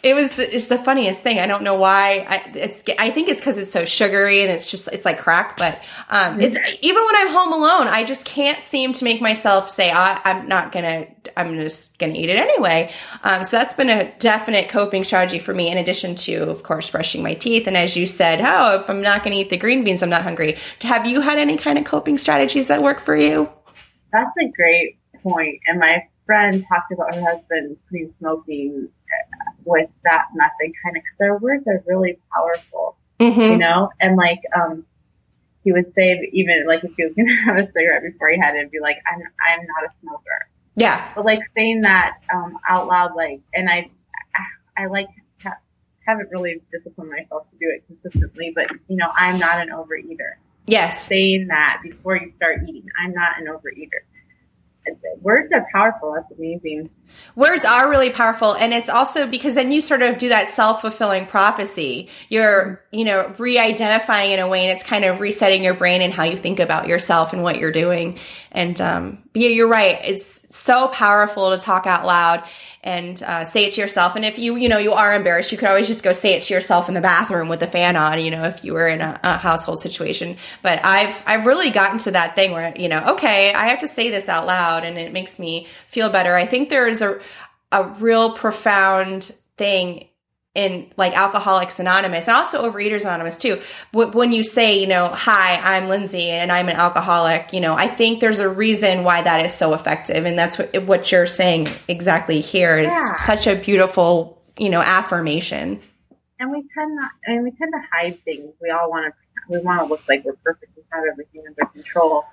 It 0.02 0.14
was 0.14 0.38
it's 0.38 0.68
the 0.68 0.78
funniest 0.78 1.22
thing. 1.22 1.38
I 1.38 1.46
don't 1.46 1.62
know 1.62 1.76
why. 1.76 2.26
I, 2.28 2.50
it's 2.54 2.85
I 2.98 3.11
think 3.11 3.28
it's 3.28 3.40
because 3.40 3.59
it's 3.59 3.72
so 3.72 3.85
sugary 3.85 4.42
and 4.42 4.50
it's 4.50 4.70
just 4.70 4.88
it's 4.88 5.04
like 5.04 5.18
crack. 5.18 5.57
But 5.57 5.80
um, 6.11 6.40
it's 6.40 6.59
even 6.83 7.04
when 7.04 7.16
I'm 7.16 7.28
home 7.28 7.52
alone, 7.52 7.88
I 7.88 8.04
just 8.04 8.26
can't 8.26 8.61
seem 8.62 8.92
to 8.94 9.04
make 9.04 9.20
myself 9.20 9.70
say 9.70 9.90
I, 9.90 10.20
am 10.24 10.48
not 10.48 10.72
gonna. 10.72 11.07
I'm 11.37 11.54
just 11.56 11.98
gonna 11.98 12.14
eat 12.14 12.28
it 12.28 12.37
anyway. 12.37 12.90
Um, 13.22 13.44
so 13.44 13.56
that's 13.56 13.74
been 13.74 13.90
a 13.90 14.12
definite 14.18 14.68
coping 14.68 15.04
strategy 15.04 15.38
for 15.38 15.54
me, 15.54 15.70
in 15.70 15.78
addition 15.78 16.14
to, 16.16 16.50
of 16.50 16.62
course, 16.62 16.90
brushing 16.90 17.22
my 17.22 17.34
teeth. 17.34 17.66
And 17.66 17.76
as 17.76 17.96
you 17.96 18.06
said, 18.06 18.40
oh, 18.40 18.80
if 18.80 18.90
I'm 18.90 19.02
not 19.02 19.22
going 19.22 19.34
to 19.34 19.40
eat 19.40 19.50
the 19.50 19.56
green 19.56 19.84
beans, 19.84 20.02
I'm 20.02 20.10
not 20.10 20.22
hungry. 20.22 20.56
Have 20.82 21.06
you 21.06 21.20
had 21.20 21.38
any 21.38 21.56
kind 21.56 21.78
of 21.78 21.84
coping 21.84 22.18
strategies 22.18 22.68
that 22.68 22.82
work 22.82 23.00
for 23.00 23.16
you? 23.16 23.50
That's 24.12 24.30
a 24.40 24.48
great 24.48 24.98
point. 25.22 25.60
And 25.66 25.78
my 25.78 26.06
friend 26.26 26.64
talked 26.68 26.92
about 26.92 27.14
her 27.14 27.20
husband 27.20 27.76
quitting 27.88 28.14
smoking 28.18 28.88
with 29.64 29.88
that 30.04 30.26
method, 30.34 30.74
kind 30.82 30.96
of, 30.96 31.02
because 31.02 31.18
their 31.18 31.37
words 31.38 31.64
are 31.66 31.82
really 31.87 32.18
powerful, 32.34 32.96
mm-hmm. 33.18 33.40
you 33.40 33.58
know? 33.58 33.90
And 34.00 34.16
like, 34.16 34.40
um, 34.56 34.84
he 35.64 35.72
would 35.72 35.92
say, 35.94 36.28
even 36.32 36.66
like 36.66 36.84
if 36.84 36.92
he 36.96 37.04
was 37.04 37.14
going 37.14 37.28
to 37.28 37.34
have 37.44 37.56
a 37.56 37.72
cigarette 37.72 38.02
before 38.02 38.30
he 38.30 38.38
had 38.38 38.54
it, 38.54 38.70
be 38.70 38.80
like, 38.80 38.96
I'm, 39.06 39.20
I'm 39.20 39.66
not 39.66 39.90
a 39.90 39.92
smoker. 40.02 40.48
Yeah. 40.76 41.12
But 41.14 41.24
like 41.24 41.40
saying 41.56 41.82
that 41.82 42.18
um, 42.32 42.58
out 42.68 42.87
loud, 42.87 43.14
like, 43.16 43.40
and 43.52 43.68
I, 43.68 43.90
I 44.76 44.87
like 44.87 45.06
ha- 45.42 45.58
haven't 46.06 46.30
really 46.30 46.60
disciplined 46.72 47.10
myself 47.10 47.48
to 47.50 47.56
do 47.58 47.70
it 47.70 47.84
consistently, 47.87 48.52
but 48.54 48.66
you 48.88 48.96
know, 48.96 49.10
I'm 49.16 49.38
not 49.38 49.60
an 49.60 49.68
overeater. 49.68 50.34
Yes. 50.66 51.06
Saying 51.06 51.48
that 51.48 51.80
before 51.82 52.16
you 52.16 52.32
start 52.37 52.62
eating, 52.68 52.87
I'm 53.02 53.12
not 53.12 53.38
an 53.38 53.46
overeater. 53.46 54.02
Words 55.20 55.50
are 55.52 55.66
powerful. 55.72 56.12
That's 56.14 56.30
amazing. 56.38 56.90
Words 57.37 57.64
are 57.64 57.90
really 57.90 58.11
powerful. 58.11 58.55
And 58.55 58.72
it's 58.72 58.88
also 58.88 59.27
because 59.27 59.55
then 59.55 59.72
you 59.72 59.81
sort 59.81 60.03
of 60.03 60.18
do 60.18 60.29
that 60.29 60.48
self 60.48 60.81
fulfilling 60.81 61.27
prophecy. 61.27 62.09
You're, 62.29 62.83
you 62.92 63.05
know, 63.05 63.35
re 63.38 63.59
identifying 63.59 64.31
in 64.31 64.38
a 64.38 64.48
way 64.48 64.66
and 64.66 64.77
it's 64.77 64.85
kind 64.85 65.05
of 65.05 65.20
resetting 65.20 65.62
your 65.62 65.74
brain 65.74 66.03
and 66.03 66.12
how 66.12 66.24
you 66.24 66.37
think 66.37 66.61
about 66.61 66.87
yourself 66.87 67.33
and 67.33 67.42
what 67.42 67.59
you're 67.59 67.72
doing. 67.72 68.18
And, 68.53 68.81
um, 68.81 69.18
yeah, 69.35 69.48
you're 69.48 69.68
right. 69.68 69.98
It's 70.05 70.55
so 70.55 70.87
powerful 70.88 71.50
to 71.50 71.59
talk 71.59 71.87
out 71.87 72.07
loud 72.07 72.44
and 72.85 73.20
uh, 73.22 73.44
say 73.46 73.64
it 73.64 73.72
to 73.72 73.81
yourself. 73.81 74.14
And 74.14 74.24
if 74.27 74.38
you, 74.38 74.57
you 74.57 74.68
know, 74.68 74.77
you 74.77 74.92
are 74.92 75.14
embarrassed, 75.14 75.50
you 75.50 75.59
could 75.59 75.68
always 75.68 75.88
just 75.88 76.05
go 76.05 76.12
say 76.12 76.35
it 76.35 76.42
to 76.42 76.55
yourself 76.55 76.87
in 76.87 76.94
the 76.94 77.00
bathroom 77.00 77.48
with 77.48 77.61
the 77.61 77.66
fan 77.66 77.96
on, 77.96 78.22
you 78.22 78.31
know, 78.31 78.44
if 78.44 78.62
you 78.62 78.74
were 78.74 78.87
in 78.87 79.00
a, 79.00 79.18
a 79.24 79.38
household 79.38 79.81
situation. 79.81 80.37
But 80.62 80.85
I've, 80.85 81.20
I've 81.27 81.46
really 81.46 81.70
gotten 81.70 81.98
to 82.00 82.11
that 82.12 82.37
thing 82.37 82.53
where, 82.53 82.72
you 82.77 82.88
know, 82.88 83.14
okay, 83.14 83.55
I 83.55 83.68
have 83.68 83.81
to 83.81 83.88
say 83.88 84.11
this 84.11 84.29
out 84.29 84.46
loud 84.46 84.85
and 84.85 84.98
it 84.98 85.14
makes 85.14 85.38
me 85.38 85.66
feel 85.88 86.11
better. 86.11 86.37
I 86.37 86.44
think 86.44 86.68
there 86.68 86.87
is 86.87 87.03
a, 87.05 87.21
a 87.73 87.85
real 87.85 88.33
profound 88.33 89.35
thing 89.57 90.09
in 90.55 90.88
like 90.97 91.17
Alcoholics 91.17 91.81
Anonymous 91.81 92.29
and 92.29 92.37
also 92.37 92.71
Overeaters 92.71 93.03
Anonymous 93.03 93.38
too. 93.38 93.61
When 93.93 94.33
you 94.33 94.45
say, 94.45 94.79
you 94.79 94.87
know, 94.87 95.09
hi, 95.09 95.57
I'm 95.57 95.88
Lindsay 95.88 96.31
and 96.31 96.53
I'm 96.53 96.69
an 96.69 96.77
alcoholic, 96.77 97.53
you 97.53 97.61
know, 97.61 97.75
I 97.75 97.88
think 97.88 98.21
there's 98.21 98.38
a 98.38 98.49
reason 98.49 99.03
why 99.03 99.23
that 99.23 99.45
is 99.45 99.53
so 99.53 99.75
effective. 99.75 100.25
And 100.25 100.38
that's 100.38 100.59
what, 100.59 100.85
what 100.85 101.11
you're 101.11 101.27
saying 101.27 101.67
exactly 101.88 102.40
here 102.40 102.79
is 102.79 102.93
yeah. 102.93 103.14
such 103.17 103.49
a 103.49 103.57
beautiful, 103.57 104.40
you 104.57 104.71
know, 104.71 104.81
affirmation. 104.81 105.83
And 106.38 106.51
we 106.53 106.62
tend 106.73 106.97
not, 106.97 107.11
I 107.27 107.33
mean, 107.33 107.43
we 107.43 107.51
tend 107.51 107.73
to 107.73 107.83
hide 107.93 108.23
things. 108.25 108.53
We 108.62 108.71
all 108.71 108.88
want 108.90 109.12
to, 109.12 109.12
we 109.49 109.59
want 109.59 109.81
to 109.81 109.87
look 109.87 110.03
like 110.09 110.25
we're 110.25 110.35
perfect 110.45 110.77
and 110.77 110.85
have 110.93 111.03
everything 111.11 111.43
under 111.49 111.73
control 111.73 112.25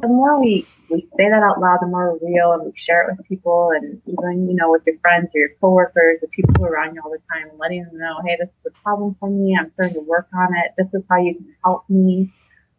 the 0.00 0.08
more 0.08 0.40
we, 0.40 0.66
we 0.88 1.02
say 1.16 1.28
that 1.28 1.42
out 1.42 1.60
loud, 1.60 1.78
the 1.80 1.86
more 1.86 2.12
we're 2.12 2.28
real 2.28 2.52
and 2.52 2.64
we 2.64 2.72
share 2.86 3.08
it 3.08 3.16
with 3.16 3.26
people 3.28 3.70
and 3.74 4.00
even, 4.06 4.48
you 4.48 4.56
know, 4.56 4.70
with 4.70 4.82
your 4.86 4.98
friends 4.98 5.28
or 5.34 5.40
your 5.40 5.50
coworkers, 5.60 6.18
the 6.20 6.28
people 6.28 6.54
who 6.58 6.64
are 6.64 6.70
around 6.70 6.94
you 6.94 7.02
all 7.04 7.10
the 7.10 7.18
time, 7.32 7.50
letting 7.58 7.84
them 7.84 7.98
know, 7.98 8.20
hey, 8.24 8.36
this 8.38 8.48
is 8.48 8.72
a 8.72 8.82
problem 8.82 9.16
for 9.20 9.30
me. 9.30 9.56
I'm 9.58 9.70
starting 9.74 9.94
to 9.94 10.00
work 10.00 10.28
on 10.34 10.48
it. 10.54 10.72
This 10.76 10.88
is 10.92 11.04
how 11.08 11.18
you 11.18 11.34
can 11.34 11.54
help 11.64 11.84
me. 11.88 12.32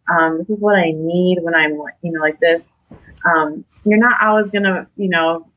Um, 0.09 0.39
this 0.39 0.49
is 0.49 0.59
what 0.59 0.75
I 0.75 0.91
need 0.91 1.39
when 1.41 1.55
I'm, 1.55 1.73
you 2.01 2.11
know, 2.11 2.21
like 2.21 2.39
this. 2.39 2.61
Um, 3.25 3.65
you're 3.85 3.99
not 3.99 4.21
always 4.21 4.51
going 4.51 4.63
to, 4.63 4.87
you 4.95 5.09
know, 5.09 5.47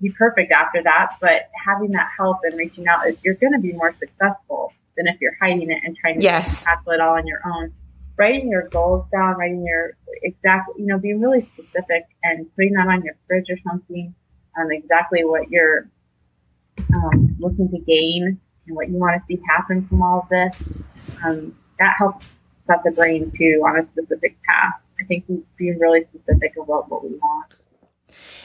be 0.00 0.10
perfect 0.10 0.52
after 0.52 0.82
that, 0.84 1.16
but 1.20 1.50
having 1.66 1.90
that 1.90 2.08
help 2.16 2.38
and 2.44 2.56
reaching 2.56 2.86
out 2.86 3.06
is 3.06 3.18
you're 3.24 3.34
going 3.34 3.52
to 3.52 3.58
be 3.58 3.72
more 3.72 3.94
successful 3.98 4.72
than 4.96 5.06
if 5.08 5.20
you're 5.20 5.36
hiding 5.40 5.70
it 5.70 5.82
and 5.84 5.96
trying 5.96 6.18
to 6.18 6.22
yes. 6.22 6.64
tackle 6.64 6.92
it 6.92 7.00
all 7.00 7.16
on 7.16 7.26
your 7.26 7.40
own 7.44 7.72
writing 8.18 8.50
your 8.50 8.68
goals 8.68 9.06
down, 9.12 9.36
writing 9.36 9.64
your 9.64 9.96
exact, 10.22 10.70
you 10.76 10.86
know, 10.86 10.98
being 10.98 11.20
really 11.20 11.48
specific 11.54 12.04
and 12.24 12.46
putting 12.56 12.72
that 12.72 12.88
on 12.88 13.02
your 13.02 13.14
fridge 13.26 13.46
or 13.48 13.58
something, 13.66 14.14
um, 14.58 14.70
exactly 14.70 15.24
what 15.24 15.48
you're 15.50 15.88
um, 16.92 17.36
looking 17.38 17.70
to 17.70 17.78
gain 17.78 18.40
and 18.66 18.76
what 18.76 18.88
you 18.88 18.96
want 18.96 19.20
to 19.20 19.26
see 19.26 19.40
happen 19.48 19.86
from 19.86 20.02
all 20.02 20.20
of 20.20 20.28
this. 20.28 20.62
Um, 21.24 21.56
that 21.78 21.94
helps 21.96 22.26
set 22.66 22.82
the 22.84 22.90
brain 22.90 23.32
too 23.38 23.62
on 23.66 23.78
a 23.78 23.86
specific 23.92 24.36
path. 24.42 24.74
I 25.00 25.04
think 25.04 25.24
being 25.56 25.78
really 25.78 26.04
specific 26.12 26.54
about 26.60 26.90
what 26.90 27.04
we 27.04 27.10
want. 27.10 27.54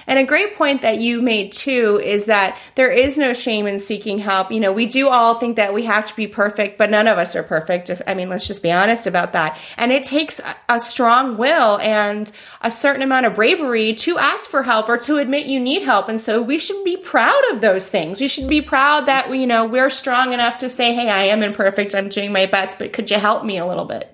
And 0.08 0.20
a 0.20 0.24
great 0.24 0.56
point 0.56 0.82
that 0.82 1.00
you 1.00 1.22
made 1.22 1.52
too 1.52 2.00
is 2.04 2.26
that 2.26 2.58
there 2.76 2.92
is 2.92 3.18
no 3.18 3.34
shame 3.34 3.68
in 3.68 3.80
seeking 3.80 4.20
help. 4.20 4.52
You 4.52 4.60
know, 4.60 4.72
we 4.72 4.86
do 4.86 5.10
all 5.10 5.36
think 5.36 5.56
that 5.58 5.74
we 5.74 5.84
have 5.84 6.08
to 6.08 6.16
be 6.16 6.28
perfect, 6.28 6.78
but 6.78 6.90
none 6.90 7.08
of 7.08 7.18
us 7.18 7.36
are 7.36 7.44
perfect. 7.44 7.90
If, 7.90 8.02
I 8.08 8.14
mean, 8.14 8.30
let's 8.30 8.48
just 8.48 8.64
be 8.64 8.72
honest 8.72 9.08
about 9.08 9.34
that. 9.34 9.58
And 9.78 9.92
it 9.92 10.04
takes 10.04 10.40
a, 10.40 10.76
a 10.76 10.80
strong 10.80 11.38
will 11.38 11.80
and 11.80 12.32
a 12.62 12.72
certain 12.72 13.02
amount 13.02 13.26
of 13.26 13.36
bravery 13.36 13.94
to 13.94 14.18
ask 14.18 14.50
for 14.50 14.64
help 14.64 14.90
or 14.90 14.98
to 15.00 15.18
admit 15.18 15.48
you 15.48 15.60
need 15.60 15.84
help. 15.84 16.10
And 16.10 16.20
so 16.20 16.42
we 16.42 16.60
should 16.60 16.84
be 16.84 16.98
proud 16.98 17.42
of 17.52 17.62
those 17.62 17.88
things. 17.88 18.20
We 18.20 18.28
should 18.28 18.50
be 18.50 18.62
proud 18.62 19.06
that 19.06 19.30
we, 19.30 19.40
you 19.40 19.48
know, 19.48 19.66
we're 19.66 19.90
strong 19.90 20.34
enough 20.34 20.58
to 20.60 20.70
say, 20.70 20.94
Hey, 20.94 21.10
I 21.10 21.24
am 21.24 21.44
imperfect. 21.44 21.96
I'm 21.96 22.10
doing 22.10 22.32
my 22.32 22.46
best, 22.46 22.80
but 22.80 22.94
could 22.94 23.10
you 23.10 23.18
help 23.18 23.44
me 23.46 23.58
a 23.58 23.66
little 23.66 23.86
bit? 23.86 24.10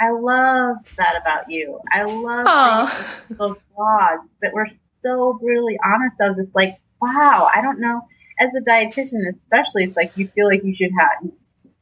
I 0.00 0.10
love 0.12 0.76
that 0.96 1.14
about 1.20 1.50
you. 1.50 1.78
I 1.92 2.04
love 2.04 3.26
those 3.28 3.56
flaws 3.74 4.20
that 4.40 4.52
we're 4.54 4.66
so 5.02 5.38
brutally 5.40 5.78
honest 5.84 6.16
of 6.20 6.36
just 6.36 6.54
like, 6.54 6.78
wow, 7.00 7.48
I 7.54 7.60
don't 7.60 7.80
know. 7.80 8.02
As 8.38 8.50
a 8.56 8.60
dietitian, 8.60 9.20
especially, 9.34 9.84
it's 9.84 9.96
like 9.96 10.12
you 10.16 10.28
feel 10.34 10.46
like 10.46 10.64
you 10.64 10.74
should 10.74 10.90
have, 10.98 11.30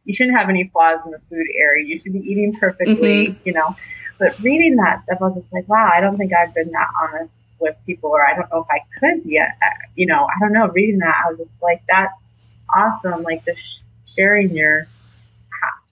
you 0.05 0.15
shouldn't 0.15 0.37
have 0.37 0.49
any 0.49 0.69
flaws 0.73 0.99
in 1.05 1.13
the 1.13 1.21
food 1.29 1.47
area. 1.57 1.87
You 1.87 2.01
should 2.01 2.13
be 2.13 2.21
eating 2.21 2.53
perfectly, 2.59 3.29
mm-hmm. 3.29 3.41
you 3.45 3.53
know. 3.53 3.77
But 4.19 4.39
reading 4.41 4.77
that 4.77 5.05
stuff, 5.05 5.19
I 5.21 5.25
was 5.27 5.43
just 5.43 5.53
like, 5.53 5.69
wow, 5.69 5.91
I 5.95 6.01
don't 6.01 6.17
think 6.17 6.33
I've 6.33 6.53
been 6.55 6.73
that 6.73 6.89
honest 7.01 7.31
with 7.61 7.77
people, 7.87 8.11
or 8.11 8.27
I 8.27 8.35
don't 8.35 8.51
know 8.51 8.61
if 8.63 8.67
I 8.71 8.81
could 8.99 9.25
yet. 9.25 9.57
You 9.95 10.07
know, 10.07 10.25
I 10.25 10.41
don't 10.41 10.53
know. 10.53 10.69
Reading 10.69 10.99
that, 10.99 11.15
I 11.25 11.31
was 11.31 11.39
just 11.39 11.51
like, 11.63 11.83
that's 11.89 12.15
awesome. 12.75 13.23
Like 13.23 13.45
just 13.45 13.61
sharing 14.17 14.57
your 14.57 14.89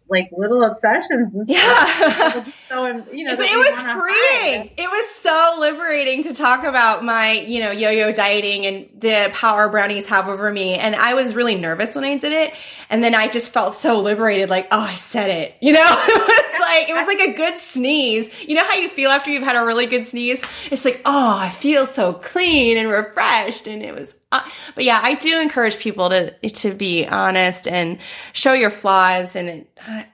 like 0.08 0.30
little 0.36 0.62
obsessions. 0.62 1.32
yeah. 1.48 2.44
so, 2.68 2.86
you 3.12 3.24
know, 3.24 3.36
but 3.36 3.46
it 3.46 3.56
was 3.56 3.82
freeing. 3.82 4.70
It 4.76 4.88
was 4.88 5.08
so 5.08 5.56
liberating 5.58 6.22
to 6.24 6.34
talk 6.34 6.64
about 6.64 7.04
my, 7.04 7.32
you 7.32 7.60
know, 7.60 7.72
yo-yo 7.72 8.12
dieting 8.12 8.66
and 8.66 8.88
the 9.00 9.30
power 9.32 9.68
brownies 9.68 10.06
have 10.06 10.28
over 10.28 10.50
me. 10.50 10.74
And 10.74 10.94
I 10.94 11.14
was 11.14 11.34
really 11.34 11.56
nervous 11.56 11.94
when 11.94 12.04
I 12.04 12.16
did 12.16 12.32
it. 12.32 12.54
And 12.88 13.02
then 13.02 13.14
I 13.14 13.28
just 13.28 13.52
felt 13.52 13.74
so 13.74 14.00
liberated, 14.00 14.48
like, 14.48 14.68
oh, 14.70 14.80
I 14.80 14.94
said 14.94 15.30
it. 15.30 15.56
You 15.60 15.72
know, 15.72 15.86
it 16.08 16.20
was 16.20 16.60
like, 16.60 16.88
it 16.88 16.94
was 16.94 17.06
like 17.06 17.28
a 17.28 17.32
good 17.36 17.58
sneeze. 17.58 18.30
You 18.48 18.54
know 18.54 18.64
how 18.64 18.74
you 18.74 18.88
feel 18.88 19.10
after 19.10 19.30
you've 19.30 19.42
had 19.42 19.56
a 19.56 19.66
really 19.66 19.86
good 19.86 20.04
sneeze? 20.04 20.44
It's 20.70 20.84
like, 20.84 21.00
oh, 21.04 21.38
I 21.38 21.50
feel 21.50 21.86
so 21.86 22.12
clean 22.12 22.76
and 22.76 22.88
refreshed. 22.88 23.66
And 23.66 23.82
it 23.82 23.94
was 23.94 24.16
but 24.30 24.84
yeah, 24.84 25.00
I 25.02 25.14
do 25.14 25.40
encourage 25.40 25.78
people 25.78 26.10
to 26.10 26.32
to 26.48 26.74
be 26.74 27.06
honest 27.06 27.68
and 27.68 27.98
show 28.32 28.52
your 28.52 28.70
flaws. 28.70 29.36
And 29.36 29.66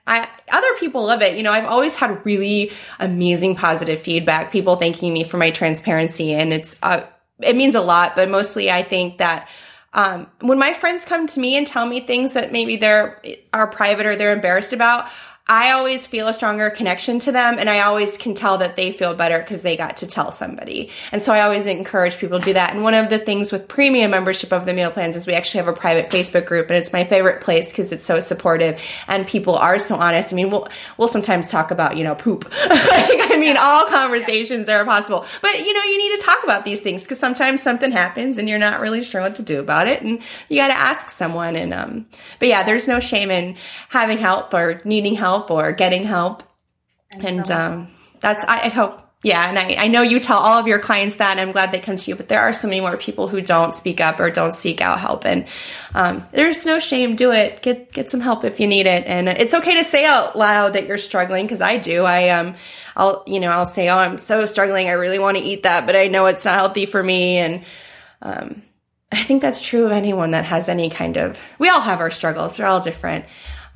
I, 0.05 0.27
other 0.51 0.73
people 0.79 1.05
love 1.05 1.21
it. 1.21 1.35
You 1.35 1.43
know, 1.43 1.51
I've 1.51 1.65
always 1.65 1.95
had 1.95 2.23
really 2.25 2.71
amazing 2.99 3.55
positive 3.55 3.99
feedback. 3.99 4.51
People 4.51 4.75
thanking 4.75 5.13
me 5.13 5.23
for 5.23 5.37
my 5.37 5.51
transparency, 5.51 6.33
and 6.33 6.53
it's 6.53 6.79
uh, 6.83 7.05
it 7.39 7.55
means 7.55 7.75
a 7.75 7.81
lot. 7.81 8.15
But 8.15 8.29
mostly, 8.29 8.71
I 8.71 8.83
think 8.83 9.17
that. 9.17 9.49
Um, 9.95 10.25
when 10.41 10.57
my 10.57 10.73
friends 10.73 11.05
come 11.05 11.27
to 11.27 11.39
me 11.39 11.55
and 11.55 11.67
tell 11.67 11.85
me 11.85 11.99
things 11.99 12.33
that 12.33 12.51
maybe 12.51 12.77
they're 12.77 13.21
are 13.53 13.67
private 13.67 14.07
or 14.07 14.15
they're 14.15 14.33
embarrassed 14.33 14.73
about, 14.73 15.07
I 15.45 15.71
always 15.71 16.07
feel 16.07 16.29
a 16.29 16.33
stronger 16.33 16.69
connection 16.69 17.19
to 17.19 17.31
them 17.33 17.57
and 17.59 17.69
I 17.69 17.81
always 17.81 18.17
can 18.17 18.33
tell 18.33 18.59
that 18.59 18.77
they 18.77 18.93
feel 18.93 19.13
better 19.13 19.39
because 19.39 19.61
they 19.61 19.75
got 19.75 19.97
to 19.97 20.07
tell 20.07 20.31
somebody. 20.31 20.89
And 21.11 21.21
so 21.21 21.33
I 21.33 21.41
always 21.41 21.67
encourage 21.67 22.17
people 22.17 22.39
to 22.39 22.45
do 22.45 22.53
that. 22.53 22.73
And 22.73 22.81
one 22.81 22.93
of 22.93 23.09
the 23.09 23.19
things 23.19 23.51
with 23.51 23.67
premium 23.67 24.11
membership 24.11 24.53
of 24.53 24.65
the 24.65 24.73
meal 24.73 24.89
plans 24.89 25.17
is 25.17 25.27
we 25.27 25.33
actually 25.33 25.57
have 25.57 25.67
a 25.67 25.77
private 25.77 26.09
Facebook 26.09 26.45
group 26.45 26.69
and 26.69 26.77
it's 26.77 26.93
my 26.93 27.03
favorite 27.03 27.41
place 27.41 27.73
because 27.73 27.91
it's 27.91 28.05
so 28.05 28.21
supportive 28.21 28.81
and 29.09 29.27
people 29.27 29.57
are 29.57 29.79
so 29.79 29.95
honest. 29.95 30.31
I 30.31 30.37
mean, 30.37 30.49
we'll, 30.49 30.69
we'll 30.97 31.09
sometimes 31.09 31.49
talk 31.49 31.71
about, 31.71 31.97
you 31.97 32.05
know, 32.05 32.15
poop. 32.15 32.45
like, 32.69 33.29
I 33.29 33.37
mean, 33.37 33.57
all 33.59 33.85
conversations 33.87 34.69
are 34.69 34.85
possible, 34.85 35.25
but 35.41 35.59
you 35.59 35.73
know, 35.73 35.83
you 35.83 35.97
need 35.97 36.21
to 36.21 36.25
talk 36.25 36.41
about 36.45 36.63
these 36.63 36.79
things 36.79 37.03
because 37.03 37.19
sometimes 37.19 37.61
something 37.61 37.91
happens 37.91 38.37
and 38.37 38.47
you're 38.47 38.59
not 38.59 38.79
really 38.79 39.03
sure 39.03 39.19
what 39.19 39.35
to 39.35 39.43
do 39.43 39.59
about 39.59 39.89
it. 39.89 40.03
And 40.03 40.21
you 40.47 40.55
got 40.55 40.69
to 40.69 40.73
ask 40.73 41.09
someone. 41.09 41.57
And, 41.57 41.73
um, 41.73 42.05
but 42.39 42.47
yeah, 42.47 42.63
there's 42.63 42.87
no 42.87 43.01
shame 43.01 43.29
in 43.29 43.57
having 43.89 44.19
help 44.19 44.53
or 44.53 44.81
needing 44.85 45.15
help 45.15 45.32
help 45.33 45.51
or 45.51 45.71
getting 45.71 46.03
help. 46.03 46.43
And 47.19 47.49
um, 47.49 47.87
that's, 48.19 48.43
I, 48.45 48.65
I 48.65 48.69
hope, 48.69 49.01
yeah. 49.23 49.47
And 49.49 49.57
I, 49.57 49.85
I 49.85 49.87
know 49.87 50.01
you 50.01 50.19
tell 50.19 50.37
all 50.37 50.59
of 50.59 50.67
your 50.67 50.79
clients 50.79 51.15
that, 51.15 51.31
and 51.31 51.39
I'm 51.39 51.51
glad 51.51 51.71
they 51.71 51.79
come 51.79 51.95
to 51.95 52.11
you, 52.11 52.15
but 52.15 52.27
there 52.27 52.41
are 52.41 52.53
so 52.53 52.67
many 52.67 52.81
more 52.81 52.97
people 52.97 53.27
who 53.27 53.39
don't 53.39 53.73
speak 53.73 54.01
up 54.01 54.19
or 54.19 54.29
don't 54.29 54.53
seek 54.53 54.81
out 54.81 54.99
help. 54.99 55.25
And 55.25 55.45
um, 55.95 56.25
there's 56.33 56.65
no 56.65 56.79
shame. 56.79 57.15
Do 57.15 57.31
it. 57.31 57.61
Get, 57.61 57.91
get 57.91 58.09
some 58.09 58.19
help 58.19 58.43
if 58.43 58.59
you 58.59 58.67
need 58.67 58.85
it. 58.85 59.05
And 59.07 59.27
it's 59.29 59.53
okay 59.53 59.75
to 59.77 59.83
say 59.83 60.05
out 60.05 60.37
loud 60.37 60.73
that 60.73 60.87
you're 60.87 60.97
struggling 60.97 61.45
because 61.45 61.61
I 61.61 61.77
do. 61.77 62.03
I, 62.03 62.29
um, 62.29 62.55
I'll, 62.95 63.23
you 63.25 63.39
know, 63.39 63.49
I'll 63.49 63.65
say, 63.65 63.89
oh, 63.89 63.97
I'm 63.97 64.17
so 64.17 64.45
struggling. 64.45 64.87
I 64.87 64.93
really 64.93 65.19
want 65.19 65.37
to 65.37 65.43
eat 65.43 65.63
that, 65.63 65.85
but 65.85 65.95
I 65.95 66.07
know 66.07 66.25
it's 66.25 66.45
not 66.45 66.55
healthy 66.55 66.85
for 66.85 67.01
me. 67.01 67.37
And, 67.37 67.63
um, 68.21 68.61
I 69.11 69.21
think 69.21 69.41
that's 69.41 69.61
true 69.61 69.85
of 69.85 69.91
anyone 69.91 70.31
that 70.31 70.45
has 70.45 70.67
any 70.67 70.89
kind 70.89 71.17
of, 71.17 71.39
we 71.59 71.69
all 71.69 71.81
have 71.81 71.99
our 71.99 72.09
struggles. 72.09 72.57
They're 72.57 72.65
all 72.65 72.81
different. 72.81 73.25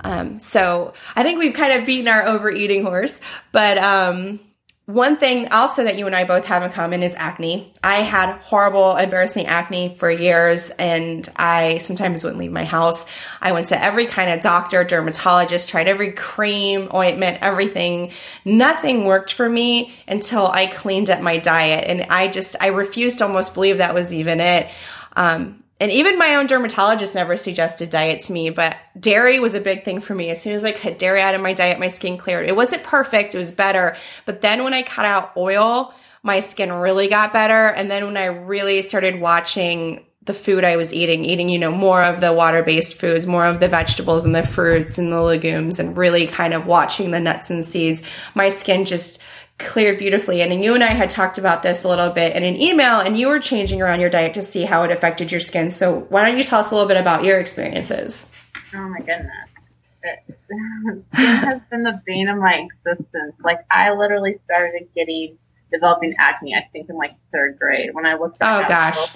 Um, 0.01 0.39
so 0.39 0.93
I 1.15 1.23
think 1.23 1.39
we've 1.39 1.53
kind 1.53 1.73
of 1.73 1.85
beaten 1.85 2.07
our 2.07 2.25
overeating 2.25 2.83
horse. 2.83 3.19
But 3.51 3.77
um, 3.77 4.39
one 4.87 5.17
thing 5.17 5.49
also 5.49 5.83
that 5.83 5.97
you 5.97 6.05
and 6.05 6.15
I 6.15 6.23
both 6.23 6.45
have 6.45 6.63
in 6.63 6.71
common 6.71 7.03
is 7.03 7.13
acne. 7.15 7.73
I 7.83 7.95
had 8.03 8.37
horrible, 8.37 8.95
embarrassing 8.95 9.45
acne 9.45 9.97
for 9.99 10.09
years, 10.09 10.69
and 10.69 11.27
I 11.35 11.79
sometimes 11.79 12.23
wouldn't 12.23 12.39
leave 12.39 12.53
my 12.53 12.63
house. 12.63 13.05
I 13.41 13.51
went 13.51 13.67
to 13.67 13.83
every 13.83 14.05
kind 14.05 14.31
of 14.31 14.39
doctor, 14.39 14.85
dermatologist, 14.85 15.67
tried 15.67 15.89
every 15.89 16.13
cream, 16.13 16.87
ointment, 16.93 17.39
everything. 17.41 18.13
Nothing 18.45 19.03
worked 19.03 19.33
for 19.33 19.49
me 19.49 19.93
until 20.07 20.47
I 20.47 20.67
cleaned 20.67 21.09
up 21.09 21.21
my 21.21 21.37
diet. 21.37 21.83
And 21.85 22.03
I 22.09 22.29
just, 22.29 22.55
I 22.61 22.67
refused 22.67 23.17
to 23.17 23.25
almost 23.25 23.53
believe 23.53 23.79
that 23.79 23.93
was 23.93 24.13
even 24.13 24.39
it. 24.39 24.69
Um, 25.17 25.63
and 25.79 25.91
even 25.91 26.17
my 26.17 26.35
own 26.35 26.47
dermatologist 26.47 27.13
never 27.13 27.37
suggested 27.37 27.89
diet 27.89 28.21
to 28.21 28.33
me, 28.33 28.49
but 28.49 28.77
dairy 28.99 29.39
was 29.39 29.53
a 29.53 29.61
big 29.61 29.85
thing 29.85 29.99
for 29.99 30.15
me. 30.15 30.29
As 30.29 30.41
soon 30.41 30.53
as 30.53 30.65
I 30.65 30.71
cut 30.71 30.97
dairy 30.97 31.21
out 31.21 31.35
of 31.35 31.41
my 31.41 31.53
diet, 31.53 31.79
my 31.79 31.87
skin 31.87 32.17
cleared. 32.17 32.47
It 32.47 32.55
wasn't 32.55 32.83
perfect, 32.83 33.35
it 33.35 33.37
was 33.37 33.51
better. 33.51 33.95
But 34.25 34.41
then 34.41 34.63
when 34.63 34.73
I 34.73 34.81
cut 34.81 35.05
out 35.05 35.33
oil, 35.37 35.93
my 36.23 36.39
skin 36.39 36.71
really 36.71 37.07
got 37.07 37.31
better. 37.31 37.67
And 37.67 37.91
then 37.91 38.05
when 38.05 38.17
I 38.17 38.25
really 38.25 38.81
started 38.81 39.21
watching 39.21 40.03
the 40.27 40.33
food 40.33 40.63
I 40.63 40.75
was 40.75 40.93
eating, 40.93 41.25
eating, 41.25 41.49
you 41.49 41.57
know, 41.57 41.71
more 41.71 42.03
of 42.03 42.21
the 42.21 42.33
water 42.33 42.61
based 42.61 42.95
foods, 42.95 43.25
more 43.25 43.45
of 43.45 43.59
the 43.59 43.69
vegetables 43.69 44.25
and 44.25 44.35
the 44.35 44.45
fruits 44.45 44.97
and 44.97 45.11
the 45.11 45.21
legumes, 45.21 45.79
and 45.79 45.97
really 45.97 46.27
kind 46.27 46.53
of 46.53 46.67
watching 46.67 47.11
the 47.11 47.19
nuts 47.19 47.49
and 47.49 47.65
seeds, 47.65 48.03
my 48.35 48.49
skin 48.49 48.83
just 48.83 49.19
cleared 49.57 49.97
beautifully. 49.97 50.41
And 50.41 50.63
you 50.63 50.75
and 50.75 50.83
I 50.83 50.87
had 50.87 51.09
talked 51.09 51.37
about 51.37 51.63
this 51.63 51.83
a 51.83 51.87
little 51.87 52.09
bit 52.09 52.35
in 52.35 52.43
an 52.43 52.59
email, 52.61 52.99
and 52.99 53.17
you 53.17 53.27
were 53.27 53.39
changing 53.39 53.81
around 53.81 53.99
your 53.99 54.09
diet 54.09 54.33
to 54.35 54.41
see 54.41 54.63
how 54.63 54.83
it 54.83 54.91
affected 54.91 55.31
your 55.31 55.41
skin. 55.41 55.71
So, 55.71 56.01
why 56.09 56.25
don't 56.25 56.37
you 56.37 56.43
tell 56.43 56.59
us 56.59 56.71
a 56.71 56.75
little 56.75 56.87
bit 56.87 56.97
about 56.97 57.23
your 57.23 57.39
experiences? 57.39 58.31
Oh 58.73 58.89
my 58.89 58.99
goodness. 58.99 59.31
It, 60.03 60.37
has 61.11 61.61
been 61.69 61.83
the 61.83 62.01
bane 62.05 62.29
of 62.29 62.37
my 62.37 62.67
existence. 62.85 63.35
Like, 63.43 63.59
I 63.71 63.91
literally 63.91 64.39
started 64.45 64.87
getting 64.95 65.37
developing 65.71 66.15
acne, 66.19 66.55
I 66.55 66.67
think, 66.71 66.89
in 66.89 66.95
like 66.95 67.15
third 67.33 67.57
grade 67.59 67.93
when 67.93 68.05
I 68.05 68.15
looked 68.15 68.37
oh, 68.41 68.45
at 68.45 68.65
Oh, 68.65 68.69
gosh. 68.69 69.11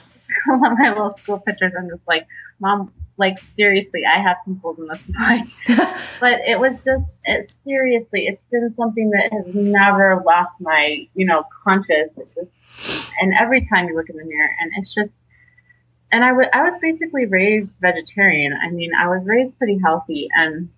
Little, 0.47 0.75
my 0.75 0.89
little 0.89 1.17
school 1.21 1.39
pictures. 1.39 1.73
I'm 1.77 1.89
just 1.89 2.01
like, 2.07 2.25
Mom, 2.59 2.91
like 3.17 3.37
seriously, 3.55 4.01
I 4.05 4.19
have 4.21 4.37
some 4.45 4.55
pimples 4.55 4.79
in 4.79 4.87
this 4.87 4.99
body. 5.09 5.53
but 6.19 6.39
it 6.47 6.59
was 6.59 6.73
just, 6.85 7.03
it, 7.25 7.51
seriously, 7.65 8.27
it's 8.27 8.41
been 8.51 8.73
something 8.77 9.09
that 9.11 9.31
has 9.31 9.53
never 9.53 10.23
left 10.25 10.59
my, 10.59 11.07
you 11.13 11.25
know, 11.25 11.43
conscious. 11.63 12.09
It's 12.17 12.33
just, 12.33 13.11
and 13.21 13.33
every 13.39 13.67
time 13.67 13.87
you 13.87 13.95
look 13.95 14.09
in 14.09 14.17
the 14.17 14.25
mirror, 14.25 14.49
and 14.59 14.71
it's 14.77 14.93
just, 14.93 15.11
and 16.11 16.23
I, 16.25 16.29
w- 16.29 16.49
I 16.53 16.63
was 16.63 16.67
I 16.67 16.73
was 16.73 16.81
basically 16.81 17.25
raised 17.25 17.69
vegetarian. 17.79 18.53
I 18.53 18.69
mean, 18.69 18.91
I 18.93 19.07
was 19.07 19.21
raised 19.25 19.57
pretty 19.57 19.79
healthy, 19.81 20.27
and 20.35 20.69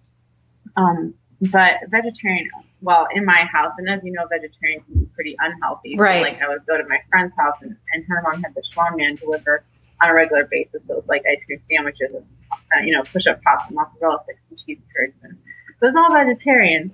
um, 0.76 1.16
but 1.42 1.74
vegetarian. 1.90 2.50
Well, 2.82 3.08
in 3.16 3.24
my 3.24 3.46
house, 3.50 3.72
and 3.78 3.90
as 3.90 4.02
you 4.04 4.12
know, 4.12 4.28
vegetarian 4.28 4.82
can 4.82 5.00
be 5.00 5.06
pretty 5.16 5.36
unhealthy. 5.40 5.96
Right. 5.98 6.18
So, 6.18 6.24
like 6.24 6.42
I 6.42 6.50
would 6.50 6.66
go 6.66 6.78
to 6.78 6.84
my 6.90 7.00
friend's 7.10 7.34
house, 7.38 7.56
and, 7.62 7.76
and 7.94 8.04
her 8.06 8.22
mom 8.22 8.44
had 8.44 8.54
the 8.54 8.62
Schwan 8.74 8.98
man 8.98 9.16
deliver 9.16 9.64
on 10.04 10.10
a 10.10 10.14
regular 10.14 10.46
basis. 10.46 10.82
So 10.88 10.94
it 10.94 10.98
was 10.98 11.08
like 11.08 11.24
ice 11.30 11.44
cream 11.46 11.62
sandwiches 11.72 12.14
and, 12.14 12.26
uh, 12.52 12.84
you 12.86 12.94
know, 12.94 13.04
push 13.04 13.26
up 13.28 13.42
pops 13.42 13.68
and 13.68 13.76
mozzarella 13.76 14.20
sticks 14.24 14.40
and 14.50 14.60
cheese 14.66 14.80
curds. 14.96 15.14
And 15.24 15.38
so 15.80 15.88
it 15.88 15.94
was 15.94 15.96
all 15.98 16.14
vegetarian. 16.14 16.92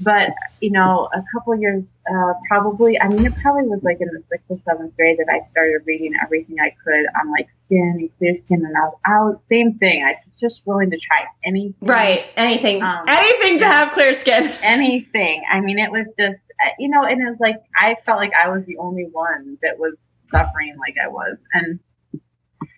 But, 0.00 0.30
you 0.60 0.70
know, 0.70 1.08
a 1.14 1.22
couple 1.32 1.54
years, 1.56 1.84
uh, 2.10 2.32
probably, 2.48 3.00
I 3.00 3.08
mean, 3.08 3.24
it 3.24 3.34
probably 3.40 3.68
was 3.68 3.80
like 3.82 3.98
in 4.00 4.08
the 4.08 4.22
sixth 4.30 4.46
or 4.48 4.58
seventh 4.64 4.96
grade 4.96 5.18
that 5.18 5.28
I 5.30 5.48
started 5.50 5.80
reading 5.86 6.12
everything 6.22 6.56
I 6.60 6.74
could 6.84 7.04
on 7.20 7.30
like 7.30 7.48
skin 7.66 7.96
and 7.98 8.10
clear 8.18 8.36
skin. 8.44 8.64
And 8.64 8.76
I 8.76 8.80
was 8.80 8.98
out, 9.06 9.42
same 9.48 9.78
thing. 9.78 10.04
I 10.04 10.12
was 10.12 10.40
just 10.40 10.60
willing 10.64 10.90
to 10.90 10.98
try 10.98 11.24
anything. 11.44 11.74
Right. 11.82 12.24
Anything. 12.36 12.82
Um, 12.82 13.04
anything 13.08 13.58
to 13.58 13.66
have 13.66 13.92
clear 13.92 14.14
skin. 14.14 14.44
anything. 14.62 15.42
I 15.50 15.60
mean, 15.60 15.78
it 15.78 15.90
was 15.90 16.06
just, 16.18 16.40
uh, 16.64 16.70
you 16.78 16.88
know, 16.88 17.04
and 17.04 17.20
it 17.20 17.30
was 17.30 17.38
like, 17.40 17.56
I 17.80 17.96
felt 18.04 18.18
like 18.18 18.32
I 18.34 18.48
was 18.48 18.64
the 18.66 18.78
only 18.78 19.08
one 19.12 19.58
that 19.62 19.78
was 19.78 19.94
suffering 20.30 20.76
like 20.78 20.96
I 21.02 21.08
was. 21.08 21.36
And, 21.52 21.78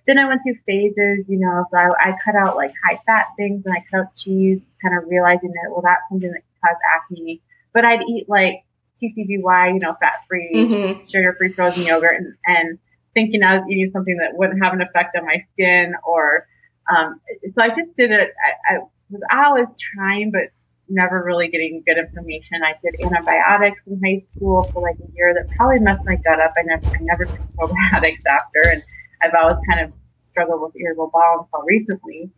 then 0.06 0.18
I 0.18 0.26
went 0.26 0.42
through 0.42 0.56
phases, 0.66 1.24
you 1.28 1.38
know, 1.38 1.64
so 1.70 1.76
I, 1.76 1.88
I 2.00 2.16
cut 2.24 2.34
out 2.34 2.56
like 2.56 2.72
high 2.84 3.00
fat 3.06 3.28
things 3.36 3.62
and 3.64 3.74
I 3.74 3.84
cut 3.90 4.00
out 4.00 4.16
cheese, 4.16 4.60
kind 4.82 4.96
of 4.96 5.08
realizing 5.08 5.50
that, 5.50 5.70
well, 5.70 5.82
that's 5.82 6.02
something 6.08 6.30
that 6.30 6.42
cause 6.64 6.76
acne. 6.96 7.40
But 7.72 7.84
I'd 7.84 8.02
eat 8.02 8.28
like 8.28 8.64
TCBY, 9.02 9.74
you 9.74 9.80
know, 9.80 9.96
fat 10.00 10.24
free, 10.28 10.52
mm-hmm. 10.54 11.06
sugar 11.08 11.34
free 11.38 11.52
frozen 11.52 11.84
yogurt 11.84 12.20
and, 12.20 12.34
and 12.46 12.78
thinking 13.14 13.42
I 13.42 13.58
was 13.58 13.66
eating 13.70 13.90
something 13.92 14.16
that 14.18 14.36
wouldn't 14.36 14.62
have 14.62 14.72
an 14.72 14.82
effect 14.82 15.16
on 15.16 15.24
my 15.24 15.44
skin 15.52 15.94
or, 16.04 16.46
um, 16.90 17.20
so 17.54 17.62
I 17.62 17.68
just 17.68 17.96
did 17.96 18.10
it. 18.10 18.30
I, 18.70 18.74
I 18.74 18.78
was 19.10 19.22
always 19.32 19.66
trying, 19.94 20.30
but 20.30 20.50
never 20.88 21.22
really 21.24 21.48
getting 21.48 21.82
good 21.86 21.98
information. 21.98 22.62
I 22.62 22.74
did 22.82 23.00
antibiotics 23.00 23.80
in 23.86 24.00
high 24.04 24.22
school 24.36 24.64
for 24.64 24.82
like 24.82 24.96
a 24.96 25.12
year 25.14 25.34
that 25.34 25.48
probably 25.56 25.78
messed 25.78 26.04
my 26.04 26.16
gut 26.16 26.40
up. 26.40 26.54
I 26.56 26.62
never, 26.62 26.86
I 26.86 26.98
never 27.00 27.24
took 27.24 27.40
probiotics 27.56 28.20
after 28.28 28.68
and 28.70 28.82
I've 29.22 29.34
always 29.38 29.58
kind 29.68 29.80
of 29.84 29.92
struggled 30.30 30.60
with 30.62 30.76
irritable 30.76 31.10
bowel 31.12 31.48
until 31.52 31.66
recently. 31.66 32.30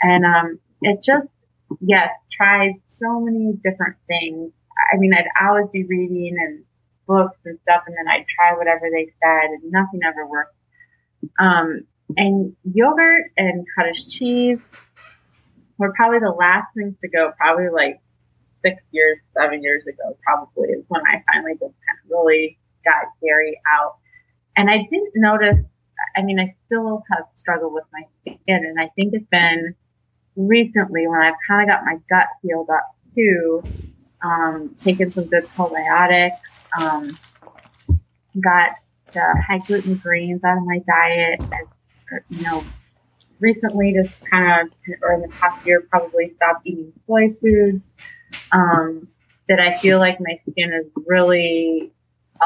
And, 0.00 0.24
um, 0.24 0.58
it 0.82 1.00
just, 1.04 1.28
yes, 1.80 2.08
tried 2.36 2.74
so 2.88 3.20
many 3.20 3.52
different 3.64 3.96
things. 4.06 4.52
I 4.92 4.96
mean, 4.96 5.12
I'd 5.14 5.46
always 5.46 5.68
be 5.72 5.84
reading 5.84 6.36
and 6.38 6.64
books 7.06 7.38
and 7.44 7.58
stuff, 7.62 7.82
and 7.86 7.96
then 7.96 8.08
I'd 8.08 8.26
try 8.26 8.56
whatever 8.56 8.88
they 8.90 9.12
said, 9.22 9.50
and 9.50 9.70
nothing 9.70 10.00
ever 10.06 10.26
worked. 10.26 10.54
Um, 11.38 11.86
and 12.16 12.54
yogurt 12.64 13.30
and 13.36 13.66
cottage 13.74 14.02
cheese 14.10 14.58
were 15.78 15.92
probably 15.94 16.18
the 16.18 16.30
last 16.30 16.66
things 16.76 16.94
to 17.02 17.08
go, 17.08 17.32
probably 17.38 17.68
like 17.68 18.00
six 18.64 18.82
years, 18.90 19.18
seven 19.36 19.62
years 19.62 19.82
ago, 19.86 20.16
probably 20.24 20.68
is 20.70 20.84
when 20.88 21.02
I 21.02 21.22
finally 21.32 21.54
just 21.54 21.74
kind 21.74 21.98
of 22.04 22.10
really 22.10 22.58
got 22.84 23.08
dairy 23.22 23.60
out. 23.76 23.96
And 24.56 24.70
I 24.70 24.78
didn't 24.90 25.12
notice 25.16 25.64
I 26.16 26.22
mean, 26.22 26.38
I 26.38 26.54
still 26.66 27.02
have 27.10 27.24
struggled 27.36 27.72
with 27.72 27.84
my 27.92 28.02
skin, 28.20 28.38
and 28.46 28.80
I 28.80 28.88
think 28.96 29.14
it's 29.14 29.26
been 29.30 29.74
recently 30.36 31.06
when 31.06 31.20
I've 31.20 31.34
kind 31.48 31.70
of 31.70 31.74
got 31.74 31.84
my 31.84 31.98
gut 32.08 32.26
healed 32.42 32.70
up 32.70 32.94
too, 33.14 33.62
um, 34.22 34.76
taken 34.82 35.12
some 35.12 35.26
good 35.26 35.44
probiotics, 35.56 36.38
um, 36.80 37.18
got 38.40 38.72
the 39.12 39.44
high 39.46 39.58
gluten 39.66 39.96
grains 39.96 40.42
out 40.44 40.58
of 40.58 40.64
my 40.64 40.80
diet, 40.86 41.40
as, 41.40 42.20
you 42.28 42.42
know, 42.42 42.64
recently 43.40 43.92
just 43.92 44.12
kind 44.28 44.68
of, 44.68 44.74
or 45.02 45.14
in 45.14 45.22
the 45.22 45.28
past 45.28 45.64
year, 45.66 45.82
probably 45.90 46.32
stopped 46.36 46.66
eating 46.66 46.92
soy 47.06 47.32
foods. 47.40 47.82
Um, 48.50 49.08
that 49.48 49.60
I 49.60 49.76
feel 49.76 49.98
like 49.98 50.18
my 50.20 50.40
skin 50.50 50.72
is 50.72 50.86
really 51.06 51.92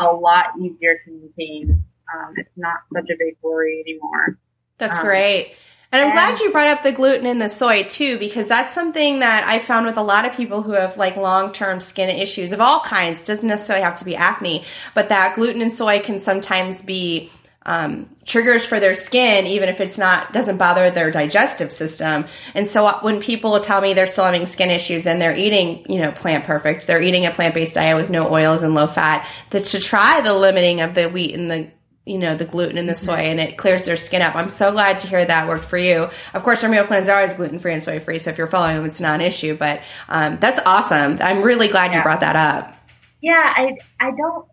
a 0.01 0.12
lot 0.12 0.47
easier 0.61 0.99
to 1.05 1.11
maintain 1.11 1.85
um, 2.14 2.34
it's 2.36 2.50
not 2.56 2.80
such 2.92 3.09
a 3.11 3.16
big 3.18 3.36
worry 3.42 3.80
anymore. 3.80 4.38
That's 4.78 4.98
um, 4.98 5.04
great. 5.04 5.56
And 5.90 6.02
I'm 6.02 6.09
and, 6.09 6.14
glad 6.14 6.38
you 6.40 6.52
brought 6.52 6.66
up 6.66 6.82
the 6.82 6.92
gluten 6.92 7.26
and 7.26 7.40
the 7.40 7.48
soy 7.48 7.82
too, 7.82 8.18
because 8.18 8.46
that's 8.46 8.74
something 8.74 9.20
that 9.20 9.44
I 9.44 9.59
found 9.59 9.86
with 9.86 9.96
a 9.96 10.02
lot 10.02 10.26
of 10.26 10.34
people 10.34 10.62
who 10.62 10.72
have 10.72 10.98
like 10.98 11.16
long 11.16 11.52
term 11.52 11.80
skin 11.80 12.11
issues 12.11 12.52
of 12.52 12.61
all 12.61 12.80
kinds. 12.80 13.24
Doesn't 13.24 13.48
necessarily 13.48 13.84
have 13.84 13.96
to 13.96 14.04
be 14.04 14.14
acne, 14.14 14.64
but 14.94 15.09
that 15.09 15.36
gluten 15.36 15.62
and 15.62 15.72
soy 15.72 16.00
can 16.00 16.18
sometimes 16.18 16.82
be 16.82 17.30
um, 17.64 18.09
triggers 18.24 18.64
for 18.64 18.80
their 18.80 18.94
skin, 18.94 19.46
even 19.46 19.68
if 19.68 19.80
it's 19.80 19.98
not 19.98 20.32
doesn't 20.32 20.59
bother 20.59 20.90
their 20.90 21.11
digestive 21.11 21.72
system. 21.72 22.26
And 22.54 22.66
so 22.66 22.86
uh, 22.86 23.00
when 23.00 23.20
people 23.20 23.59
tell 23.61 23.80
me 23.80 23.94
they're 23.94 24.06
still 24.06 24.24
having 24.24 24.46
skin 24.46 24.70
issues 24.70 25.06
and 25.06 25.20
they're 25.20 25.36
eating, 25.36 25.84
you 25.90 26.00
know, 26.00 26.12
plant 26.12 26.44
perfect, 26.44 26.86
they're 26.86 27.02
eating 27.02 27.24
a 27.24 27.30
plant 27.30 27.54
based 27.54 27.74
diet 27.74 27.96
with 27.96 28.11
no 28.11 28.30
oils 28.30 28.62
and 28.62 28.74
low 28.74 28.86
fat, 28.86 29.26
that's 29.50 29.72
to 29.72 29.80
try 29.80 30.20
the 30.20 30.34
limiting 30.34 30.82
of 30.82 30.94
the 30.94 31.09
wheat 31.09 31.34
and 31.34 31.50
the 31.50 31.70
you 32.09 32.18
know 32.18 32.34
the 32.34 32.44
gluten 32.44 32.78
and 32.78 32.88
the 32.88 32.94
soy 32.94 33.16
and 33.16 33.38
it 33.38 33.56
clears 33.56 33.82
their 33.84 33.96
skin 33.96 34.22
up. 34.22 34.34
I'm 34.34 34.48
so 34.48 34.72
glad 34.72 34.98
to 35.00 35.09
hear 35.09 35.24
that 35.24 35.48
worked 35.48 35.64
for 35.64 35.78
you. 35.78 36.09
Of 36.34 36.42
course 36.42 36.64
our 36.64 36.70
meal 36.70 36.84
plans 36.84 37.09
are 37.09 37.16
always 37.16 37.34
gluten-free 37.34 37.72
and 37.72 37.82
soy-free 37.82 38.18
so 38.20 38.30
if 38.30 38.38
you're 38.38 38.46
following 38.46 38.76
them 38.76 38.86
it's 38.86 39.00
not 39.00 39.16
an 39.16 39.26
issue 39.26 39.56
but 39.56 39.82
um, 40.09 40.38
that's 40.38 40.61
awesome. 40.66 41.18
I'm 41.20 41.42
really 41.42 41.68
glad 41.68 41.90
yeah. 41.90 41.98
you 41.98 42.02
brought 42.02 42.20
that 42.20 42.36
up. 42.36 42.74
Yeah 43.20 43.52
i 43.56 43.76
i 44.00 44.11
don't 44.16 44.46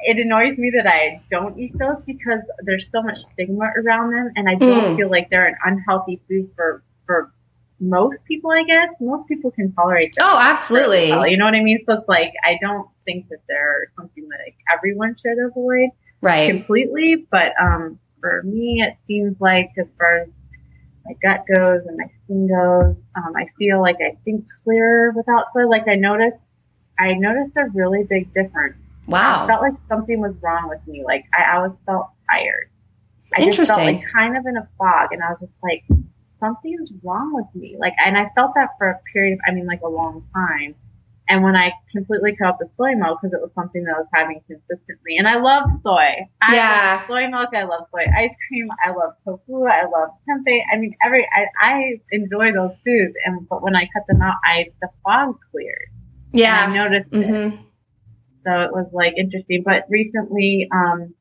it 0.00 0.16
annoys 0.18 0.58
me 0.58 0.72
that 0.76 0.86
i 0.86 1.20
don't 1.30 1.58
eat 1.58 1.76
those 1.78 2.02
because 2.06 2.40
there's 2.62 2.86
so 2.92 3.02
much 3.02 3.18
stigma 3.32 3.70
around 3.76 4.12
them 4.12 4.30
and 4.36 4.48
i 4.48 4.54
don't 4.54 4.94
mm. 4.94 4.96
feel 4.96 5.10
like 5.10 5.28
they're 5.30 5.46
an 5.46 5.56
unhealthy 5.64 6.20
food 6.28 6.50
for 6.56 6.82
for 7.06 7.32
most 7.80 8.16
people 8.26 8.50
i 8.50 8.64
guess. 8.64 8.88
Most 9.00 9.28
people 9.28 9.52
can 9.52 9.72
tolerate 9.72 10.12
them. 10.16 10.26
Oh 10.28 10.36
absolutely. 10.38 11.10
Well, 11.10 11.28
you 11.28 11.36
know 11.36 11.44
what 11.44 11.54
i 11.54 11.62
mean? 11.62 11.78
So 11.86 11.92
it's 11.94 12.08
like 12.08 12.32
i 12.44 12.58
don't 12.60 12.88
think 13.04 13.28
that 13.28 13.38
they're 13.48 13.92
something 13.96 14.28
that 14.28 14.40
like, 14.44 14.56
everyone 14.74 15.16
should 15.22 15.38
avoid 15.38 15.90
right 16.20 16.50
completely. 16.50 17.26
But 17.30 17.52
um, 17.60 17.98
for 18.20 18.42
me, 18.44 18.82
it 18.86 18.96
seems 19.06 19.36
like 19.40 19.70
as 19.78 19.86
far 19.98 20.18
as 20.22 20.28
my 21.04 21.14
gut 21.22 21.44
goes 21.54 21.82
and 21.86 21.96
my 21.96 22.10
skin 22.24 22.48
goes, 22.48 22.96
um, 23.16 23.32
I 23.36 23.46
feel 23.58 23.80
like 23.80 23.96
I 23.96 24.16
think 24.24 24.44
clearer 24.64 25.12
without 25.12 25.46
soy. 25.52 25.66
Like 25.66 25.88
I 25.88 25.94
noticed, 25.94 26.38
I 26.98 27.14
noticed 27.14 27.56
a 27.56 27.68
really 27.74 28.04
big 28.04 28.32
difference. 28.34 28.76
Wow. 29.06 29.44
I 29.44 29.46
felt 29.46 29.62
like 29.62 29.74
something 29.88 30.20
was 30.20 30.34
wrong 30.42 30.68
with 30.68 30.86
me. 30.86 31.02
Like 31.04 31.24
I 31.36 31.56
always 31.56 31.72
felt 31.86 32.10
tired. 32.30 32.70
I 33.36 33.42
Interesting. 33.42 33.64
just 33.66 33.78
felt 33.78 33.94
like 33.94 34.12
kind 34.12 34.36
of 34.36 34.46
in 34.46 34.56
a 34.56 34.68
fog, 34.78 35.12
and 35.12 35.22
I 35.22 35.30
was 35.30 35.38
just 35.40 35.52
like, 35.62 35.84
something's 36.40 36.90
wrong 37.02 37.34
with 37.34 37.46
me. 37.54 37.76
Like, 37.78 37.92
and 38.04 38.16
I 38.16 38.30
felt 38.34 38.54
that 38.54 38.70
for 38.78 38.88
a 38.88 38.98
period 39.12 39.34
of, 39.34 39.40
I 39.46 39.52
mean, 39.52 39.66
like 39.66 39.80
a 39.82 39.88
long 39.88 40.24
time. 40.34 40.74
And 41.28 41.44
when 41.44 41.54
I 41.54 41.72
completely 41.92 42.34
cut 42.36 42.48
out 42.48 42.58
the 42.58 42.70
soy 42.78 42.94
milk 42.94 43.18
because 43.20 43.34
it 43.34 43.40
was 43.40 43.50
something 43.54 43.84
that 43.84 43.96
I 43.96 43.98
was 43.98 44.08
having 44.14 44.40
consistently, 44.46 45.18
and 45.18 45.28
I 45.28 45.38
love 45.38 45.68
soy. 45.82 46.24
I 46.40 46.54
yeah. 46.54 46.96
love 46.96 47.06
soy 47.06 47.28
milk. 47.28 47.50
I 47.54 47.64
love 47.64 47.84
soy 47.90 48.04
ice 48.16 48.34
cream. 48.48 48.68
I 48.84 48.90
love 48.90 49.12
tofu. 49.24 49.66
I 49.66 49.84
love 49.84 50.10
tempeh. 50.24 50.60
I 50.72 50.78
mean, 50.78 50.96
every 51.04 51.28
I, 51.36 51.46
I 51.60 52.00
enjoy 52.12 52.52
those 52.52 52.72
foods. 52.84 53.12
And 53.26 53.46
but 53.46 53.62
when 53.62 53.76
I 53.76 53.88
cut 53.92 54.06
them 54.08 54.22
out, 54.22 54.36
I 54.44 54.66
the 54.80 54.88
fog 55.04 55.36
cleared. 55.50 55.90
Yeah, 56.32 56.64
I 56.66 56.74
noticed 56.74 57.10
mm-hmm. 57.10 57.34
it. 57.34 57.60
So 58.44 58.60
it 58.62 58.72
was 58.72 58.88
like 58.94 59.12
interesting. 59.18 59.62
But 59.62 59.84
recently, 59.90 60.66
um, 60.72 61.14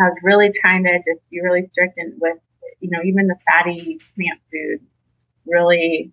I 0.00 0.04
was 0.10 0.18
really 0.24 0.50
trying 0.60 0.82
to 0.84 0.98
just 1.06 1.22
be 1.30 1.40
really 1.40 1.68
strict 1.70 1.98
and 1.98 2.14
with 2.20 2.38
you 2.80 2.90
know 2.90 2.98
even 3.04 3.28
the 3.28 3.36
fatty 3.46 4.00
plant 4.16 4.40
foods, 4.50 4.82
really 5.46 6.10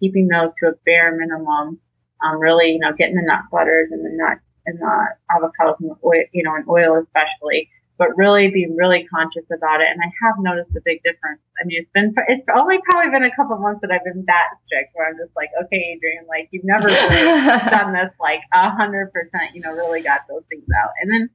keeping 0.00 0.28
those 0.28 0.50
to 0.60 0.70
a 0.70 0.72
bare 0.86 1.14
minimum 1.14 1.78
um, 2.22 2.38
really, 2.38 2.72
you 2.72 2.78
know, 2.78 2.92
getting 2.96 3.16
the 3.16 3.22
nut 3.22 3.44
butters 3.50 3.88
and 3.90 4.04
the 4.04 4.10
nuts 4.12 4.40
and 4.66 4.78
the 4.78 5.06
avocados 5.30 5.76
and 5.80 5.90
the 5.90 5.96
oil, 6.04 6.24
you 6.32 6.42
know, 6.42 6.54
and 6.54 6.68
oil 6.68 7.02
especially, 7.02 7.68
but 7.98 8.16
really 8.16 8.48
be 8.48 8.66
really 8.74 9.06
conscious 9.06 9.44
about 9.52 9.80
it. 9.80 9.88
And 9.90 10.00
I 10.00 10.10
have 10.24 10.36
noticed 10.38 10.74
a 10.76 10.80
big 10.84 11.02
difference. 11.02 11.40
I 11.60 11.66
mean, 11.66 11.82
it's 11.82 11.90
been, 11.92 12.14
it's 12.28 12.46
only 12.54 12.78
probably 12.90 13.10
been 13.10 13.24
a 13.24 13.34
couple 13.34 13.56
months 13.58 13.80
that 13.82 13.90
I've 13.90 14.04
been 14.04 14.24
that 14.26 14.48
strict 14.66 14.90
where 14.94 15.08
I'm 15.08 15.16
just 15.16 15.34
like, 15.36 15.50
okay, 15.64 15.96
Adrienne, 15.96 16.26
like 16.28 16.48
you've 16.50 16.64
never 16.64 16.88
really 17.10 17.70
done 17.70 17.92
this 17.92 18.10
like 18.20 18.40
a 18.52 18.70
hundred 18.70 19.12
percent, 19.12 19.54
you 19.54 19.60
know, 19.60 19.72
really 19.72 20.02
got 20.02 20.22
those 20.28 20.42
things 20.48 20.66
out. 20.74 20.90
And 21.00 21.12
then, 21.12 21.30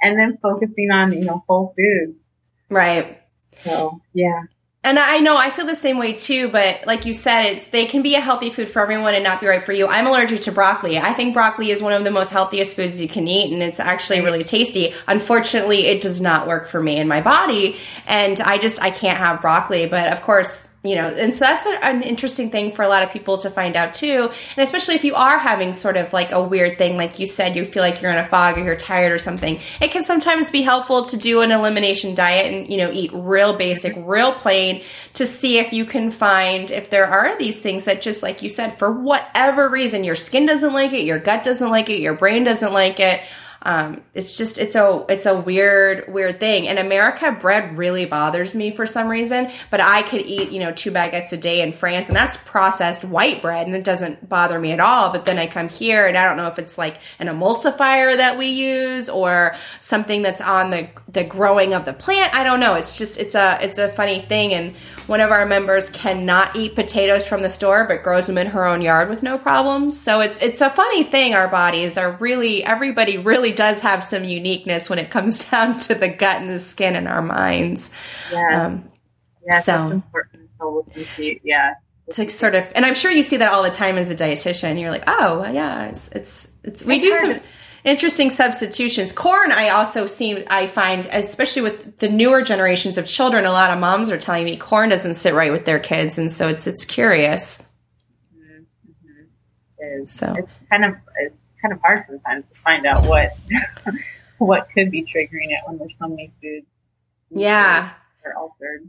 and 0.00 0.18
then 0.18 0.38
focusing 0.40 0.90
on, 0.90 1.12
you 1.12 1.24
know, 1.24 1.44
whole 1.48 1.74
foods. 1.76 2.16
Right. 2.70 3.20
So 3.64 4.00
yeah. 4.12 4.42
And 4.84 4.96
I 4.98 5.18
know 5.18 5.36
I 5.36 5.50
feel 5.50 5.66
the 5.66 5.74
same 5.74 5.98
way 5.98 6.12
too, 6.12 6.48
but 6.48 6.86
like 6.86 7.04
you 7.04 7.12
said, 7.12 7.46
it's 7.46 7.66
they 7.66 7.84
can 7.84 8.00
be 8.00 8.14
a 8.14 8.20
healthy 8.20 8.48
food 8.48 8.70
for 8.70 8.80
everyone 8.80 9.14
and 9.14 9.24
not 9.24 9.40
be 9.40 9.46
right 9.48 9.62
for 9.62 9.72
you. 9.72 9.88
I'm 9.88 10.06
allergic 10.06 10.42
to 10.42 10.52
broccoli. 10.52 10.98
I 10.98 11.12
think 11.14 11.34
broccoli 11.34 11.70
is 11.70 11.82
one 11.82 11.92
of 11.92 12.04
the 12.04 12.12
most 12.12 12.30
healthiest 12.30 12.76
foods 12.76 13.00
you 13.00 13.08
can 13.08 13.26
eat 13.26 13.52
and 13.52 13.60
it's 13.60 13.80
actually 13.80 14.20
really 14.20 14.44
tasty. 14.44 14.94
Unfortunately, 15.08 15.86
it 15.86 16.00
does 16.00 16.22
not 16.22 16.46
work 16.46 16.68
for 16.68 16.80
me 16.80 16.96
and 16.96 17.08
my 17.08 17.20
body 17.20 17.76
and 18.06 18.40
I 18.40 18.58
just 18.58 18.80
I 18.80 18.90
can't 18.90 19.18
have 19.18 19.40
broccoli, 19.40 19.86
but 19.86 20.12
of 20.12 20.22
course, 20.22 20.68
you 20.84 20.94
know, 20.94 21.08
and 21.08 21.34
so 21.34 21.40
that's 21.40 21.66
a, 21.66 21.84
an 21.84 22.02
interesting 22.02 22.50
thing 22.50 22.70
for 22.70 22.84
a 22.84 22.88
lot 22.88 23.02
of 23.02 23.10
people 23.10 23.36
to 23.38 23.50
find 23.50 23.76
out 23.76 23.92
too. 23.92 24.30
And 24.56 24.64
especially 24.64 24.94
if 24.94 25.04
you 25.04 25.16
are 25.16 25.36
having 25.36 25.74
sort 25.74 25.96
of 25.96 26.12
like 26.12 26.30
a 26.30 26.40
weird 26.40 26.78
thing, 26.78 26.96
like 26.96 27.18
you 27.18 27.26
said, 27.26 27.56
you 27.56 27.64
feel 27.64 27.82
like 27.82 28.00
you're 28.00 28.12
in 28.12 28.18
a 28.18 28.26
fog 28.26 28.56
or 28.56 28.62
you're 28.62 28.76
tired 28.76 29.10
or 29.10 29.18
something, 29.18 29.58
it 29.80 29.90
can 29.90 30.04
sometimes 30.04 30.52
be 30.52 30.62
helpful 30.62 31.02
to 31.02 31.16
do 31.16 31.40
an 31.40 31.50
elimination 31.50 32.14
diet 32.14 32.54
and, 32.54 32.70
you 32.70 32.76
know, 32.76 32.90
eat 32.92 33.10
real 33.12 33.56
basic, 33.56 33.92
real 33.98 34.32
plain 34.32 34.84
to 35.14 35.26
see 35.26 35.58
if 35.58 35.72
you 35.72 35.84
can 35.84 36.12
find 36.12 36.70
if 36.70 36.90
there 36.90 37.06
are 37.06 37.36
these 37.38 37.60
things 37.60 37.84
that 37.84 38.00
just 38.00 38.22
like 38.22 38.42
you 38.42 38.48
said, 38.48 38.78
for 38.78 38.92
whatever 38.92 39.68
reason, 39.68 40.04
your 40.04 40.14
skin 40.14 40.46
doesn't 40.46 40.72
like 40.72 40.92
it, 40.92 41.04
your 41.04 41.18
gut 41.18 41.42
doesn't 41.42 41.70
like 41.70 41.90
it, 41.90 42.00
your 42.00 42.14
brain 42.14 42.44
doesn't 42.44 42.72
like 42.72 43.00
it 43.00 43.20
um, 43.62 44.02
it's 44.14 44.36
just 44.36 44.58
it's 44.58 44.76
a 44.76 45.04
it's 45.08 45.26
a 45.26 45.38
weird 45.38 46.12
weird 46.12 46.38
thing. 46.38 46.68
And 46.68 46.78
America 46.78 47.32
bread 47.32 47.76
really 47.76 48.04
bothers 48.04 48.54
me 48.54 48.70
for 48.70 48.86
some 48.86 49.08
reason. 49.08 49.50
But 49.70 49.80
I 49.80 50.02
could 50.02 50.22
eat 50.22 50.50
you 50.50 50.60
know 50.60 50.72
two 50.72 50.90
baguettes 50.90 51.32
a 51.32 51.36
day 51.36 51.62
in 51.62 51.72
France, 51.72 52.08
and 52.08 52.16
that's 52.16 52.36
processed 52.36 53.04
white 53.04 53.42
bread, 53.42 53.66
and 53.66 53.74
it 53.74 53.84
doesn't 53.84 54.28
bother 54.28 54.58
me 54.58 54.72
at 54.72 54.80
all. 54.80 55.10
But 55.10 55.24
then 55.24 55.38
I 55.38 55.46
come 55.46 55.68
here, 55.68 56.06
and 56.06 56.16
I 56.16 56.24
don't 56.24 56.36
know 56.36 56.48
if 56.48 56.58
it's 56.58 56.78
like 56.78 56.98
an 57.18 57.26
emulsifier 57.26 58.16
that 58.16 58.38
we 58.38 58.46
use 58.46 59.08
or 59.08 59.56
something 59.80 60.22
that's 60.22 60.40
on 60.40 60.70
the 60.70 60.88
the 61.08 61.24
growing 61.24 61.74
of 61.74 61.84
the 61.84 61.92
plant. 61.92 62.34
I 62.34 62.44
don't 62.44 62.60
know. 62.60 62.74
It's 62.74 62.96
just 62.96 63.18
it's 63.18 63.34
a 63.34 63.58
it's 63.60 63.78
a 63.78 63.88
funny 63.88 64.20
thing 64.20 64.52
and 64.54 64.74
one 65.08 65.22
of 65.22 65.30
our 65.30 65.46
members 65.46 65.88
cannot 65.88 66.54
eat 66.54 66.74
potatoes 66.74 67.24
from 67.26 67.40
the 67.40 67.48
store, 67.48 67.86
but 67.86 68.02
grows 68.02 68.26
them 68.26 68.36
in 68.36 68.48
her 68.48 68.66
own 68.66 68.82
yard 68.82 69.08
with 69.08 69.22
no 69.22 69.38
problems. 69.38 69.98
So 69.98 70.20
it's 70.20 70.42
it's 70.42 70.60
a 70.60 70.68
funny 70.68 71.02
thing. 71.02 71.34
Our 71.34 71.48
bodies 71.48 71.96
are 71.96 72.12
really 72.12 72.62
everybody 72.62 73.16
really 73.16 73.47
does 73.52 73.80
have 73.80 74.02
some 74.04 74.24
uniqueness 74.24 74.88
when 74.88 74.98
it 74.98 75.10
comes 75.10 75.44
down 75.50 75.78
to 75.78 75.94
the 75.94 76.08
gut 76.08 76.40
and 76.40 76.50
the 76.50 76.58
skin 76.58 76.96
and 76.96 77.08
our 77.08 77.22
minds. 77.22 77.92
Yeah, 78.32 78.66
um, 78.66 78.90
yeah, 79.46 79.60
so 79.60 79.90
important. 79.90 80.48
Yeah. 81.42 81.74
It's 82.06 82.18
like 82.18 82.30
sort 82.30 82.54
of, 82.54 82.66
and 82.74 82.86
I'm 82.86 82.94
sure 82.94 83.10
you 83.10 83.22
see 83.22 83.36
that 83.36 83.52
all 83.52 83.62
the 83.62 83.70
time 83.70 83.96
as 83.96 84.08
a 84.08 84.14
dietitian. 84.14 84.80
You're 84.80 84.90
like, 84.90 85.04
oh, 85.06 85.44
yeah, 85.50 85.88
it's, 85.88 86.08
it's, 86.12 86.50
it's 86.64 86.84
we 86.84 87.00
do 87.00 87.12
some, 87.12 87.40
interesting 87.84 88.30
substitutions. 88.30 89.12
Corn, 89.12 89.52
I 89.52 89.70
also 89.70 90.06
see, 90.06 90.44
I 90.48 90.66
find, 90.66 91.06
especially 91.06 91.62
with 91.62 91.98
the 91.98 92.08
newer 92.08 92.42
generations 92.42 92.98
of 92.98 93.06
children, 93.06 93.44
a 93.44 93.52
lot 93.52 93.70
of 93.70 93.78
moms 93.78 94.10
are 94.10 94.18
telling 94.18 94.44
me 94.44 94.56
corn 94.56 94.88
doesn't 94.88 95.14
sit 95.14 95.34
right 95.34 95.52
with 95.52 95.64
their 95.64 95.78
kids, 95.78 96.18
and 96.18 96.30
so 96.30 96.48
it's 96.48 96.66
it's 96.66 96.84
curious. 96.84 97.64
Mm-hmm. 98.34 99.24
It 99.78 100.02
is. 100.02 100.12
So 100.12 100.34
it's 100.36 100.52
kind 100.70 100.84
of 100.84 100.94
it's 101.20 101.36
kind 101.60 101.72
of 101.72 101.80
hard 101.80 102.04
sometimes 102.06 102.44
to 102.52 102.60
find 102.60 102.86
out 102.86 103.04
what 103.06 103.30
what 104.38 104.68
could 104.74 104.90
be 104.90 105.02
triggering 105.02 105.50
it 105.50 105.60
when 105.66 105.78
there's 105.78 105.92
so 106.00 106.08
many 106.08 106.32
foods. 106.40 106.66
Yeah. 107.30 107.92
Are 108.24 108.34
altered. 108.34 108.88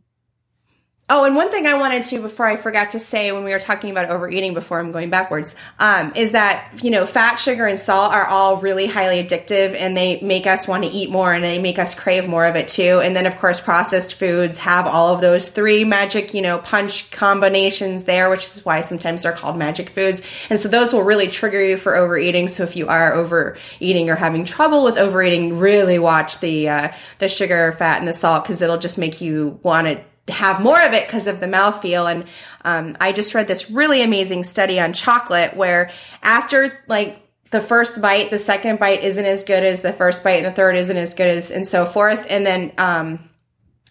Oh, 1.11 1.23
and 1.23 1.35
one 1.35 1.49
thing 1.49 1.65
I 1.65 1.73
wanted 1.73 2.03
to 2.03 2.21
before 2.21 2.45
I 2.45 2.55
forgot 2.55 2.91
to 2.91 2.99
say 2.99 3.31
when 3.31 3.43
we 3.43 3.49
were 3.49 3.59
talking 3.59 3.89
about 3.89 4.11
overeating 4.11 4.53
before 4.53 4.79
I'm 4.79 4.91
going 4.91 5.09
backwards, 5.09 5.55
um, 5.79 6.13
is 6.15 6.33
that 6.33 6.69
you 6.83 6.91
know 6.91 7.07
fat, 7.07 7.37
sugar, 7.37 7.65
and 7.65 7.79
salt 7.79 8.13
are 8.13 8.27
all 8.27 8.57
really 8.57 8.85
highly 8.85 9.23
addictive, 9.23 9.73
and 9.75 9.97
they 9.97 10.21
make 10.21 10.45
us 10.45 10.67
want 10.67 10.83
to 10.83 10.89
eat 10.91 11.09
more, 11.09 11.33
and 11.33 11.43
they 11.43 11.57
make 11.57 11.79
us 11.79 11.95
crave 11.95 12.27
more 12.27 12.45
of 12.45 12.55
it 12.55 12.67
too. 12.67 13.01
And 13.03 13.15
then 13.15 13.25
of 13.25 13.37
course 13.37 13.59
processed 13.59 14.13
foods 14.13 14.59
have 14.59 14.85
all 14.85 15.15
of 15.15 15.19
those 15.19 15.49
three 15.49 15.83
magic 15.83 16.35
you 16.35 16.43
know 16.43 16.59
punch 16.59 17.09
combinations 17.09 18.03
there, 18.03 18.29
which 18.29 18.45
is 18.45 18.63
why 18.63 18.81
sometimes 18.81 19.23
they're 19.23 19.31
called 19.31 19.57
magic 19.57 19.89
foods. 19.89 20.21
And 20.51 20.59
so 20.59 20.69
those 20.69 20.93
will 20.93 21.03
really 21.03 21.27
trigger 21.27 21.63
you 21.63 21.77
for 21.77 21.95
overeating. 21.95 22.49
So 22.49 22.61
if 22.61 22.75
you 22.75 22.87
are 22.87 23.15
overeating 23.15 24.11
or 24.11 24.15
having 24.15 24.45
trouble 24.45 24.83
with 24.83 24.99
overeating, 24.99 25.57
really 25.57 25.97
watch 25.97 26.39
the 26.39 26.69
uh, 26.69 26.89
the 27.17 27.27
sugar, 27.27 27.71
fat, 27.79 27.97
and 27.97 28.07
the 28.07 28.13
salt 28.13 28.43
because 28.43 28.61
it'll 28.61 28.77
just 28.77 28.99
make 28.99 29.21
you 29.21 29.59
want 29.63 29.87
to 29.87 30.03
have 30.29 30.61
more 30.61 30.81
of 30.81 30.93
it 30.93 31.07
because 31.07 31.27
of 31.27 31.39
the 31.39 31.45
mouthfeel. 31.45 32.11
And 32.11 32.25
um, 32.63 32.97
I 32.99 33.11
just 33.11 33.33
read 33.33 33.47
this 33.47 33.69
really 33.71 34.01
amazing 34.01 34.43
study 34.43 34.79
on 34.79 34.93
chocolate 34.93 35.55
where 35.55 35.91
after 36.21 36.83
like 36.87 37.25
the 37.51 37.61
first 37.61 38.01
bite, 38.01 38.29
the 38.29 38.39
second 38.39 38.79
bite 38.79 39.03
isn't 39.03 39.25
as 39.25 39.43
good 39.43 39.63
as 39.63 39.81
the 39.81 39.93
first 39.93 40.23
bite, 40.23 40.37
and 40.37 40.45
the 40.45 40.51
third 40.51 40.75
isn't 40.75 40.97
as 40.97 41.13
good 41.13 41.27
as, 41.27 41.51
and 41.51 41.67
so 41.67 41.85
forth. 41.85 42.27
And 42.29 42.45
then, 42.45 42.71
um, 42.77 43.29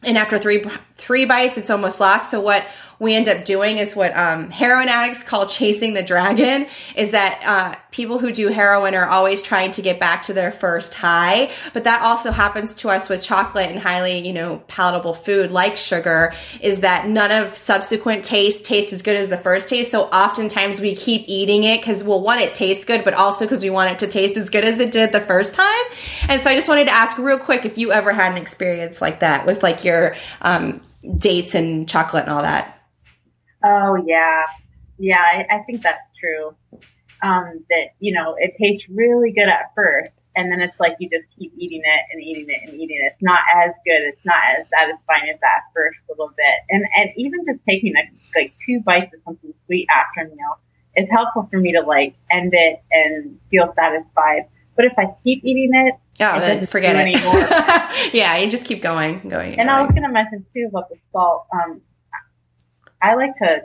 and 0.03 0.17
after 0.17 0.39
three 0.39 0.65
three 0.95 1.25
bites, 1.25 1.59
it's 1.59 1.71
almost 1.71 1.99
lost. 1.99 2.31
So 2.31 2.41
what 2.41 2.65
we 3.01 3.15
end 3.15 3.29
up 3.29 3.45
doing 3.45 3.79
is 3.79 3.95
what 3.95 4.17
um, 4.17 4.51
heroin 4.51 4.89
addicts 4.89 5.23
call 5.23 5.47
chasing 5.47 5.95
the 5.95 6.03
dragon 6.03 6.67
is 6.97 7.13
that 7.13 7.43
uh, 7.47 7.79
people 7.93 8.19
who 8.19 8.33
do 8.33 8.49
heroin 8.49 8.95
are 8.95 9.07
always 9.07 9.41
trying 9.41 9.71
to 9.73 9.83
get 9.83 10.01
back 10.01 10.25
to 10.25 10.33
their 10.33 10.51
first 10.51 10.95
high. 10.95 11.51
But 11.73 11.85
that 11.85 12.03
also 12.03 12.33
happens 12.33 12.75
to 12.77 12.89
us 12.91 13.09
with 13.09 13.23
chocolate 13.23 13.71
and 13.71 13.79
highly 13.79 14.27
you 14.27 14.33
know 14.33 14.63
palatable 14.67 15.15
food 15.15 15.53
like 15.53 15.77
sugar 15.77 16.35
is 16.61 16.81
that 16.81 17.07
none 17.07 17.31
of 17.31 17.57
subsequent 17.57 18.25
taste 18.25 18.65
tastes 18.65 18.93
as 18.93 19.03
good 19.03 19.17
as 19.17 19.29
the 19.29 19.37
first 19.37 19.69
taste. 19.69 19.91
So 19.91 20.05
oftentimes 20.05 20.81
we 20.81 20.95
keep 20.95 21.25
eating 21.29 21.65
it 21.65 21.81
because 21.81 22.03
we'll 22.03 22.23
want 22.23 22.41
it 22.41 22.55
tastes 22.55 22.85
good 22.85 23.05
but 23.05 23.15
also 23.15 23.45
because 23.45 23.63
we 23.63 23.71
want 23.71 23.93
it 23.93 23.99
to 24.01 24.07
taste 24.09 24.37
as 24.37 24.51
good 24.51 24.65
as 24.65 24.81
it 24.81 24.91
did 24.91 25.13
the 25.13 25.21
first 25.21 25.55
time. 25.55 25.69
And 26.29 26.43
so 26.43 26.51
i 26.51 26.55
just 26.55 26.69
wanted 26.69 26.87
to 26.87 26.93
ask 26.93 27.17
real 27.19 27.39
quick 27.39 27.65
if 27.65 27.79
you 27.79 27.93
ever 27.93 28.13
had 28.13 28.33
an 28.33 28.39
experience 28.39 29.01
like 29.01 29.21
that 29.21 29.47
with 29.47 29.63
like 29.63 29.85
your 29.85 30.17
um, 30.43 30.81
dates 31.17 31.55
and 31.55 31.89
chocolate 31.89 32.25
and 32.25 32.33
all 32.33 32.43
that 32.43 32.78
Oh 33.65 33.97
yeah, 34.07 34.45
yeah. 34.99 35.21
I, 35.21 35.57
I 35.57 35.63
think 35.65 35.83
that's 35.83 36.07
true. 36.19 36.55
Um, 37.23 37.65
that 37.71 37.95
you 37.99 38.15
know 38.15 38.37
it 38.39 38.55
tastes 38.61 38.89
really 38.89 39.33
good 39.33 39.49
at 39.49 39.73
first, 39.75 40.13
and 40.37 40.53
then 40.53 40.61
it's 40.61 40.79
like 40.79 40.95
you 41.01 41.11
just 41.11 41.27
keep 41.37 41.53
eating 41.59 41.83
it 41.85 42.01
and 42.13 42.23
eating 42.23 42.47
it 42.49 42.61
and 42.69 42.81
eating 42.81 42.97
it. 42.97 43.13
It's 43.13 43.23
not 43.23 43.41
as 43.57 43.73
good. 43.85 44.03
It's 44.03 44.25
not 44.25 44.39
as 44.57 44.67
satisfying 44.69 45.31
as 45.35 45.41
that 45.41 45.63
first 45.75 45.99
little 46.09 46.29
bit. 46.29 46.55
And 46.71 46.85
and 46.97 47.11
even 47.17 47.45
just 47.45 47.59
taking 47.69 47.95
a, 47.97 48.39
like 48.39 48.55
two 48.65 48.81
bites 48.81 49.13
of 49.15 49.21
something 49.25 49.53
sweet 49.67 49.89
after 49.95 50.21
a 50.21 50.35
meal 50.35 50.59
is 50.97 51.09
helpful 51.11 51.49
for 51.51 51.59
me 51.59 51.73
to 51.73 51.81
like 51.81 52.15
end 52.31 52.53
it 52.55 52.83
and 52.93 53.39
feel 53.51 53.73
satisfied. 53.75 54.47
But 54.77 54.85
if 54.85 54.93
I 54.97 55.07
keep 55.25 55.45
eating 55.45 55.71
it, 55.75 55.95
oh, 56.21 56.39
then 56.39 56.65
forget 56.67 56.95
it 56.95 57.01
anymore. 57.01 57.41
yeah, 58.13 58.37
you 58.39 58.49
just 58.49 58.65
keep 58.65 58.81
going, 58.81 59.29
going. 59.29 59.59
And, 59.59 59.63
and 59.63 59.69
going. 59.69 59.71
I 59.71 59.81
was 59.83 59.91
going 59.91 60.05
to 60.05 60.09
mention 60.09 60.47
too 60.55 60.69
about 60.71 60.89
the 60.89 60.97
salt. 61.11 61.47
Um, 61.53 61.81
I 63.03 63.15
like 63.15 63.37
to 63.39 63.63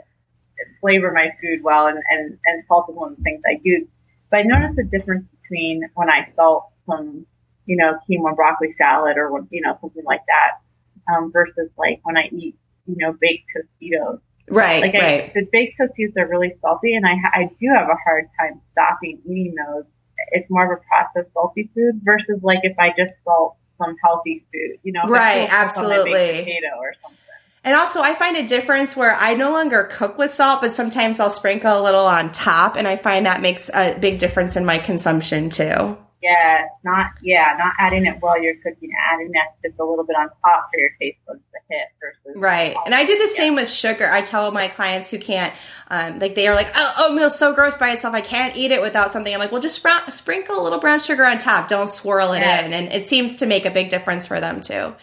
flavor 0.80 1.12
my 1.12 1.28
food 1.40 1.62
well, 1.62 1.86
and, 1.86 1.98
and, 2.10 2.38
and 2.46 2.64
salt 2.68 2.86
is 2.88 2.96
one 2.96 3.12
of 3.12 3.16
the 3.18 3.22
things 3.22 3.42
I 3.46 3.60
use. 3.62 3.86
But 4.30 4.40
I 4.40 4.42
noticed 4.42 4.78
a 4.78 4.84
difference 4.84 5.26
between 5.42 5.82
when 5.94 6.10
I 6.10 6.28
salt 6.36 6.70
some, 6.88 7.26
you 7.66 7.76
know, 7.76 7.98
quinoa 8.08 8.34
broccoli 8.36 8.74
salad 8.78 9.16
or, 9.16 9.46
you 9.50 9.60
know, 9.60 9.76
something 9.80 10.04
like 10.04 10.22
that, 10.26 11.12
um, 11.12 11.32
versus 11.32 11.70
like 11.76 12.00
when 12.04 12.16
I 12.16 12.28
eat, 12.32 12.56
you 12.86 12.96
know, 12.98 13.14
baked 13.20 13.48
Tostitos. 13.56 14.20
Right, 14.50 14.82
like 14.82 14.94
right. 14.94 15.24
I, 15.24 15.32
the 15.34 15.48
baked 15.50 15.80
Tostitos 15.80 16.16
are 16.18 16.28
really 16.28 16.54
salty, 16.60 16.94
and 16.94 17.06
I, 17.06 17.14
I 17.32 17.50
do 17.60 17.68
have 17.74 17.88
a 17.88 17.96
hard 18.04 18.28
time 18.38 18.60
stopping 18.72 19.20
eating 19.24 19.54
those. 19.54 19.84
It's 20.32 20.48
more 20.50 20.72
of 20.72 20.78
a 20.78 20.82
processed 20.88 21.32
salty 21.32 21.70
food 21.74 22.00
versus 22.04 22.40
like 22.42 22.60
if 22.62 22.78
I 22.78 22.90
just 22.90 23.14
salt 23.24 23.56
some 23.78 23.96
healthy 24.04 24.44
food, 24.52 24.78
you 24.82 24.92
know, 24.92 25.02
right, 25.08 25.48
absolutely, 25.50 26.12
potato 26.12 26.76
or 26.78 26.94
something. 27.02 27.18
And 27.64 27.74
also, 27.74 28.02
I 28.02 28.14
find 28.14 28.36
a 28.36 28.46
difference 28.46 28.94
where 28.94 29.14
I 29.14 29.34
no 29.34 29.50
longer 29.50 29.84
cook 29.90 30.18
with 30.18 30.30
salt, 30.30 30.60
but 30.60 30.72
sometimes 30.72 31.18
I'll 31.18 31.30
sprinkle 31.30 31.80
a 31.80 31.82
little 31.82 32.04
on 32.04 32.30
top, 32.30 32.76
and 32.76 32.86
I 32.86 32.96
find 32.96 33.24
that 33.24 33.40
makes 33.40 33.70
a 33.72 33.98
big 33.98 34.18
difference 34.18 34.54
in 34.54 34.66
my 34.66 34.78
consumption 34.78 35.48
too. 35.48 35.96
Yeah, 36.22 36.68
not 36.84 37.10
yeah, 37.22 37.54
not 37.58 37.74
adding 37.78 38.06
it 38.06 38.16
while 38.20 38.42
you're 38.42 38.56
cooking, 38.56 38.90
adding 39.12 39.30
that 39.32 39.56
just 39.62 39.78
a 39.78 39.84
little 39.84 40.04
bit 40.04 40.16
on 40.16 40.28
top 40.42 40.70
for 40.72 40.78
your 40.78 40.88
taste 40.98 41.18
buds 41.26 41.40
to 41.52 41.60
hit 41.68 41.88
versus 42.00 42.40
right. 42.40 42.74
And 42.86 42.94
I 42.94 43.04
do 43.04 43.12
the 43.14 43.28
yeah. 43.30 43.36
same 43.36 43.54
with 43.54 43.68
sugar. 43.68 44.10
I 44.10 44.22
tell 44.22 44.50
my 44.50 44.68
clients 44.68 45.10
who 45.10 45.18
can't, 45.18 45.52
um, 45.88 46.18
like 46.20 46.34
they 46.34 46.48
are 46.48 46.54
like, 46.54 46.70
oh, 46.74 47.08
oatmeal's 47.08 47.38
so 47.38 47.54
gross 47.54 47.76
by 47.76 47.92
itself. 47.92 48.14
I 48.14 48.22
can't 48.22 48.56
eat 48.56 48.72
it 48.72 48.80
without 48.80 49.12
something. 49.12 49.34
I'm 49.34 49.38
like, 49.38 49.52
well, 49.52 49.60
just 49.60 49.76
sprout, 49.76 50.10
sprinkle 50.14 50.58
a 50.58 50.62
little 50.62 50.80
brown 50.80 50.98
sugar 50.98 51.26
on 51.26 51.38
top. 51.38 51.68
Don't 51.68 51.90
swirl 51.90 52.32
it 52.32 52.40
yeah. 52.40 52.64
in, 52.64 52.72
and 52.72 52.90
it 52.90 53.06
seems 53.06 53.36
to 53.36 53.46
make 53.46 53.66
a 53.66 53.70
big 53.70 53.90
difference 53.90 54.26
for 54.26 54.40
them 54.40 54.62
too. 54.62 54.94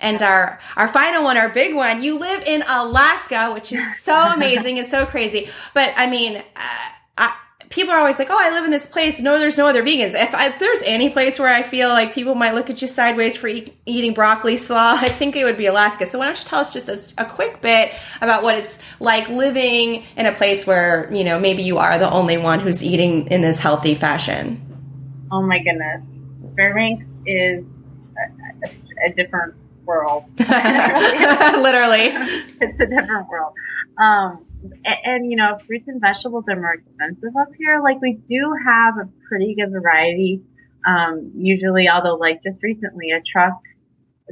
And 0.00 0.22
our, 0.22 0.60
our 0.76 0.88
final 0.88 1.24
one, 1.24 1.36
our 1.36 1.48
big 1.48 1.74
one, 1.74 2.02
you 2.02 2.18
live 2.18 2.42
in 2.44 2.62
Alaska, 2.68 3.52
which 3.52 3.72
is 3.72 4.00
so 4.00 4.14
amazing 4.34 4.78
and 4.78 4.88
so 4.88 5.06
crazy. 5.06 5.48
But 5.74 5.92
I 5.96 6.08
mean, 6.08 6.36
uh, 6.36 6.88
I, 7.16 7.36
people 7.70 7.92
are 7.92 7.98
always 7.98 8.18
like, 8.18 8.28
"Oh, 8.30 8.38
I 8.38 8.50
live 8.50 8.64
in 8.64 8.70
this 8.70 8.86
place. 8.86 9.20
No, 9.20 9.38
there's 9.38 9.58
no 9.58 9.66
other 9.66 9.82
vegans." 9.82 10.14
If, 10.14 10.34
I, 10.34 10.46
if 10.46 10.58
there's 10.58 10.82
any 10.82 11.10
place 11.10 11.38
where 11.38 11.52
I 11.52 11.62
feel 11.62 11.88
like 11.88 12.14
people 12.14 12.34
might 12.34 12.54
look 12.54 12.70
at 12.70 12.80
you 12.80 12.88
sideways 12.88 13.36
for 13.36 13.48
eat, 13.48 13.76
eating 13.86 14.14
broccoli 14.14 14.56
slaw, 14.56 14.94
I 15.00 15.08
think 15.08 15.36
it 15.36 15.44
would 15.44 15.58
be 15.58 15.66
Alaska. 15.66 16.06
So 16.06 16.18
why 16.18 16.26
don't 16.26 16.38
you 16.38 16.44
tell 16.44 16.60
us 16.60 16.72
just 16.72 16.88
a, 16.88 17.22
a, 17.22 17.24
quick 17.24 17.60
bit 17.60 17.92
about 18.20 18.42
what 18.42 18.56
it's 18.56 18.78
like 19.00 19.28
living 19.28 20.04
in 20.16 20.26
a 20.26 20.32
place 20.32 20.66
where 20.66 21.12
you 21.12 21.24
know 21.24 21.38
maybe 21.38 21.62
you 21.62 21.78
are 21.78 21.98
the 21.98 22.10
only 22.10 22.36
one 22.36 22.60
who's 22.60 22.84
eating 22.84 23.26
in 23.28 23.42
this 23.42 23.58
healthy 23.58 23.94
fashion. 23.94 24.64
Oh 25.30 25.42
my 25.42 25.58
goodness, 25.58 26.02
Fairbanks 26.56 27.04
is 27.26 27.64
a, 28.16 28.66
a, 28.66 29.10
a 29.10 29.12
different 29.14 29.54
world. 29.88 30.24
Literally, 30.38 32.12
it's 32.60 32.80
a 32.80 32.86
different 32.86 33.28
world. 33.28 33.54
Um, 34.00 34.44
and, 34.84 34.96
and, 35.04 35.30
you 35.30 35.36
know, 35.36 35.58
fruits 35.66 35.88
and 35.88 36.00
vegetables 36.00 36.44
are 36.48 36.56
more 36.56 36.74
expensive 36.74 37.34
up 37.40 37.48
here. 37.58 37.80
Like 37.82 38.00
we 38.00 38.20
do 38.28 38.54
have 38.64 38.98
a 38.98 39.08
pretty 39.28 39.56
good 39.56 39.72
variety. 39.72 40.42
Um, 40.86 41.32
usually, 41.34 41.88
although 41.88 42.14
like 42.14 42.42
just 42.44 42.62
recently 42.62 43.10
a 43.10 43.20
truck 43.20 43.58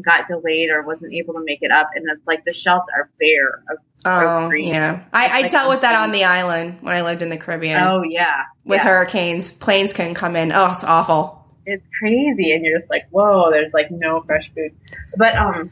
got 0.04 0.28
delayed 0.28 0.70
or 0.70 0.82
wasn't 0.82 1.12
able 1.14 1.34
to 1.34 1.42
make 1.44 1.60
it 1.62 1.72
up, 1.72 1.90
and 1.94 2.04
it's 2.12 2.26
like 2.26 2.44
the 2.44 2.54
shelves 2.54 2.86
are 2.94 3.10
bare 3.18 3.62
of 3.70 3.78
Oh 4.04 4.52
yeah, 4.52 5.04
I, 5.12 5.26
I 5.26 5.40
like 5.42 5.50
dealt 5.50 5.68
with 5.68 5.80
that 5.80 5.96
on 5.96 6.12
the 6.12 6.24
island 6.24 6.78
when 6.80 6.94
I 6.94 7.02
lived 7.02 7.22
in 7.22 7.28
the 7.28 7.36
Caribbean. 7.36 7.82
Oh 7.82 8.04
yeah, 8.04 8.44
with 8.64 8.78
yeah. 8.78 8.84
hurricanes, 8.84 9.50
planes 9.50 9.92
couldn't 9.92 10.14
come 10.14 10.36
in. 10.36 10.52
Oh, 10.52 10.70
it's 10.72 10.84
awful. 10.84 11.45
It's 11.66 11.84
crazy, 11.98 12.52
and 12.52 12.64
you're 12.64 12.78
just 12.78 12.90
like, 12.90 13.08
whoa, 13.10 13.50
there's 13.50 13.72
like 13.72 13.90
no 13.90 14.22
fresh 14.22 14.44
food. 14.54 14.74
But 15.16 15.36
um, 15.36 15.70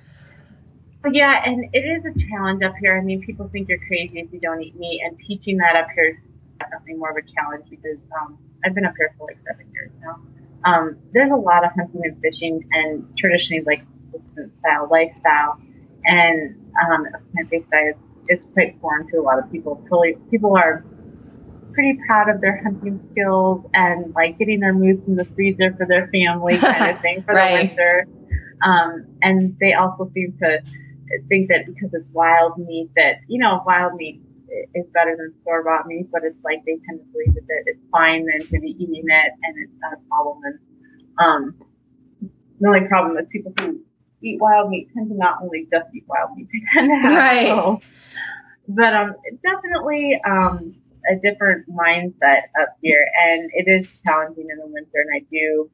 but 1.03 1.15
yeah, 1.15 1.43
and 1.47 1.67
it 1.73 1.79
is 1.79 2.05
a 2.05 2.29
challenge 2.29 2.63
up 2.63 2.75
here. 2.81 2.99
I 2.99 3.01
mean, 3.01 3.23
people 3.23 3.49
think 3.53 3.69
you're 3.69 3.85
crazy 3.87 4.19
if 4.19 4.33
you 4.33 4.41
don't 4.41 4.61
eat 4.61 4.75
meat, 4.77 5.03
and 5.05 5.17
teaching 5.27 5.57
that 5.59 5.77
up 5.77 5.87
here 5.95 6.07
is 6.07 6.17
definitely 6.59 6.95
more 6.95 7.11
of 7.11 7.17
a 7.17 7.23
challenge 7.23 7.65
because 7.71 7.99
um, 8.21 8.37
I've 8.65 8.75
been 8.75 8.85
up 8.85 8.95
here 8.99 9.15
for 9.17 9.29
like 9.29 9.39
seven 9.47 9.71
years 9.73 9.91
now. 10.03 10.21
Um, 10.65 10.97
there's 11.13 11.31
a 11.31 11.37
lot 11.37 11.65
of 11.65 11.71
hunting 11.77 12.01
and 12.05 12.21
fishing, 12.21 12.67
and 12.73 13.07
traditionally 13.17 13.63
like 13.65 13.85
style 14.61 14.89
lifestyle, 14.91 15.61
and 16.07 16.57
um, 16.91 17.07
plant-based 17.33 17.71
diet 17.71 17.97
is 18.29 18.41
quite 18.53 18.81
foreign 18.81 19.07
to 19.13 19.19
a 19.19 19.23
lot 19.23 19.39
of 19.39 19.51
people. 19.53 19.77
Totally, 19.89 20.17
people 20.31 20.57
are 20.57 20.85
pretty 21.75 21.99
proud 22.07 22.29
of 22.29 22.41
their 22.41 22.63
hunting 22.63 23.01
skills 23.11 23.65
and 23.75 24.15
like 24.15 24.39
getting 24.39 24.61
their 24.61 24.73
moose 24.73 25.01
in 25.07 25.17
the 25.17 25.25
freezer 25.35 25.75
for 25.77 25.87
their 25.87 26.09
family 26.09 26.57
kind 26.57 26.91
of 26.91 27.01
thing 27.03 27.23
for 27.23 27.35
right. 27.35 27.51
the 27.51 27.69
winter. 27.69 28.07
Um, 28.63 29.07
and 29.23 29.57
they 29.61 29.75
also 29.75 30.11
seem 30.15 30.37
to 30.41 30.63
think 31.29 31.49
that 31.49 31.67
because 31.67 31.91
it's 31.93 32.09
wild 32.13 32.59
meat 32.59 32.91
that, 32.97 33.17
you 33.29 33.39
know, 33.39 33.63
wild 33.67 33.95
meat 33.95 34.23
is 34.75 34.87
better 34.95 35.17
than 35.17 35.35
store 35.43 35.65
bought 35.65 35.87
meat, 35.87 36.07
but 36.13 36.23
it's 36.25 36.39
like 36.45 36.59
they 36.65 36.79
tend 36.87 37.01
to 37.01 37.07
believe 37.13 37.35
that 37.35 37.63
it's 37.67 37.81
fine 37.91 38.25
then 38.27 38.47
to 38.47 38.61
be 38.61 38.77
eating 38.79 39.05
it 39.07 39.33
and 39.43 39.57
it's 39.63 39.73
not 39.81 39.95
a 39.95 40.09
problem. 40.09 40.41
And, 40.45 40.59
um, 41.19 41.55
the 42.61 42.69
only 42.69 42.89
problem 42.89 43.19
is 43.19 43.27
people 43.31 43.53
who 43.59 43.81
eat 44.23 44.41
wild 44.41 44.71
meat 44.71 44.89
tend 44.95 45.11
to 45.11 45.17
not 45.17 45.43
only 45.43 45.67
just 45.71 45.87
eat 45.95 46.05
wild 46.07 46.37
meat, 46.37 46.49
they 46.53 46.61
tend 46.73 46.91
to 46.91 47.09
have 47.09 47.17
right. 47.17 47.47
So, 47.49 47.81
but 48.69 48.95
um, 48.95 49.15
definitely 49.43 50.21
um, 50.25 50.75
a 51.11 51.17
different 51.17 51.67
mindset 51.69 52.43
up 52.61 52.77
here, 52.83 53.07
and 53.29 53.51
it 53.55 53.69
is 53.69 53.89
challenging 54.05 54.47
in 54.51 54.59
the 54.59 54.67
winter, 54.67 54.91
and 54.95 55.11
I 55.15 55.27
do 55.31 55.71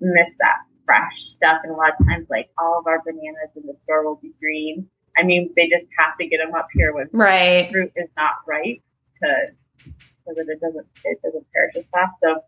miss 0.00 0.28
that 0.40 0.56
fresh 0.84 1.16
stuff. 1.36 1.58
And 1.62 1.72
a 1.72 1.76
lot 1.76 1.92
of 1.98 2.06
times, 2.06 2.26
like 2.30 2.50
all 2.58 2.78
of 2.78 2.86
our 2.86 3.02
bananas 3.04 3.50
in 3.56 3.62
the 3.66 3.76
store 3.84 4.04
will 4.04 4.20
be 4.22 4.32
green. 4.40 4.88
I 5.16 5.22
mean, 5.22 5.52
they 5.56 5.68
just 5.68 5.86
have 5.98 6.16
to 6.18 6.26
get 6.26 6.38
them 6.38 6.54
up 6.54 6.68
here 6.72 6.94
when 6.94 7.08
right. 7.12 7.70
fruit 7.70 7.92
is 7.96 8.08
not 8.16 8.34
ripe 8.46 8.82
to 9.22 9.46
so 10.26 10.34
that 10.34 10.46
it 10.48 10.60
doesn't 10.60 10.86
it 11.04 11.20
doesn't 11.22 11.46
perish 11.52 11.76
as 11.76 11.86
fast. 11.92 12.12
So, 12.22 12.42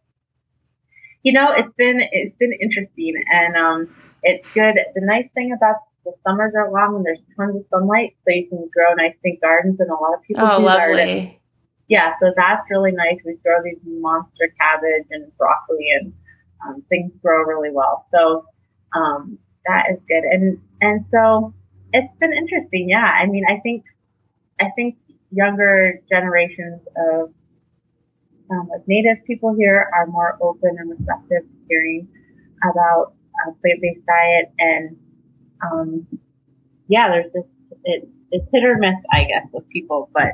you 1.23 1.33
know, 1.33 1.53
it's 1.53 1.75
been 1.77 2.01
it's 2.13 2.37
been 2.39 2.53
interesting, 2.53 3.15
and 3.33 3.57
um, 3.57 3.95
it's 4.23 4.49
good. 4.53 4.77
The 4.95 5.01
nice 5.01 5.29
thing 5.35 5.53
about 5.53 5.77
the 6.05 6.13
summers 6.27 6.53
are 6.57 6.71
long 6.71 6.97
and 6.97 7.07
there's 7.07 7.21
tons 7.37 7.57
of 7.57 7.65
sunlight, 7.71 8.17
so 8.25 8.35
you 8.35 8.49
can 8.49 8.69
grow 8.73 8.95
nice 8.95 9.15
big 9.23 9.41
gardens, 9.41 9.79
and 9.81 9.91
a 9.91 9.95
lot 9.95 10.15
of 10.15 10.23
people 10.23 10.45
oh, 10.45 10.59
do 10.59 10.65
lovely. 10.65 10.97
Garden. 10.97 11.37
Yeah, 11.89 12.15
so 12.21 12.33
that's 12.37 12.63
really 12.71 12.93
nice. 12.93 13.19
We 13.25 13.37
grow 13.45 13.63
these 13.63 13.79
monster 13.85 14.49
cabbage 14.59 15.07
and 15.11 15.37
broccoli, 15.37 15.89
and 16.01 16.13
um, 16.67 16.83
things 16.89 17.13
grow 17.23 17.45
really 17.45 17.71
well. 17.73 18.07
So 18.15 18.47
um, 18.95 19.39
that 19.67 19.87
is 19.93 19.99
good, 20.09 20.25
and 20.25 20.59
and 20.81 21.05
so 21.11 21.55
it's 21.93 22.13
been 22.19 22.33
interesting. 22.33 22.89
Yeah, 22.89 23.05
I 23.05 23.27
mean, 23.27 23.45
I 23.49 23.61
think 23.61 23.85
I 24.61 24.71
think 24.77 24.97
younger 25.31 26.01
generations 26.09 26.81
of 26.97 27.33
um, 28.51 28.69
of 28.75 28.87
native 28.87 29.25
people 29.27 29.55
here 29.55 29.91
are 29.95 30.07
more 30.07 30.39
open 30.41 30.77
and 30.79 30.91
receptive 30.91 31.43
to 31.43 31.59
hearing 31.69 32.09
about 32.63 33.15
a 33.49 33.53
plant-based 33.61 34.07
diet 34.07 34.53
and 34.59 34.97
um, 35.63 36.07
yeah, 36.89 37.09
there's 37.09 37.33
this, 37.33 37.45
it, 37.85 38.09
it's 38.31 38.47
hit 38.53 38.65
or 38.65 38.77
miss, 38.77 38.95
I 39.13 39.25
guess, 39.25 39.47
with 39.53 39.69
people, 39.69 40.11
but 40.13 40.33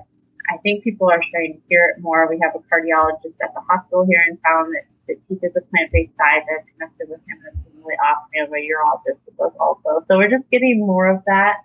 I 0.51 0.57
think 0.59 0.85
people 0.85 1.11
are 1.11 1.21
starting 1.29 1.55
to 1.55 1.61
hear 1.69 1.95
it 1.95 2.03
more. 2.03 2.29
We 2.29 2.39
have 2.43 2.55
a 2.55 2.59
cardiologist 2.59 3.37
at 3.43 3.55
the 3.55 3.61
hospital 3.69 4.07
here 4.07 4.23
in 4.29 4.37
town 4.39 4.73
that, 4.73 4.85
that 5.09 5.29
teaches 5.29 5.57
a 5.57 5.61
plant-based 5.71 6.17
diet 6.17 6.45
that's 6.49 6.67
connected 6.73 7.09
with 7.09 7.21
him. 7.29 7.39
That's 7.45 7.57
really 7.77 7.95
awesome. 7.97 8.29
We 8.33 8.39
have 8.41 8.51
a 8.51 8.55
urologist 8.55 9.21
with 9.27 9.41
us 9.41 9.57
also. 9.61 10.05
So 10.09 10.17
we're 10.17 10.31
just 10.31 10.51
getting 10.51 10.81
more 10.81 11.09
of 11.09 11.23
that, 11.27 11.57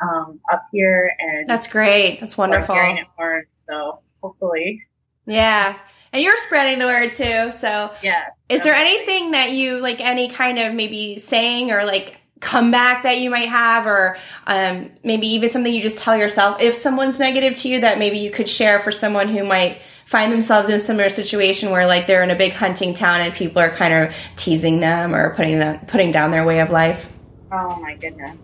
um, 0.00 0.40
up 0.52 0.66
here 0.72 1.12
and 1.18 1.48
that's 1.48 1.68
great. 1.68 2.20
That's 2.20 2.38
wonderful. 2.38 2.74
Hearing 2.74 2.98
it 2.98 3.06
more. 3.18 3.44
So 3.68 4.00
hopefully. 4.22 4.82
Yeah. 5.26 5.78
And 6.12 6.22
you're 6.22 6.36
spreading 6.38 6.78
the 6.78 6.86
word 6.86 7.12
too. 7.12 7.52
So 7.52 7.92
yeah. 8.02 8.26
Is 8.48 8.64
there 8.64 8.74
anything 8.74 9.32
that 9.32 9.52
you 9.52 9.80
like 9.80 10.00
any 10.00 10.28
kind 10.28 10.58
of 10.58 10.74
maybe 10.74 11.18
saying 11.18 11.70
or 11.70 11.84
like 11.84 12.20
comeback 12.40 13.02
that 13.02 13.18
you 13.18 13.30
might 13.30 13.48
have 13.48 13.86
or 13.86 14.16
um, 14.46 14.90
maybe 15.02 15.26
even 15.26 15.50
something 15.50 15.72
you 15.72 15.82
just 15.82 15.98
tell 15.98 16.16
yourself. 16.16 16.60
If 16.62 16.74
someone's 16.74 17.18
negative 17.18 17.54
to 17.54 17.68
you 17.68 17.80
that 17.80 17.98
maybe 17.98 18.18
you 18.18 18.30
could 18.30 18.48
share 18.48 18.78
for 18.78 18.92
someone 18.92 19.28
who 19.28 19.44
might 19.44 19.80
find 20.06 20.32
themselves 20.32 20.68
in 20.70 20.74
a 20.74 20.78
similar 20.78 21.10
situation 21.10 21.70
where 21.70 21.86
like 21.86 22.06
they're 22.06 22.22
in 22.22 22.30
a 22.30 22.36
big 22.36 22.52
hunting 22.52 22.94
town 22.94 23.20
and 23.20 23.34
people 23.34 23.60
are 23.60 23.68
kind 23.68 23.92
of 23.92 24.14
teasing 24.36 24.80
them 24.80 25.14
or 25.14 25.34
putting 25.34 25.58
them 25.58 25.78
putting 25.86 26.10
down 26.10 26.30
their 26.30 26.44
way 26.44 26.60
of 26.60 26.70
life. 26.70 27.12
Oh 27.52 27.78
my 27.80 27.94
goodness. 27.96 28.36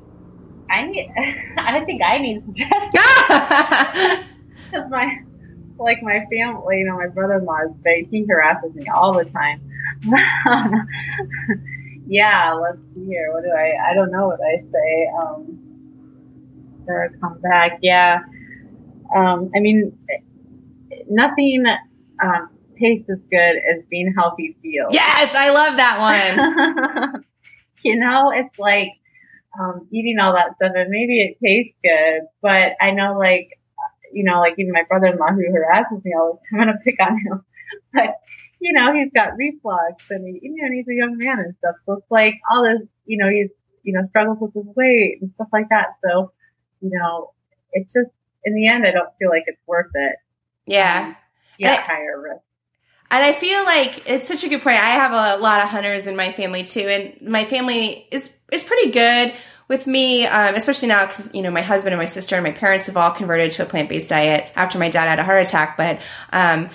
I 0.70 0.86
need 0.86 1.11
i 1.59 1.84
think 1.84 2.03
i 2.03 2.18
need 2.18 2.42
suggestions 2.47 2.92
because 4.70 4.88
my 4.90 5.18
like 5.78 6.03
my 6.03 6.24
family 6.32 6.80
you 6.80 6.86
know 6.86 6.97
my 6.97 7.09
brother-in-law 7.09 7.68
big. 7.82 8.11
He 8.11 8.26
harasses 8.26 8.74
me 8.74 8.86
all 8.88 9.12
the 9.12 9.24
time 9.26 9.61
yeah, 12.07 12.52
let's 12.52 12.78
see 12.94 13.07
here. 13.07 13.32
What 13.32 13.44
do 13.44 13.50
I? 13.50 13.90
I 13.90 13.94
don't 13.94 14.11
know 14.11 14.28
what 14.28 14.40
I 14.40 14.62
say. 14.70 15.11
Um, 15.18 15.64
for 16.84 17.05
a 17.05 17.18
comeback, 17.18 17.78
yeah. 17.82 18.20
Um, 19.14 19.50
I 19.55 19.61
mean, 19.61 19.96
nothing 21.09 21.64
um, 22.22 22.50
tastes 22.78 23.09
as 23.11 23.18
good 23.30 23.57
as 23.57 23.84
being 23.90 24.12
healthy 24.16 24.57
feels. 24.62 24.94
Yes, 24.94 25.34
I 25.34 25.50
love 25.50 25.76
that 25.76 25.98
one. 26.00 27.24
you 27.84 27.96
know, 27.96 28.32
it's 28.34 28.59
like 28.59 28.90
um, 29.59 29.86
eating 29.92 30.18
all 30.18 30.34
that 30.34 30.57
stuff, 30.57 30.72
and 30.74 30.90
maybe 30.90 31.20
it 31.20 31.36
tastes 31.42 31.76
good, 31.82 32.22
but 32.42 32.72
I 32.80 32.90
know, 32.90 33.16
like, 33.18 33.50
you 34.12 34.24
know, 34.24 34.40
like 34.40 34.55
even 34.59 34.72
my 34.72 34.84
brother-in-law 34.88 35.32
who 35.32 35.42
harasses 35.52 36.05
me 36.05 36.12
all 36.16 36.40
the 36.52 36.57
time, 36.57 36.68
I'm 36.68 36.74
gonna 36.74 36.80
pick 36.84 36.96
on 37.00 37.18
him, 37.18 37.44
but 37.92 38.16
you 38.64 38.72
know, 38.72 38.94
he's 38.94 39.12
got 39.12 39.36
reflux 39.36 40.04
and 40.08 40.26
he, 40.26 40.40
you 40.42 40.56
know, 40.56 40.64
and 40.64 40.74
he's 40.74 40.88
a 40.88 40.94
young 40.94 41.18
man 41.18 41.38
and 41.38 41.54
stuff. 41.58 41.76
So 41.84 41.92
it's 41.94 42.10
like 42.10 42.34
all 42.50 42.64
this, 42.64 42.80
you 43.04 43.18
know, 43.18 43.28
he's, 43.28 43.50
you 43.82 43.92
know, 43.92 44.08
struggles 44.08 44.38
with 44.40 44.54
his 44.54 44.74
weight 44.74 45.18
and 45.20 45.30
stuff 45.34 45.48
like 45.52 45.68
that. 45.68 45.96
So, 46.02 46.32
you 46.80 46.88
know, 46.90 47.32
it's 47.72 47.92
just, 47.92 48.08
in 48.42 48.54
the 48.54 48.68
end, 48.68 48.86
I 48.86 48.90
don't 48.90 49.10
feel 49.18 49.28
like 49.28 49.42
it's 49.46 49.60
worth 49.66 49.90
it. 49.92 50.16
Yeah. 50.64 51.08
Um, 51.08 51.16
yeah, 51.58 51.82
higher 51.82 52.18
risk. 52.18 52.40
And 53.10 53.22
I 53.22 53.32
feel 53.32 53.64
like 53.64 54.08
it's 54.08 54.28
such 54.28 54.44
a 54.44 54.48
good 54.48 54.62
point. 54.62 54.76
I 54.76 54.92
have 54.92 55.12
a 55.12 55.42
lot 55.42 55.62
of 55.62 55.68
hunters 55.68 56.06
in 56.06 56.16
my 56.16 56.32
family 56.32 56.64
too, 56.64 56.80
and 56.80 57.30
my 57.30 57.44
family 57.44 58.08
is 58.10 58.34
is 58.50 58.64
pretty 58.64 58.90
good 58.90 59.34
with 59.68 59.86
me, 59.86 60.26
um, 60.26 60.54
especially 60.54 60.88
now 60.88 61.06
because 61.06 61.32
you 61.34 61.42
know 61.42 61.50
my 61.50 61.62
husband 61.62 61.92
and 61.92 62.00
my 62.00 62.06
sister 62.06 62.34
and 62.34 62.42
my 62.42 62.50
parents 62.50 62.86
have 62.86 62.96
all 62.96 63.12
converted 63.12 63.50
to 63.52 63.62
a 63.62 63.66
plant 63.66 63.88
based 63.88 64.10
diet 64.10 64.50
after 64.56 64.78
my 64.78 64.88
dad 64.88 65.06
had 65.06 65.20
a 65.20 65.22
heart 65.22 65.46
attack. 65.46 65.76
But 65.76 66.00
um, 66.32 66.70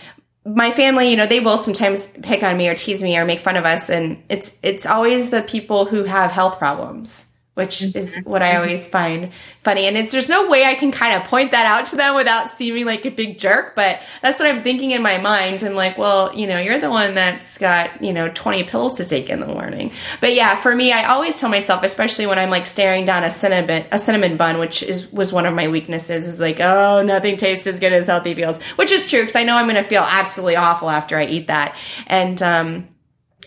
my 0.45 0.71
family, 0.71 1.09
you 1.09 1.17
know, 1.17 1.25
they 1.25 1.39
will 1.39 1.57
sometimes 1.57 2.07
pick 2.19 2.43
on 2.43 2.57
me 2.57 2.67
or 2.69 2.75
tease 2.75 3.03
me 3.03 3.17
or 3.17 3.25
make 3.25 3.41
fun 3.41 3.57
of 3.57 3.65
us, 3.65 3.89
and 3.89 4.21
it's 4.29 4.59
it's 4.63 4.85
always 4.85 5.29
the 5.29 5.41
people 5.41 5.85
who 5.85 6.03
have 6.03 6.31
health 6.31 6.57
problems 6.57 7.28
which 7.59 7.81
is 7.93 8.23
what 8.23 8.41
I 8.41 8.55
always 8.55 8.87
find 8.87 9.31
funny. 9.63 9.85
And 9.85 9.97
it's, 9.97 10.13
there's 10.13 10.29
no 10.29 10.49
way 10.49 10.63
I 10.63 10.75
can 10.75 10.93
kind 10.93 11.13
of 11.13 11.27
point 11.27 11.51
that 11.51 11.65
out 11.65 11.87
to 11.87 11.97
them 11.97 12.15
without 12.15 12.49
seeming 12.49 12.85
like 12.85 13.05
a 13.05 13.11
big 13.11 13.37
jerk, 13.37 13.75
but 13.75 13.99
that's 14.21 14.39
what 14.39 14.47
I'm 14.47 14.63
thinking 14.63 14.91
in 14.91 15.01
my 15.01 15.17
mind. 15.17 15.61
I'm 15.61 15.75
like, 15.75 15.97
well, 15.97 16.33
you 16.33 16.47
know, 16.47 16.57
you're 16.57 16.79
the 16.79 16.89
one 16.89 17.15
that's 17.15 17.57
got, 17.57 18.01
you 18.01 18.13
know, 18.13 18.29
20 18.29 18.63
pills 18.63 18.95
to 18.95 19.05
take 19.05 19.29
in 19.29 19.41
the 19.41 19.47
morning. 19.47 19.91
But 20.21 20.33
yeah, 20.33 20.61
for 20.61 20.73
me, 20.73 20.93
I 20.93 21.09
always 21.09 21.37
tell 21.37 21.49
myself, 21.49 21.83
especially 21.83 22.27
when 22.27 22.39
I'm 22.39 22.49
like 22.49 22.65
staring 22.65 23.03
down 23.03 23.25
a 23.25 23.31
cinnamon, 23.31 23.85
a 23.91 23.99
cinnamon 23.99 24.37
bun, 24.37 24.57
which 24.57 24.81
is, 24.81 25.11
was 25.11 25.33
one 25.33 25.45
of 25.45 25.53
my 25.53 25.67
weaknesses 25.67 26.27
is 26.27 26.39
like, 26.39 26.61
oh, 26.61 27.03
nothing 27.03 27.35
tastes 27.35 27.67
as 27.67 27.81
good 27.81 27.91
as 27.91 28.07
healthy 28.07 28.33
feels, 28.35 28.63
which 28.77 28.91
is 28.91 29.05
true 29.05 29.19
because 29.19 29.35
I 29.35 29.43
know 29.43 29.57
I'm 29.57 29.65
going 29.65 29.83
to 29.83 29.89
feel 29.89 30.03
absolutely 30.03 30.55
awful 30.55 30.89
after 30.89 31.17
I 31.17 31.25
eat 31.25 31.47
that. 31.47 31.75
And, 32.07 32.41
um, 32.41 32.87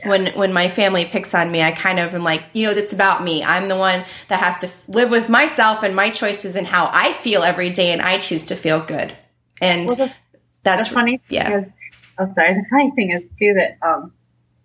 when 0.05 0.28
when 0.34 0.53
my 0.53 0.68
family 0.68 1.05
picks 1.05 1.34
on 1.34 1.50
me, 1.50 1.62
I 1.62 1.72
kind 1.72 1.98
of 1.98 2.14
am 2.14 2.24
like, 2.24 2.44
you 2.53 2.66
know, 2.66 2.72
it's 2.72 2.92
about 2.92 3.22
me. 3.22 3.42
I'm 3.42 3.68
the 3.68 3.76
one 3.76 4.05
that 4.28 4.40
has 4.40 4.59
to 4.61 4.70
live 4.88 5.11
with 5.11 5.28
myself 5.28 5.82
and 5.82 5.94
my 5.94 6.11
choices 6.11 6.57
and 6.57 6.66
how 6.66 6.90
I 6.92 7.12
feel 7.12 7.42
every 7.42 7.70
day, 7.70 7.92
and 7.92 8.03
I 8.03 8.18
choose 8.18 8.44
to 8.46 8.57
feel 8.57 8.80
good. 8.80 9.16
And 9.61 9.86
well, 9.86 9.96
the, 9.96 10.12
that's 10.62 10.88
the 10.88 10.94
funny. 10.94 11.20
Yeah. 11.28 11.61
Is, 11.61 11.66
oh, 12.18 12.32
sorry. 12.34 12.55
The 12.55 12.64
funny 12.70 12.90
thing 12.92 13.11
is 13.12 13.22
too 13.38 13.55
that 13.55 13.78
um, 13.86 14.12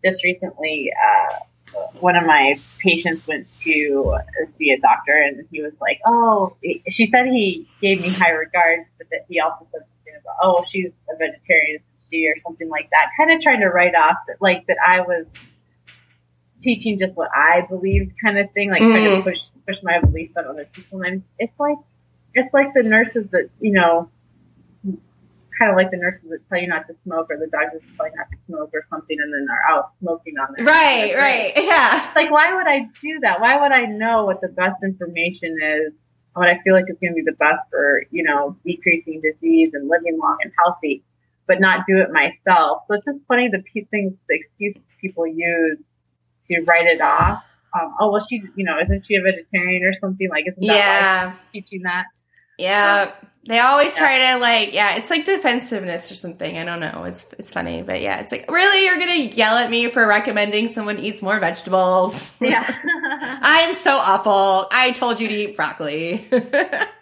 just 0.03 0.23
recently, 0.23 0.91
uh, 0.91 1.79
one 1.99 2.15
of 2.15 2.25
my 2.25 2.55
patients 2.79 3.27
went 3.27 3.47
to 3.61 4.17
see 4.57 4.71
a 4.71 4.79
doctor, 4.79 5.21
and 5.21 5.45
he 5.51 5.61
was 5.61 5.73
like, 5.79 5.99
"Oh," 6.05 6.55
she 6.89 7.09
said 7.11 7.27
he 7.27 7.67
gave 7.81 8.01
me 8.01 8.09
high 8.09 8.31
regards, 8.31 8.88
but 8.97 9.07
that 9.11 9.25
he 9.29 9.39
also 9.39 9.67
said 9.71 9.81
"Oh, 10.41 10.65
she's 10.71 10.91
a 11.09 11.17
vegetarian." 11.17 11.81
Or 12.14 12.36
something 12.43 12.70
like 12.70 12.89
that, 12.91 13.12
kind 13.18 13.32
of 13.32 13.41
trying 13.41 13.60
to 13.62 13.68
write 13.68 13.95
off 13.95 14.18
that, 14.28 14.38
like 14.41 14.66
that 14.68 14.78
I 14.86 15.01
was 15.01 15.26
teaching 16.62 16.99
just 16.99 17.14
what 17.14 17.30
I 17.36 17.62
believed 17.68 18.14
kind 18.24 18.38
of 18.38 18.51
thing, 18.51 18.72
like 18.72 18.82
mm. 18.82 18.91
trying 18.91 19.03
to 19.03 19.22
mm. 19.22 19.24
push, 19.24 19.39
push 19.68 19.78
my 19.84 19.99
beliefs 19.99 20.34
on 20.38 20.45
other 20.45 20.66
people. 20.72 21.01
And 21.01 21.24
it's 21.39 21.53
like, 21.60 21.78
it's 22.34 22.53
like 22.53 22.74
the 22.74 22.84
nurses 22.84 23.28
that, 23.32 23.49
you 23.60 23.72
know, 23.72 24.10
kind 25.58 25.72
of 25.72 25.78
like 25.78 25.91
the 25.91 25.97
nurses 25.97 26.30
that 26.30 26.47
tell 26.49 26.60
you 26.60 26.68
not 26.68 26.88
to 26.88 26.95
smoke 27.03 27.28
or 27.30 27.38
the 27.38 27.47
doctors 27.47 27.82
that 27.82 27.97
tell 27.97 28.08
you 28.08 28.16
not 28.16 28.30
to 28.30 28.38
smoke 28.47 28.70
or 28.74 28.86
something 28.89 29.18
and 29.20 29.34
then 29.34 29.47
are 29.49 29.76
out 29.76 29.91
smoking 29.99 30.36
on 30.38 30.53
their 30.55 30.66
Right, 30.66 31.16
right. 31.16 31.53
Yeah. 31.58 32.08
It's 32.08 32.16
like, 32.16 32.32
why 32.32 32.55
would 32.55 32.68
I 32.68 32.88
do 33.01 33.20
that? 33.22 33.41
Why 33.41 33.60
would 33.60 33.72
I 33.72 33.86
know 33.86 34.26
what 34.26 34.41
the 34.41 34.47
best 34.47 34.84
information 34.84 35.58
is? 35.62 35.93
What 36.34 36.47
I 36.47 36.60
feel 36.64 36.76
like 36.76 36.86
is 36.88 36.97
going 37.01 37.14
to 37.14 37.16
be 37.16 37.24
the 37.24 37.36
best 37.38 37.68
for, 37.72 38.03
you 38.12 38.24
know, 38.24 38.55
decreasing 38.64 39.22
disease 39.22 39.72
and 39.74 39.89
living 39.89 40.20
long 40.22 40.38
and 40.43 40.51
healthy 40.58 41.03
but 41.48 41.60
not 41.60 41.86
do 41.88 41.98
it 41.98 42.12
myself. 42.12 42.84
So 42.88 42.95
it's 42.95 43.06
just 43.06 43.20
funny 43.28 43.50
the 43.50 43.64
things, 43.89 44.14
the 44.28 44.36
excuses 44.36 44.82
people 45.02 45.26
use 45.26 45.80
to 46.50 46.64
write 46.66 46.88
it 46.88 47.02
off. 47.02 47.43
Um, 47.74 47.95
oh 48.00 48.12
well, 48.12 48.26
she, 48.30 48.43
you 48.56 48.66
know, 48.66 48.80
isn't 48.80 49.06
she 49.06 49.16
a 49.16 49.22
vegetarian 49.22 49.84
or 49.84 49.93
something? 50.00 50.30
Like, 50.30 50.45
isn't 50.48 50.66
that 50.66 50.76
yeah. 50.76 51.34
teaching 51.52 51.84
that? 51.84 52.06
Yeah, 52.58 53.14
um, 53.22 53.28
they 53.45 53.60
always 53.60 53.95
yeah. 53.95 54.00
try 54.00 54.34
to 54.34 54.39
like, 54.39 54.74
yeah, 54.74 54.95
it's 54.95 55.10
like 55.10 55.26
defensiveness 55.26 56.12
or 56.12 56.16
something. 56.16 56.58
I 56.58 56.66
don't 56.66 56.80
know. 56.80 57.04
It's 57.04 57.28
it's 57.38 57.52
funny, 57.52 57.84
but 57.84 58.02
yeah, 58.02 58.20
it's 58.20 58.32
like 58.32 58.50
really, 58.50 58.86
you're 58.86 58.98
gonna 58.98 59.16
yell 59.36 59.58
at 59.58 59.70
me 59.70 59.89
for 59.89 60.06
recommending 60.08 60.68
someone 60.68 60.98
eats 61.00 61.22
more 61.22 61.39
vegetables? 61.39 62.36
Yeah, 62.41 62.68
I'm 63.22 63.74
so 63.74 63.98
awful. 63.98 64.68
I 64.72 64.91
told 64.91 65.20
you 65.20 65.28
to 65.28 65.34
eat 65.34 65.56
broccoli. 65.56 66.28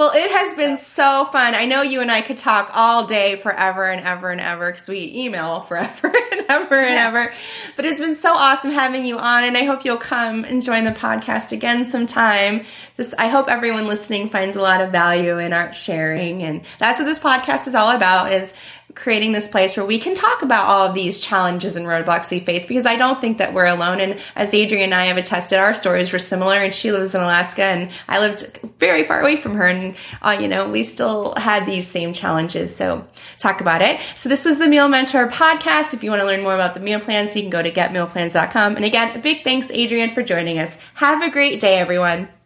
Well, 0.00 0.12
it 0.14 0.30
has 0.30 0.54
been 0.54 0.78
so 0.78 1.26
fun. 1.26 1.54
I 1.54 1.66
know 1.66 1.82
you 1.82 2.00
and 2.00 2.10
I 2.10 2.22
could 2.22 2.38
talk 2.38 2.70
all 2.72 3.04
day 3.04 3.36
forever 3.36 3.84
and 3.84 4.00
ever 4.00 4.30
and 4.30 4.40
ever 4.40 4.70
because 4.70 4.88
we 4.88 5.12
email 5.14 5.60
forever 5.68 6.10
and 6.32 6.46
ever 6.48 6.74
and 6.74 6.98
ever. 6.98 7.34
But 7.76 7.84
it's 7.84 8.00
been 8.00 8.14
so 8.14 8.32
awesome 8.32 8.70
having 8.70 9.04
you 9.04 9.18
on, 9.18 9.44
and 9.44 9.58
I 9.58 9.64
hope 9.64 9.84
you'll 9.84 9.98
come 9.98 10.44
and 10.44 10.62
join 10.62 10.84
the 10.84 10.92
podcast 10.92 11.52
again 11.52 11.84
sometime. 11.84 12.64
This, 12.96 13.12
I 13.18 13.28
hope 13.28 13.50
everyone 13.50 13.88
listening 13.88 14.30
finds 14.30 14.56
a 14.56 14.62
lot 14.62 14.80
of 14.80 14.90
value 14.90 15.36
in 15.36 15.52
our 15.52 15.70
sharing, 15.74 16.44
and 16.44 16.62
that's 16.78 16.98
what 16.98 17.04
this 17.04 17.18
podcast 17.18 17.66
is 17.66 17.74
all 17.74 17.94
about: 17.94 18.32
is 18.32 18.54
creating 18.94 19.32
this 19.32 19.48
place 19.48 19.76
where 19.76 19.86
we 19.86 19.98
can 19.98 20.14
talk 20.14 20.42
about 20.42 20.66
all 20.66 20.86
of 20.86 20.94
these 20.94 21.20
challenges 21.20 21.76
and 21.76 21.86
roadblocks 21.86 22.30
we 22.30 22.40
face 22.40 22.66
because 22.66 22.86
I 22.86 22.96
don't 22.96 23.20
think 23.20 23.38
that 23.38 23.54
we're 23.54 23.66
alone. 23.66 24.00
And 24.00 24.18
as 24.36 24.54
Adrienne 24.54 24.84
and 24.84 24.94
I 24.94 25.06
have 25.06 25.16
attested, 25.16 25.58
our 25.58 25.74
stories 25.74 26.12
were 26.12 26.18
similar. 26.18 26.56
And 26.56 26.74
she 26.74 26.92
lives 26.92 27.14
in 27.14 27.20
Alaska, 27.20 27.62
and 27.62 27.90
I 28.08 28.20
lived 28.20 28.58
very 28.78 29.04
far 29.04 29.20
away 29.20 29.36
from 29.36 29.54
her. 29.54 29.66
And, 29.66 29.94
uh, 30.22 30.36
you 30.40 30.48
know, 30.48 30.68
we 30.68 30.82
still 30.82 31.34
had 31.36 31.66
these 31.66 31.86
same 31.86 32.12
challenges. 32.12 32.74
So 32.74 33.06
talk 33.38 33.60
about 33.60 33.82
it. 33.82 34.00
So 34.14 34.28
this 34.28 34.44
was 34.44 34.58
the 34.58 34.68
Meal 34.68 34.88
Mentor 34.88 35.28
podcast. 35.28 35.94
If 35.94 36.02
you 36.02 36.10
want 36.10 36.22
to 36.22 36.26
learn 36.26 36.42
more 36.42 36.54
about 36.54 36.74
the 36.74 36.80
meal 36.80 37.00
plans, 37.00 37.36
you 37.36 37.42
can 37.42 37.50
go 37.50 37.62
to 37.62 37.70
getmealplans.com. 37.70 38.76
And 38.76 38.84
again, 38.84 39.16
a 39.16 39.20
big 39.20 39.44
thanks, 39.44 39.70
Adrienne, 39.70 40.10
for 40.10 40.22
joining 40.22 40.58
us. 40.58 40.78
Have 40.94 41.22
a 41.22 41.30
great 41.30 41.60
day, 41.60 41.78
everyone. 41.78 42.30